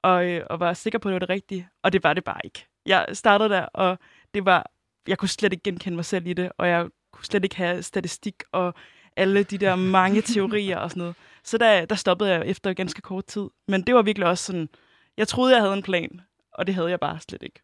og, 0.05 0.26
øh, 0.26 0.46
og 0.50 0.61
var 0.61 0.72
sikker 0.72 0.98
på, 0.98 1.09
at 1.09 1.11
det 1.11 1.14
var 1.14 1.18
det 1.18 1.28
rigtige. 1.28 1.68
Og 1.82 1.92
det 1.92 2.05
var 2.05 2.14
det 2.14 2.24
bare 2.24 2.40
ikke. 2.44 2.66
Jeg 2.86 3.07
startede 3.12 3.48
der, 3.48 3.62
og 3.62 3.98
det 4.34 4.44
var, 4.44 4.70
jeg 5.09 5.18
kunne 5.18 5.28
slet 5.28 5.52
ikke 5.52 5.62
genkende 5.62 5.96
mig 5.96 6.05
selv 6.05 6.26
i 6.26 6.32
det, 6.32 6.52
og 6.59 6.68
jeg 6.68 6.86
kunne 7.12 7.24
slet 7.24 7.44
ikke 7.44 7.57
have 7.57 7.82
statistik 7.82 8.42
og 8.52 8.74
alle 9.16 9.42
de 9.42 9.59
der 9.59 9.76
mange 9.76 10.20
teorier 10.32 10.78
og 10.78 10.90
sådan 10.90 11.00
noget. 11.00 11.14
Så 11.44 11.59
der, 11.59 11.84
der 11.84 11.94
stoppede 11.94 12.30
jeg 12.30 12.46
efter 12.46 12.72
ganske 12.72 13.02
kort 13.02 13.24
tid. 13.24 13.48
Men 13.68 13.82
det 13.82 13.94
var 13.94 14.02
virkelig 14.02 14.28
også 14.28 14.44
sådan, 14.44 14.68
jeg 15.16 15.28
troede, 15.28 15.55
jeg 15.55 15.62
havde 15.62 15.74
en 15.74 15.82
plan, 15.82 16.20
og 16.52 16.66
det 16.66 16.74
havde 16.74 16.90
jeg 16.90 17.00
bare 17.00 17.20
slet 17.20 17.42
ikke. 17.42 17.61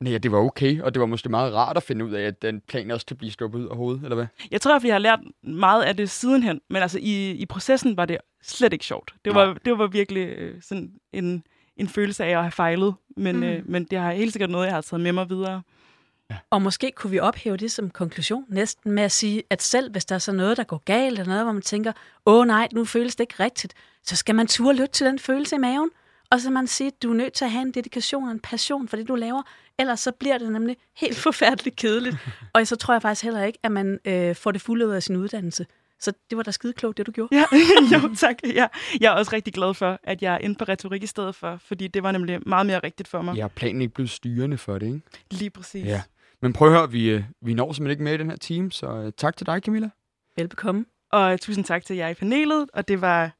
Nej, 0.00 0.18
det 0.18 0.32
var 0.32 0.38
okay, 0.38 0.80
og 0.80 0.94
det 0.94 1.00
var 1.00 1.06
måske 1.06 1.28
meget 1.28 1.54
rart 1.54 1.76
at 1.76 1.82
finde 1.82 2.04
ud 2.04 2.12
af, 2.12 2.22
at 2.22 2.42
den 2.42 2.60
plan 2.60 2.90
også 2.90 3.06
kan 3.06 3.16
blive 3.16 3.30
sluppet 3.30 3.58
ud 3.58 3.68
af 3.68 3.76
hovedet, 3.76 4.02
eller 4.02 4.14
hvad? 4.14 4.26
Jeg 4.50 4.60
tror, 4.60 4.76
at 4.76 4.84
jeg 4.84 4.94
har 4.94 4.98
lært 4.98 5.20
meget 5.42 5.82
af 5.82 5.96
det 5.96 6.10
sidenhen, 6.10 6.60
men 6.70 6.82
altså 6.82 6.98
i, 7.02 7.30
i 7.30 7.46
processen 7.46 7.96
var 7.96 8.06
det 8.06 8.18
slet 8.42 8.72
ikke 8.72 8.84
sjovt. 8.84 9.14
Det 9.24 9.34
var, 9.34 9.58
det 9.64 9.78
var 9.78 9.86
virkelig 9.86 10.28
øh, 10.28 10.62
sådan 10.62 10.92
en, 11.12 11.44
en 11.80 11.88
følelse 11.88 12.24
af 12.24 12.36
at 12.36 12.42
have 12.42 12.50
fejlet, 12.50 12.94
men, 13.16 13.36
mm. 13.36 13.42
øh, 13.42 13.62
men 13.64 13.84
det 13.84 13.98
har 13.98 14.12
helt 14.12 14.32
sikkert 14.32 14.50
noget, 14.50 14.66
jeg 14.66 14.74
har 14.74 14.80
taget 14.80 15.00
med 15.00 15.12
mig 15.12 15.30
videre. 15.30 15.62
Ja. 16.30 16.36
Og 16.50 16.62
måske 16.62 16.92
kunne 16.96 17.10
vi 17.10 17.18
ophæve 17.18 17.56
det 17.56 17.72
som 17.72 17.90
konklusion 17.90 18.44
næsten 18.48 18.92
med 18.92 19.02
at 19.02 19.12
sige, 19.12 19.42
at 19.50 19.62
selv 19.62 19.90
hvis 19.90 20.04
der 20.04 20.14
er 20.14 20.18
så 20.18 20.32
noget, 20.32 20.56
der 20.56 20.64
går 20.64 20.82
galt, 20.84 21.18
eller 21.18 21.32
noget, 21.32 21.44
hvor 21.44 21.52
man 21.52 21.62
tænker, 21.62 21.92
åh 22.26 22.46
nej, 22.46 22.68
nu 22.72 22.84
føles 22.84 23.16
det 23.16 23.24
ikke 23.24 23.42
rigtigt, 23.42 23.74
så 24.04 24.16
skal 24.16 24.34
man 24.34 24.46
turde 24.46 24.78
lytte 24.78 24.92
til 24.92 25.06
den 25.06 25.18
følelse 25.18 25.56
i 25.56 25.58
maven. 25.58 25.90
Og 26.30 26.40
så 26.40 26.50
man 26.50 26.66
sige, 26.66 26.86
at 26.86 27.02
du 27.02 27.10
er 27.10 27.14
nødt 27.14 27.32
til 27.32 27.44
at 27.44 27.50
have 27.50 27.62
en 27.62 27.70
dedikation 27.70 28.24
og 28.24 28.30
en 28.30 28.40
passion 28.40 28.88
for 28.88 28.96
det, 28.96 29.08
du 29.08 29.14
laver. 29.14 29.42
Ellers 29.78 30.00
så 30.00 30.12
bliver 30.12 30.38
det 30.38 30.52
nemlig 30.52 30.76
helt 30.96 31.16
forfærdeligt 31.26 31.76
kedeligt. 31.76 32.16
og 32.54 32.66
så 32.66 32.76
tror 32.76 32.94
jeg 32.94 33.02
faktisk 33.02 33.24
heller 33.24 33.44
ikke, 33.44 33.58
at 33.62 33.72
man 33.72 33.98
øh, 34.04 34.36
får 34.36 34.50
det 34.50 34.60
fulde 34.60 34.86
ud 34.86 34.92
af 34.92 35.02
sin 35.02 35.16
uddannelse. 35.16 35.66
Så 36.00 36.12
det 36.30 36.36
var 36.36 36.42
da 36.42 36.50
skide 36.50 36.72
klogt, 36.72 36.98
det 36.98 37.06
du 37.06 37.12
gjorde. 37.12 37.36
Ja, 37.36 37.44
jo 37.92 38.14
tak. 38.26 38.36
Ja. 38.44 38.66
Jeg 39.00 39.12
er 39.12 39.16
også 39.16 39.30
rigtig 39.32 39.52
glad 39.52 39.74
for, 39.74 40.00
at 40.02 40.22
jeg 40.22 40.34
er 40.34 40.38
inde 40.38 40.54
på 40.54 40.64
retorik 40.64 41.02
i 41.02 41.06
stedet 41.06 41.34
for, 41.34 41.56
fordi 41.56 41.88
det 41.88 42.02
var 42.02 42.12
nemlig 42.12 42.40
meget 42.46 42.66
mere 42.66 42.78
rigtigt 42.78 43.08
for 43.08 43.22
mig. 43.22 43.36
Ja, 43.36 43.48
planen 43.48 43.82
ikke 43.82 43.94
blevet 43.94 44.10
styrende 44.10 44.58
for 44.58 44.78
det, 44.78 44.86
ikke? 44.86 45.00
Lige 45.30 45.50
præcis. 45.50 45.86
Ja. 45.86 46.02
Men 46.42 46.52
prøv 46.52 46.68
at 46.68 46.74
høre, 46.74 46.90
vi, 46.90 47.10
øh, 47.10 47.24
vi 47.40 47.54
når 47.54 47.72
simpelthen 47.72 47.90
ikke 47.90 48.02
med 48.04 48.14
i 48.14 48.16
den 48.16 48.30
her 48.30 48.36
team, 48.36 48.70
så 48.70 48.86
uh, 48.86 49.10
tak 49.16 49.36
til 49.36 49.46
dig, 49.46 49.60
Camilla. 49.64 49.90
Velbekomme. 50.36 50.84
Og 51.12 51.40
tusind 51.40 51.64
tak 51.64 51.84
til 51.84 51.96
jer 51.96 52.08
i 52.08 52.14
panelet, 52.14 52.66
og 52.72 52.88
det 52.88 53.00
var 53.00 53.30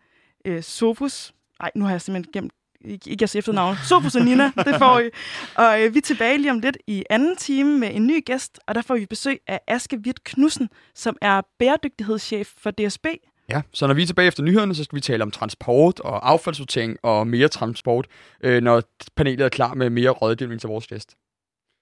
uh, 0.48 0.60
Sofus. 0.60 1.32
Nej, 1.60 1.70
nu 1.74 1.84
har 1.84 1.90
jeg 1.90 2.00
simpelthen 2.00 2.32
gemt 2.32 2.52
ikke 2.84 3.16
jeres 3.20 3.36
efternavn, 3.36 3.76
Sofus 3.84 4.14
og 4.14 4.24
Nina, 4.24 4.52
det 4.56 4.74
får 4.78 4.98
I. 5.00 5.10
Og 5.54 5.82
øh, 5.82 5.94
vi 5.94 5.98
er 5.98 6.02
tilbage 6.02 6.38
lige 6.38 6.50
om 6.50 6.60
lidt 6.60 6.76
i 6.86 7.04
anden 7.10 7.36
time 7.36 7.78
med 7.78 7.94
en 7.94 8.06
ny 8.06 8.24
gæst, 8.24 8.60
og 8.66 8.74
der 8.74 8.82
får 8.82 8.94
vi 8.94 9.06
besøg 9.06 9.40
af 9.46 9.60
Aske 9.68 9.98
Witt 10.06 10.24
Knudsen, 10.24 10.68
som 10.94 11.16
er 11.20 11.42
bæredygtighedschef 11.58 12.48
for 12.58 12.70
DSB. 12.70 13.06
Ja, 13.50 13.62
så 13.72 13.86
når 13.86 13.94
vi 13.94 14.02
er 14.02 14.06
tilbage 14.06 14.28
efter 14.28 14.42
nyhederne, 14.42 14.74
så 14.74 14.84
skal 14.84 14.96
vi 14.96 15.00
tale 15.00 15.22
om 15.22 15.30
transport 15.30 16.00
og 16.00 16.30
affaldssortering 16.30 16.96
og 17.02 17.26
mere 17.26 17.48
transport, 17.48 18.06
øh, 18.44 18.62
når 18.62 18.82
panelet 19.16 19.44
er 19.44 19.48
klar 19.48 19.74
med 19.74 19.90
mere 19.90 20.10
rådgivning 20.10 20.60
til 20.60 20.68
vores 20.68 20.86
gæst. 20.86 21.16